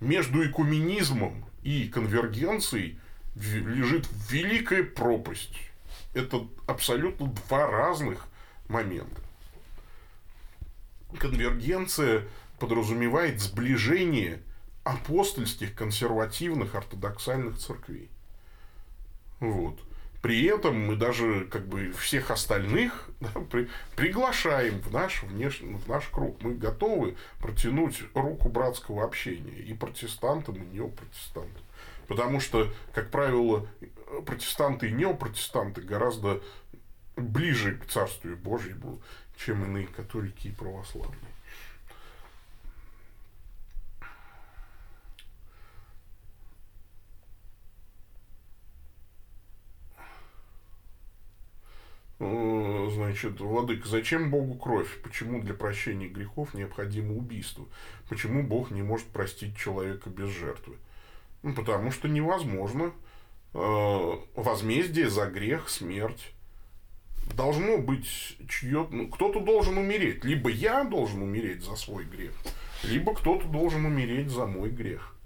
[0.00, 3.00] Между экуменизмом и конвергенцией
[3.34, 5.56] лежит великая пропасть.
[6.16, 8.26] Это абсолютно два разных
[8.68, 9.20] момента.
[11.18, 12.24] Конвергенция
[12.58, 14.40] подразумевает сближение
[14.82, 18.08] апостольских, консервативных, ортодоксальных церквей.
[19.40, 19.78] Вот.
[20.22, 25.86] При этом мы даже как бы всех остальных да, при, приглашаем в наш, внешний, в
[25.86, 26.42] наш круг.
[26.42, 31.62] Мы готовы протянуть руку братского общения и протестантам, и неопротестантам.
[32.08, 33.66] Потому что, как правило,
[34.24, 36.42] протестанты и неопротестанты гораздо
[37.16, 39.00] ближе к Царствию Божьему,
[39.36, 41.16] чем иные католики и православные.
[52.18, 55.00] Э, значит, Владыка, зачем Богу кровь?
[55.02, 57.66] Почему для прощения грехов необходимо убийство?
[58.08, 60.76] Почему Бог не может простить человека без жертвы?
[61.42, 62.92] Ну, потому что невозможно.
[63.58, 66.34] Э, возмездие за грех, смерть.
[67.34, 70.24] Должно быть чье ну, кто-то должен умереть.
[70.24, 72.32] Либо я должен умереть за свой грех,
[72.84, 75.16] либо кто-то должен умереть за мой грех.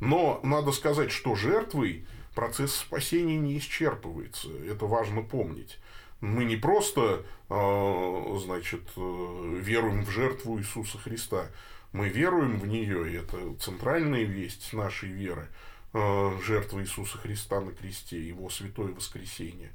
[0.00, 4.48] Но надо сказать, что жертвой процесс спасения не исчерпывается.
[4.70, 5.78] Это важно помнить.
[6.20, 11.46] Мы не просто, э, значит, э, веруем в жертву Иисуса Христа.
[11.92, 15.48] Мы веруем в нее, и это центральная весть нашей веры,
[15.92, 19.72] э, жертва Иисуса Христа на кресте, Его святое воскресение.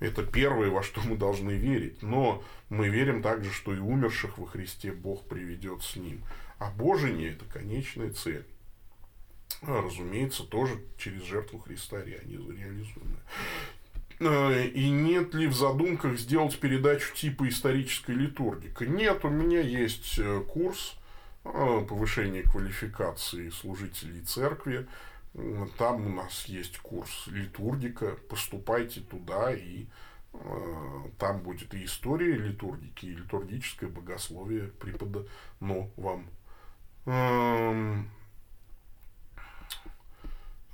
[0.00, 2.02] Это первое, во что мы должны верить.
[2.02, 6.24] Но мы верим также, что и умерших во Христе Бог приведет с Ним.
[6.58, 8.44] А Божение– это конечная цель.
[9.62, 13.22] А, разумеется, тоже через жертву Христа реализуемая.
[14.18, 18.86] Э, и нет ли в задумках сделать передачу типа исторической литургика?
[18.86, 20.96] Нет, у меня есть э, курс
[21.44, 24.86] повышения квалификации служителей церкви.
[25.78, 28.16] Там у нас есть курс литургика.
[28.28, 29.86] Поступайте туда, и
[31.18, 36.28] там будет и история литургики, и литургическое богословие преподано вам.
[37.06, 38.10] Эм,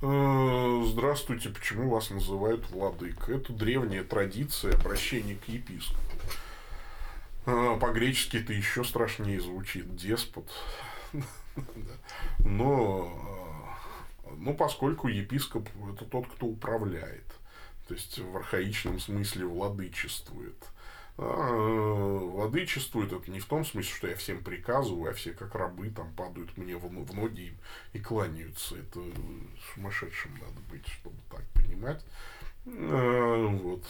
[0.01, 3.27] Э, здравствуйте, почему вас называют владык?
[3.27, 5.99] Это древняя традиция обращения к епископу.
[7.45, 10.49] Э, по-гречески это еще страшнее звучит, деспот.
[12.45, 13.38] Но, э,
[14.39, 17.25] ну, поскольку епископ это тот, кто управляет,
[17.87, 20.57] то есть в архаичном смысле владычествует–
[21.21, 25.89] а, владычествует, это не в том смысле, что я всем приказываю, а все как рабы
[25.89, 27.53] там падают мне в, ноги
[27.91, 28.77] и кланяются.
[28.77, 29.01] Это
[29.73, 32.05] сумасшедшим надо быть, чтобы так понимать.
[32.65, 33.83] А, вот.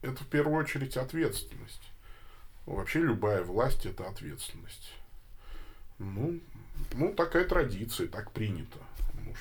[0.00, 1.90] Это в первую очередь ответственность.
[2.66, 4.92] Вообще любая власть это ответственность.
[5.98, 6.38] Ну,
[6.94, 8.78] ну, такая традиция, так принято.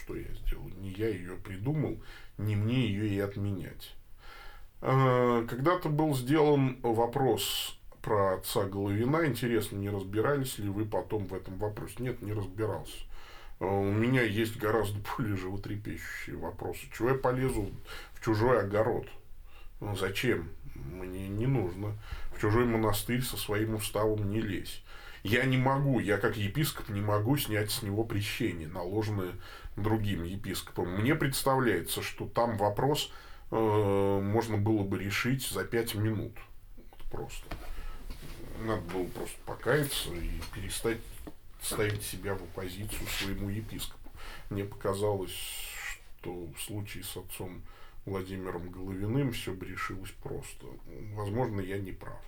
[0.02, 0.70] Что я сделал?
[0.80, 1.98] Не я ее придумал,
[2.38, 3.96] не мне ее и отменять.
[4.82, 9.26] Э, когда-то был сделан вопрос про отца Головина.
[9.26, 11.96] Интересно, не разбирались ли вы потом в этом вопросе?
[12.00, 12.96] Нет, не разбирался.
[13.60, 16.82] Э, у меня есть гораздо более животрепещущие вопросы.
[16.96, 17.72] Чего я полезу
[18.14, 19.08] в чужой огород?
[19.80, 20.50] Ну, зачем?
[20.76, 21.94] Мне не нужно.
[22.36, 24.84] В чужой монастырь со своим уставом не лезь.
[25.24, 29.34] Я не могу, я как епископ не могу снять с него прещение, наложенное
[29.78, 30.90] другим епископом.
[31.00, 33.12] Мне представляется, что там вопрос
[33.50, 36.34] Э, можно было бы решить за пять минут.
[37.12, 37.46] Просто.
[38.66, 40.98] Надо было просто покаяться и перестать
[41.62, 44.10] ставить себя в оппозицию своему епископу.
[44.50, 47.62] Мне показалось, что в случае с отцом
[48.06, 50.68] Владимиром Головиным все бы решилось просто.
[51.14, 52.22] Возможно, я не прав.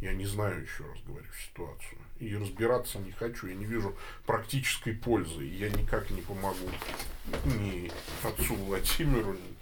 [0.00, 1.98] Я не знаю, еще раз говорю, ситуацию.
[2.22, 3.48] И разбираться не хочу.
[3.48, 3.96] Я не вижу
[4.26, 5.44] практической пользы.
[5.44, 6.70] Я никак не помогу
[7.44, 7.90] ни
[8.22, 9.56] отцу Владимиру, ни,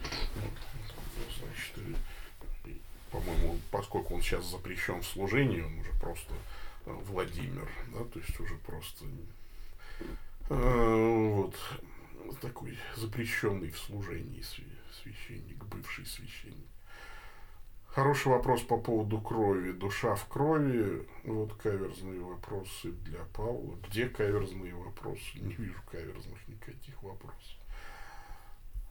[1.39, 1.97] значит,
[3.11, 6.35] по-моему, поскольку он сейчас запрещен в служении, он уже просто
[6.85, 9.07] э, Владимир, да, то есть уже просто
[10.51, 11.57] э, вот
[12.43, 14.45] такой запрещенный в служении
[15.03, 16.70] священник, бывший священник.
[17.95, 19.73] Хороший вопрос по поводу крови.
[19.73, 21.09] Душа в крови.
[21.25, 23.75] Вот каверзные вопросы для Павла.
[23.89, 25.41] Где каверзные вопросы?
[25.41, 27.57] Не вижу каверзных никаких вопросов.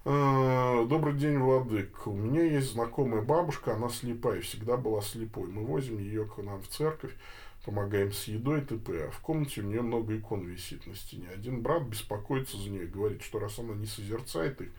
[0.03, 2.07] Э, добрый день, Владык.
[2.07, 5.47] У меня есть знакомая бабушка, она слепая, всегда была слепой.
[5.47, 7.15] Мы возим ее к нам в церковь,
[7.63, 9.07] помогаем с едой т.п.
[9.07, 11.29] А в комнате у нее много икон висит на стене.
[11.33, 14.69] Один брат беспокоится за нее, говорит, что раз она не созерцает их,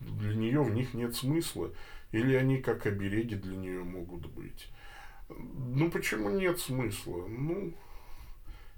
[0.00, 1.70] для нее в них нет смысла,
[2.12, 4.68] или они как обереги для нее могут быть.
[5.28, 7.26] Ну, почему нет смысла?
[7.26, 7.74] Ну,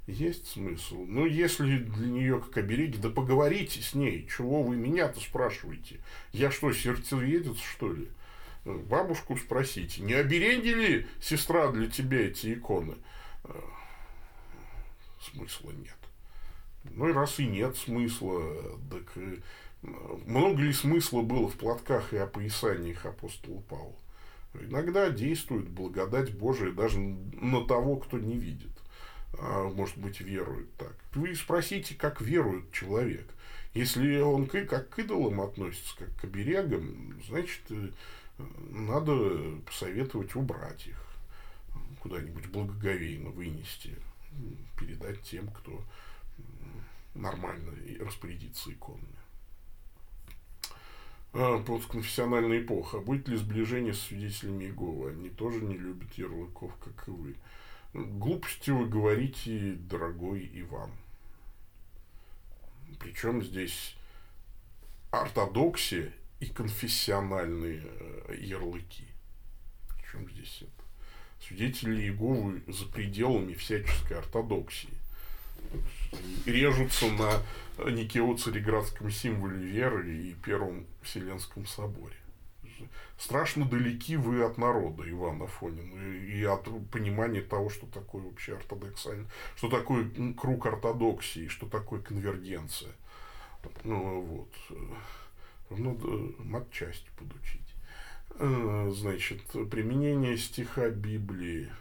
[0.06, 1.04] есть смысл.
[1.06, 4.28] Но если для нее как обереги, да поговорите с ней.
[4.28, 6.00] Чего вы меня-то спрашиваете?
[6.32, 8.08] Я что, сердцеедец, что ли?
[8.64, 12.96] Бабушку спросите, не обереги ли, сестра, для тебя эти иконы?
[15.20, 15.96] Смысла нет.
[16.84, 18.42] Ну и раз и нет смысла,
[18.90, 19.36] так э,
[19.82, 23.96] много ли смысла было в платках и опоясаниях апостола Павла?
[24.54, 28.70] Иногда действует благодать Божия даже на того, кто не видит.
[29.38, 30.96] А, может быть, верует так.
[31.14, 33.26] Вы спросите, как верует человек.
[33.74, 37.90] Если он как к идолам относится, как к оберегам, значит, э,
[38.70, 41.00] надо посоветовать убрать их,
[42.00, 43.94] куда-нибудь благоговейно вынести,
[44.76, 45.80] передать тем, кто
[47.14, 49.19] нормально распорядится иконами.
[51.32, 52.98] А, постконфессиональная эпоха.
[52.98, 55.10] А будет ли сближение с свидетелями Иеговы?
[55.10, 57.36] Они тоже не любят ярлыков, как и вы.
[57.92, 60.90] Глупости вы говорите, дорогой Иван.
[62.98, 63.96] Причем здесь
[65.10, 69.06] ортодоксия и конфессиональные э, ярлыки.
[69.96, 71.46] Причем здесь это?
[71.46, 74.90] Свидетели Иеговы за пределами всяческой ортодоксии.
[76.44, 77.42] Режутся на
[77.88, 82.16] Никео-Цареградском символе веры и Первом Вселенском соборе.
[83.18, 89.26] Страшно далеки вы от народа, Иван Афонин, и от понимания того, что такое вообще ортодоксально,
[89.56, 92.92] что такое круг ортодоксии, что такое конвергенция.
[93.84, 95.78] Ну, вот.
[95.78, 96.06] Надо
[96.38, 97.60] матчасть подучить.
[98.36, 101.70] Э, значит, применение стиха Библии–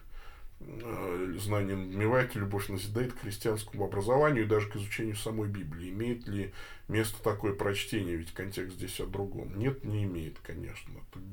[0.61, 5.89] Э, знание надмевает, любовь назидает к христианскому образованию и даже к изучению самой Библии.
[5.89, 6.53] Имеет ли
[6.87, 8.17] место такое прочтение?
[8.17, 9.57] Ведь контекст здесь о другом.
[9.57, 10.91] Нет, не имеет, конечно.
[10.97, 11.23] Это,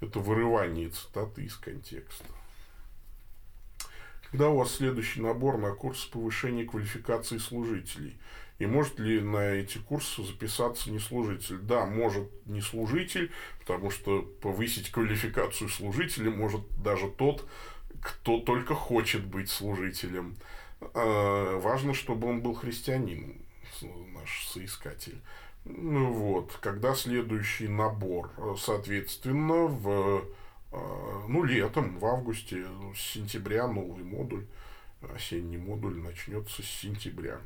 [0.00, 2.26] это вырывание цитаты из контекста.
[4.30, 8.18] Когда у вас следующий набор на курс повышения квалификации служителей?
[8.58, 11.56] И может ли на эти курсы записаться не служитель?
[11.56, 17.48] Да, может не служитель, потому что повысить квалификацию служителя может даже тот,
[18.00, 20.36] кто только хочет быть служителем.
[20.80, 23.36] А, важно, чтобы он был христианином,
[24.14, 25.20] наш соискатель.
[25.64, 30.24] Ну вот, когда следующий набор, соответственно, в
[30.72, 34.46] а, ну, летом, в августе, с сентября новый модуль,
[35.14, 37.40] осенний модуль начнется с сентября.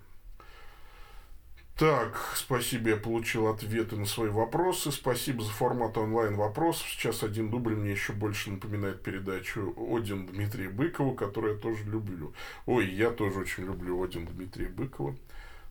[1.76, 4.92] Так, спасибо, я получил ответы на свои вопросы.
[4.92, 6.86] Спасибо за формат онлайн вопросов.
[6.88, 12.32] Сейчас один дубль мне еще больше напоминает передачу Один Дмитрия Быкова, которую я тоже люблю.
[12.66, 15.16] Ой, я тоже очень люблю Один Дмитрия Быкова.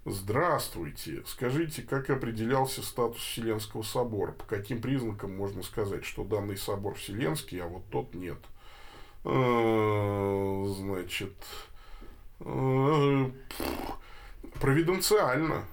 [0.04, 1.24] Здравствуйте.
[1.26, 4.34] Скажите, как определялся статус Вселенского собора?
[4.34, 8.40] По каким признакам можно сказать, что данный собор Вселенский, а вот тот нет?
[9.24, 11.34] Э, значит,
[12.42, 13.32] э,
[14.60, 15.64] провиденциально.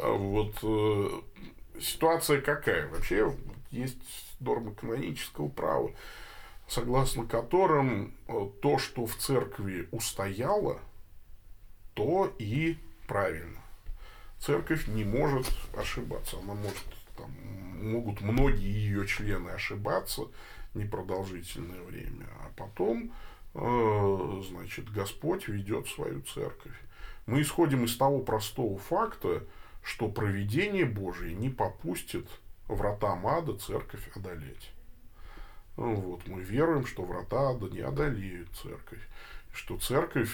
[0.00, 2.88] А вот э, ситуация какая?
[2.88, 3.34] Вообще
[3.70, 3.98] есть
[4.40, 5.90] нормы канонического права,
[6.68, 10.80] согласно которым э, то, что в церкви устояло,
[11.94, 12.76] то и
[13.06, 13.60] правильно.
[14.38, 16.36] Церковь не может ошибаться.
[16.38, 16.84] Она может,
[17.16, 17.30] там,
[17.82, 20.22] могут многие ее члены ошибаться
[20.74, 23.12] непродолжительное время, а потом,
[23.54, 26.78] э, значит, Господь ведет свою церковь.
[27.26, 29.42] Мы исходим из того простого факта,
[29.88, 32.28] что провидение Божие не попустит
[32.68, 34.70] врата ада церковь одолеть.
[35.78, 39.00] Ну вот, мы веруем, что врата ада не одолеют церковь,
[39.50, 40.30] что церковь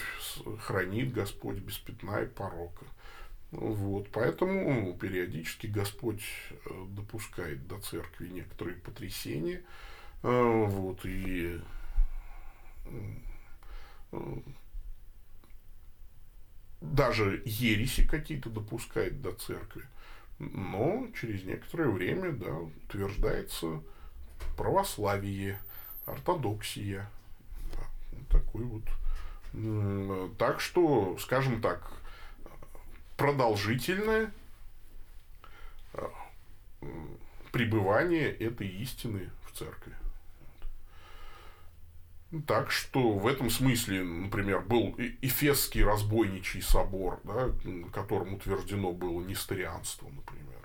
[0.58, 2.84] хранит Господь без пятна и порока.
[3.52, 9.62] Ну вот, поэтому периодически Господь э, допускает до церкви некоторые потрясения,
[10.24, 11.60] э, вот, и
[14.10, 14.16] э,
[16.92, 19.84] даже ереси какие-то допускает до церкви.
[20.38, 23.80] Но через некоторое время да, утверждается
[24.56, 25.58] православие,
[26.06, 27.08] ортодоксия.
[28.30, 28.82] Такой вот.
[30.38, 31.92] Так что, скажем так,
[33.16, 34.32] продолжительное
[35.92, 36.10] а,
[37.52, 39.94] пребывание этой истины в церкви.
[42.46, 47.50] Так что в этом смысле, например, был Эфесский разбойничий собор, да,
[47.92, 50.60] которым утверждено было несторианство, например.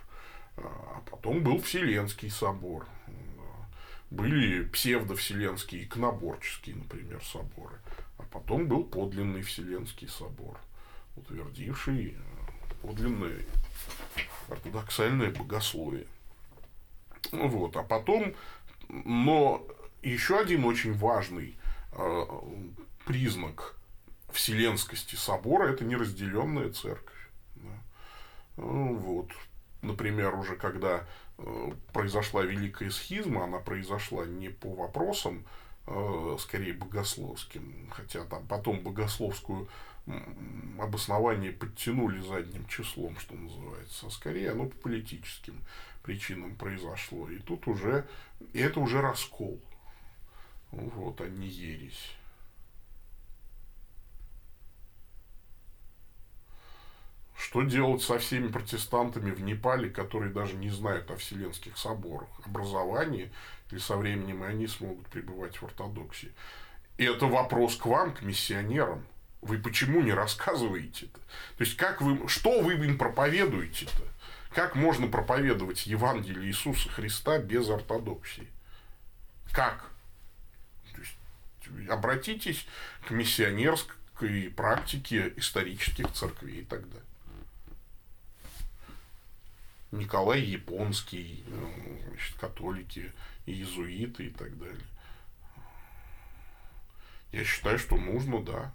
[0.58, 2.88] А потом был Вселенский собор.
[4.10, 7.76] Были псевдовселенские иконоборческие, например, соборы.
[8.18, 10.58] А потом был подлинный Вселенский собор,
[11.16, 12.18] утвердивший
[12.82, 13.46] подлинное
[14.50, 16.08] ортодоксальное богословие.
[17.32, 17.76] Вот.
[17.78, 18.34] А потом,
[18.88, 19.64] но
[20.02, 21.59] еще один очень важный Э,
[23.06, 23.76] признак
[24.32, 27.30] вселенскости собора– это неразделенная церковь.
[27.56, 27.82] Да.
[28.58, 29.32] Ну, вот.
[29.82, 31.08] Например, уже когда
[31.38, 35.46] э, произошла Великая Схизма, она произошла не по вопросам,
[35.88, 39.68] э, скорее богословским, хотя там потом богословскую
[40.80, 45.60] обоснование подтянули задним числом, что называется, а скорее оно по политическим
[46.04, 47.30] причинам произошло.
[47.30, 48.08] И тут уже,
[48.54, 49.62] и это уже раскол.
[50.72, 52.12] Вот, они ересь.
[57.36, 63.32] Что делать со всеми протестантами в Непале, которые даже не знают о вселенских соборах, образовании,
[63.72, 66.34] или со временем и они смогут пребывать в ортодоксии?
[66.98, 69.06] И это вопрос к вам, к миссионерам.
[69.42, 71.20] Вы почему не рассказываете это?
[71.58, 74.04] То есть, как вы, что вы им проповедуете-то?
[74.54, 78.50] Как можно проповедовать Евангелие Иисуса Христа без ортодоксии?
[79.54, 79.90] Как?
[81.90, 82.66] Обратитесь
[83.08, 87.00] к миссионерской практике исторических церквей тогда.
[89.92, 93.12] Николай Японский, ну, значит, католики,
[93.46, 94.86] иезуиты и так далее.
[97.32, 98.74] Я считаю, что нужно, да.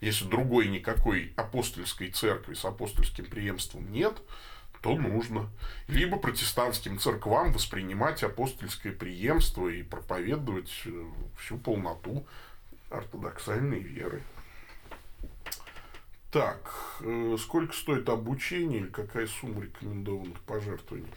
[0.00, 4.20] Если другой никакой апостольской церкви с апостольским преемством нет,
[4.82, 5.48] то нужно.
[5.86, 11.04] Либо протестантским церквам воспринимать апостольское преемство и проповедовать э,
[11.38, 12.26] всю полноту
[12.90, 14.22] ортодоксальной веры.
[16.32, 21.08] Так, э, сколько стоит обучение или какая сумма рекомендованных пожертвований?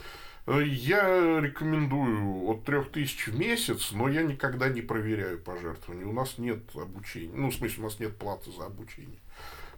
[0.46, 6.06] Э, я рекомендую от 3000 в месяц, но я никогда не проверяю пожертвования.
[6.06, 7.36] У нас нет обучения.
[7.36, 9.20] Ну, в смысле, у нас нет платы за обучение.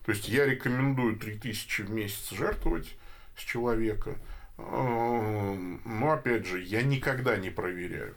[0.05, 2.97] То есть, я рекомендую 3000 в месяц жертвовать
[3.38, 4.18] с человека.
[4.57, 8.15] Эм, но, опять же, я никогда не проверяю.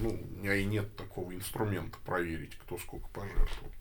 [0.00, 3.72] Ну, у меня и нет такого инструмента проверить, кто сколько пожертвовал.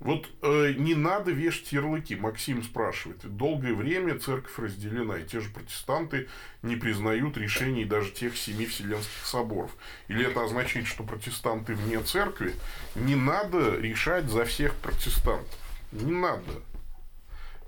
[0.00, 2.16] Вот э, не надо вешать ярлыки.
[2.16, 3.18] Максим спрашивает.
[3.36, 6.26] Долгое время церковь разделена, и те же протестанты
[6.62, 9.70] не признают решений даже тех семи вселенских соборов.
[10.08, 12.54] Или это означает, что протестанты вне церкви?
[12.94, 15.58] Не надо решать за всех протестантов.
[15.92, 16.62] Не надо.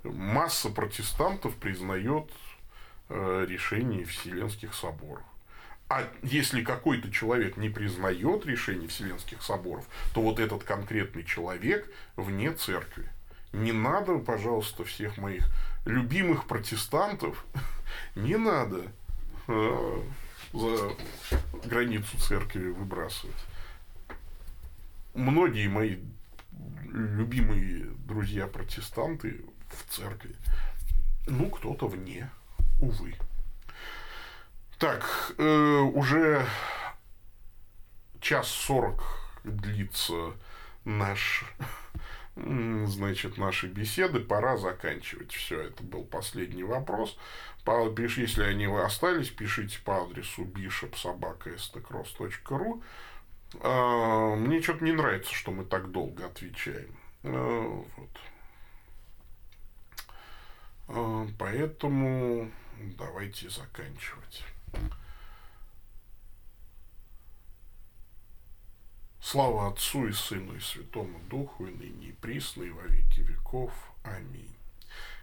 [0.03, 2.31] Масса протестантов признает
[3.09, 5.23] э, решения вселенских соборов.
[5.93, 12.51] А если какой-то человек не признает решение Вселенских соборов, то вот этот конкретный человек вне
[12.51, 13.07] церкви.
[13.51, 15.45] Не надо, пожалуйста, всех моих
[15.85, 17.45] любимых протестантов,
[18.15, 18.81] не надо
[19.47, 20.01] э,
[20.51, 20.93] за
[21.63, 23.45] границу церкви выбрасывать.
[25.13, 25.97] Многие мои
[26.91, 30.35] любимые друзья-протестанты в церкви,
[31.27, 32.31] ну, кто-то вне,
[32.81, 33.13] увы.
[34.83, 35.07] Так,
[35.37, 36.45] э, уже
[38.19, 39.01] час сорок
[39.45, 40.33] длится
[40.83, 41.45] наш,
[42.35, 44.19] значит, наши беседы.
[44.19, 45.31] Пора заканчивать.
[45.31, 47.17] Все, это был последний вопрос.
[47.65, 52.83] Если они остались, пишите по адресу bishopsobaka.stcross.ru.
[53.61, 56.93] А, мне что-то не нравится, что мы так долго отвечаем.
[57.23, 58.19] А, вот.
[60.89, 62.51] А, поэтому
[62.97, 64.43] давайте заканчивать.
[69.23, 73.71] Слава Отцу и Сыну и Святому Духу, и ныне и присно, и во веки веков.
[74.03, 74.53] Аминь.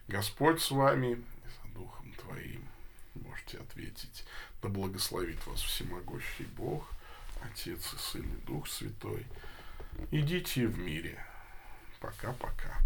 [0.09, 2.67] Господь с вами, за Духом Твоим.
[3.15, 4.25] Можете ответить.
[4.63, 6.91] Да благословит вас всемогущий Бог,
[7.43, 9.27] Отец и Сын и Дух Святой.
[10.11, 11.23] Идите в мире.
[12.01, 12.79] Пока-пока.